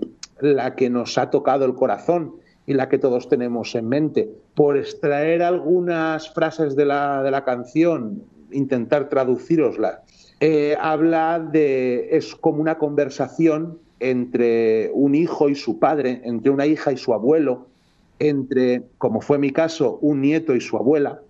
la 0.40 0.74
que 0.74 0.88
nos 0.88 1.18
ha 1.18 1.28
tocado 1.28 1.66
el 1.66 1.74
corazón 1.74 2.36
y 2.66 2.72
la 2.72 2.88
que 2.88 2.96
todos 2.96 3.28
tenemos 3.28 3.74
en 3.74 3.88
mente. 3.88 4.30
Por 4.54 4.78
extraer 4.78 5.42
algunas 5.42 6.32
frases 6.32 6.76
de 6.76 6.86
la, 6.86 7.22
de 7.22 7.30
la 7.30 7.44
canción, 7.44 8.22
intentar 8.52 9.08
traducirosla. 9.08 10.02
Eh, 10.40 10.76
habla 10.80 11.40
de. 11.40 12.16
es 12.16 12.34
como 12.36 12.60
una 12.60 12.78
conversación 12.78 13.78
entre 14.00 14.90
un 14.94 15.14
hijo 15.14 15.48
y 15.48 15.54
su 15.54 15.78
padre, 15.78 16.20
entre 16.24 16.50
una 16.50 16.66
hija 16.66 16.92
y 16.92 16.96
su 16.96 17.12
abuelo, 17.12 17.66
entre, 18.20 18.82
como 18.98 19.20
fue 19.20 19.38
mi 19.38 19.50
caso, 19.50 19.98
un 20.00 20.20
nieto 20.20 20.54
y 20.54 20.60
su 20.60 20.76
abuela, 20.76 21.20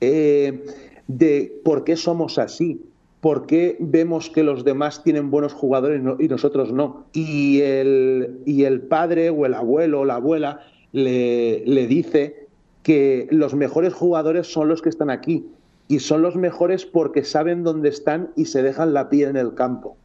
eh, 0.00 0.64
de 1.08 1.60
por 1.64 1.82
qué 1.82 1.96
somos 1.96 2.38
así, 2.38 2.80
por 3.20 3.46
qué 3.46 3.76
vemos 3.80 4.30
que 4.30 4.44
los 4.44 4.64
demás 4.64 5.02
tienen 5.02 5.30
buenos 5.30 5.52
jugadores 5.52 6.00
y 6.20 6.28
nosotros 6.28 6.72
no. 6.72 7.06
Y 7.12 7.60
el, 7.62 8.40
y 8.46 8.64
el 8.64 8.82
padre 8.82 9.30
o 9.30 9.44
el 9.44 9.54
abuelo 9.54 10.00
o 10.00 10.04
la 10.04 10.14
abuela 10.14 10.60
le, 10.92 11.64
le 11.66 11.86
dice 11.88 12.46
que 12.84 13.26
los 13.30 13.54
mejores 13.54 13.92
jugadores 13.92 14.46
son 14.46 14.68
los 14.68 14.80
que 14.82 14.88
están 14.88 15.10
aquí 15.10 15.46
y 15.90 15.98
son 15.98 16.22
los 16.22 16.36
mejores 16.36 16.86
porque 16.86 17.24
saben 17.24 17.64
dónde 17.64 17.88
están 17.88 18.30
y 18.36 18.44
se 18.44 18.62
dejan 18.62 18.94
la 18.94 19.08
piel 19.08 19.30
en 19.30 19.36
el 19.36 19.54
campo. 19.54 19.96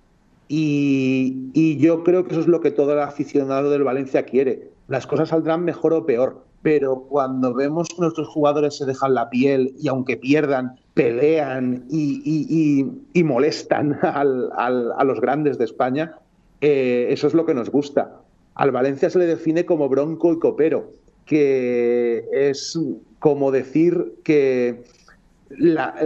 Y, 0.47 1.51
y, 1.53 1.77
yo 1.77 2.03
creo 2.03 2.23
que 2.23 2.31
eso 2.31 2.41
es 2.41 2.47
lo 2.47 2.59
que 2.59 2.71
todo 2.71 2.93
el 2.93 2.99
aficionado 2.99 3.69
del 3.69 3.83
Valencia 3.83 4.23
quiere. 4.23 4.71
Las 4.87 5.05
cosas 5.05 5.29
saldrán 5.29 5.63
mejor 5.63 5.93
o 5.93 6.03
peor, 6.07 6.43
pero 6.63 7.01
cuando 7.01 7.53
vemos 7.53 7.87
que 7.89 8.01
nuestros 8.01 8.27
jugadores 8.27 8.75
se 8.77 8.85
dejan 8.87 9.13
la 9.13 9.29
piel 9.29 9.75
y 9.79 9.87
aunque 9.87 10.17
pierdan, 10.17 10.79
pelean 10.95 11.85
y, 11.91 13.23
molestan 13.23 13.99
a 14.01 15.03
los 15.03 15.21
grandes 15.21 15.59
de 15.59 15.65
España, 15.65 16.15
eh, 16.61 17.07
eso 17.11 17.27
es 17.27 17.35
lo 17.35 17.45
que 17.45 17.53
nos 17.53 17.69
gusta. 17.69 18.21
Al 18.55 18.71
Valencia 18.71 19.11
se 19.11 19.19
le 19.19 19.27
define 19.27 19.65
como 19.65 19.87
bronco 19.87 20.33
y 20.33 20.39
copero, 20.39 20.93
que 21.27 22.25
es 22.31 22.75
como 23.19 23.51
decir 23.51 24.15
que 24.23 24.83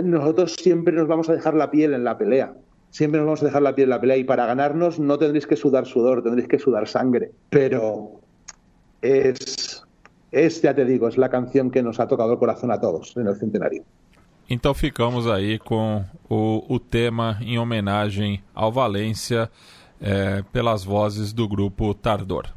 nosotros 0.03 0.53
siempre 0.53 0.93
nos 0.93 1.07
vamos 1.07 1.29
a 1.29 1.33
dejar 1.33 1.53
la 1.53 1.71
piel 1.71 1.93
en 1.93 2.03
la 2.03 2.17
pelea. 2.17 2.53
Siempre 2.89 3.19
nos 3.19 3.27
vamos 3.27 3.43
a 3.43 3.45
dejar 3.45 3.61
la 3.61 3.75
piel 3.75 3.85
en 3.85 3.91
la 3.91 4.01
pelea 4.01 4.17
y 4.17 4.23
para 4.23 4.45
ganarnos 4.45 4.99
no 4.99 5.17
tendréis 5.17 5.47
que 5.47 5.55
sudar 5.55 5.85
sudor, 5.85 6.23
tendréis 6.23 6.47
que 6.47 6.59
sudar 6.59 6.87
sangre. 6.87 7.31
Pero 7.49 8.19
es 9.01 9.83
es, 10.31 10.61
ya 10.61 10.73
te 10.73 10.85
digo, 10.85 11.07
es 11.07 11.17
la 11.17 11.29
canción 11.29 11.71
que 11.71 11.81
nos 11.81 11.99
ha 11.99 12.07
tocado 12.07 12.33
el 12.33 12.39
corazón 12.39 12.71
a 12.71 12.79
todos 12.79 13.15
en 13.17 13.27
el 13.27 13.35
centenario. 13.35 13.83
Então 14.49 14.73
ficamos 14.73 15.27
aí 15.27 15.59
com 15.59 16.03
o, 16.27 16.79
tema 16.79 17.37
em 17.41 17.59
homenagem 17.59 18.41
ao 18.53 18.71
Valência 18.71 19.49
é, 20.01 20.43
pelas 20.51 20.83
vozes 20.83 21.33
do 21.33 21.47
grupo 21.47 21.93
Tardor. 21.93 22.47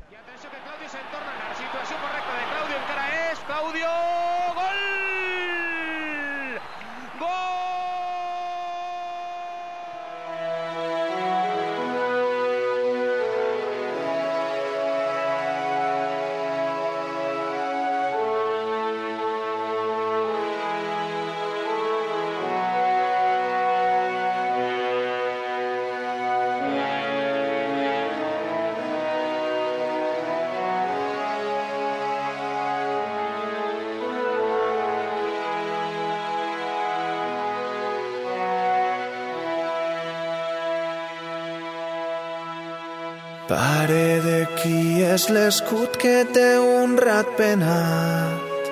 És 45.22 45.28
l'escut 45.30 45.94
que 46.02 46.24
té 46.34 46.58
un 46.58 46.96
rat 46.98 47.28
penat. 47.38 48.70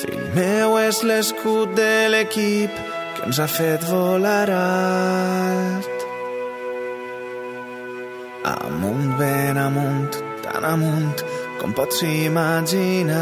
Fill 0.00 0.22
meu 0.32 0.78
és 0.80 1.02
l'escut 1.04 1.74
de 1.76 2.08
l'equip 2.14 2.72
que 3.16 3.26
ens 3.26 3.40
ha 3.42 3.48
fet 3.52 3.84
volar 3.90 4.48
alt. 4.56 6.06
Amunt, 8.54 9.10
ben 9.20 9.60
amunt, 9.60 10.16
tan 10.46 10.64
amunt 10.64 11.20
com 11.60 11.76
pots 11.76 12.00
imaginar. 12.08 13.20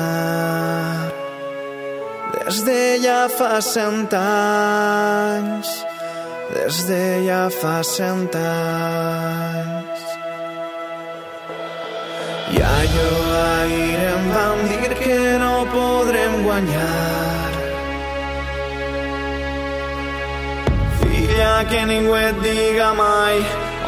Des 2.36 2.62
de 2.69 2.82
ja 3.02 3.24
fa 3.27 3.59
cent 3.74 4.15
anys 4.23 5.74
des 6.55 6.86
de 6.86 7.05
ja 7.27 7.48
fa 7.51 7.82
cent 7.82 8.35
anys. 8.39 10.07
I 12.51 12.59
allò 12.65 13.11
ahir 13.61 14.01
em 14.12 14.25
van 14.33 14.59
dir 14.70 14.93
que 15.03 15.19
no 15.43 15.55
podrem 15.73 16.33
guanyar. 16.45 17.53
Filla, 21.01 21.55
que 21.70 21.81
ningú 21.91 22.15
et 22.16 22.37
diga 22.45 22.89
mai 22.97 23.37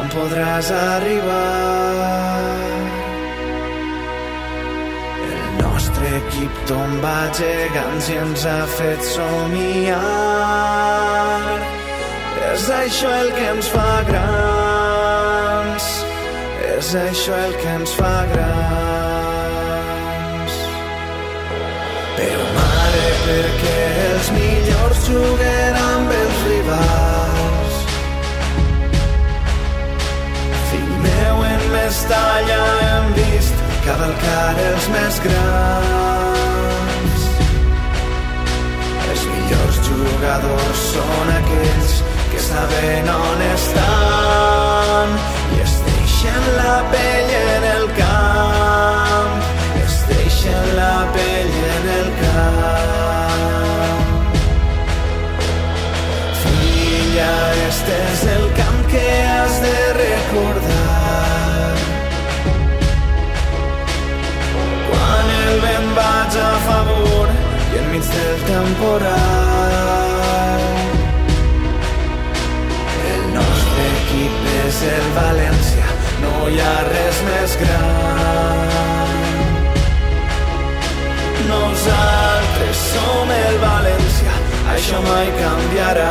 on 0.01 0.07
podràs 0.13 0.69
arribar. 0.77 2.41
El 5.25 5.49
nostre 5.63 6.11
equip 6.21 6.53
tomba 6.69 7.15
gegants 7.39 8.11
i 8.13 8.19
ens 8.25 8.45
ha 8.45 8.59
fet 8.77 9.01
somiar. 9.15 10.03
És 12.51 12.69
això 12.83 13.09
el 13.23 13.33
que 13.39 13.47
ens 13.55 13.73
fa 13.73 13.89
grans. 14.11 14.70
És 16.81 16.95
això 16.97 17.35
el 17.37 17.51
que 17.61 17.73
ens 17.77 17.91
fa 17.93 18.25
grans. 18.31 19.73
Però 22.15 22.45
mare, 22.55 23.03
perquè 23.25 23.81
els 24.05 24.29
millors 24.33 25.03
juguen 25.05 25.77
amb 25.81 26.13
els 26.15 26.39
rivals. 26.47 27.75
Fill 30.71 30.95
meu, 31.05 31.35
en 31.51 31.67
Mestalla 31.75 32.57
hem 32.87 33.13
vist 33.19 33.61
cavalcar 33.85 34.55
els 34.71 34.85
més 34.95 35.15
grans. 35.27 37.19
Els 39.05 39.23
millors 39.35 39.77
jugadors 39.91 40.81
són 40.95 41.27
aquells 41.37 41.93
que 42.33 42.41
saben 42.49 43.05
on 43.19 43.39
estan 43.51 45.09
i 45.51 45.61
es 45.61 45.80
deixen 46.21 46.55
la 46.55 46.83
pell 46.91 47.29
en 47.35 47.63
el 47.75 47.85
camp. 47.97 49.31
Es 49.83 49.95
deixen 50.07 50.75
la 50.75 50.97
pell 51.15 51.53
en 51.77 51.85
el 51.99 52.09
camp. 52.21 54.03
Filla, 56.43 57.33
este 57.69 57.95
és 58.13 58.21
el 58.35 58.45
camp 58.59 58.79
que 58.91 59.05
has 59.33 59.53
de 59.65 59.77
recordar. 59.97 61.75
Quan 64.91 65.25
el 65.39 65.53
vent 65.65 65.89
vaig 65.97 66.33
a 66.45 66.53
favor 66.69 67.27
i 67.73 67.81
enmig 67.81 68.05
del 68.13 68.37
temporal 68.51 69.41
és 74.71 74.81
el 74.87 75.07
València, 75.15 75.80
no 76.23 76.33
hi 76.49 76.59
ha 76.61 76.75
res 76.87 77.21
més 77.27 77.55
gran. 77.61 79.11
Nosaltres 81.51 82.81
som 82.93 83.33
el 83.37 83.59
València, 83.65 84.35
això 84.75 85.01
mai 85.07 85.31
canviarà. 85.39 86.09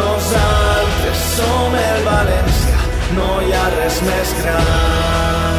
Nosaltres 0.00 1.24
som 1.36 1.80
el 1.86 2.04
València, 2.10 2.84
no 3.18 3.32
hi 3.46 3.56
ha 3.58 3.66
res 3.78 4.04
més 4.10 4.36
gran. 4.42 5.51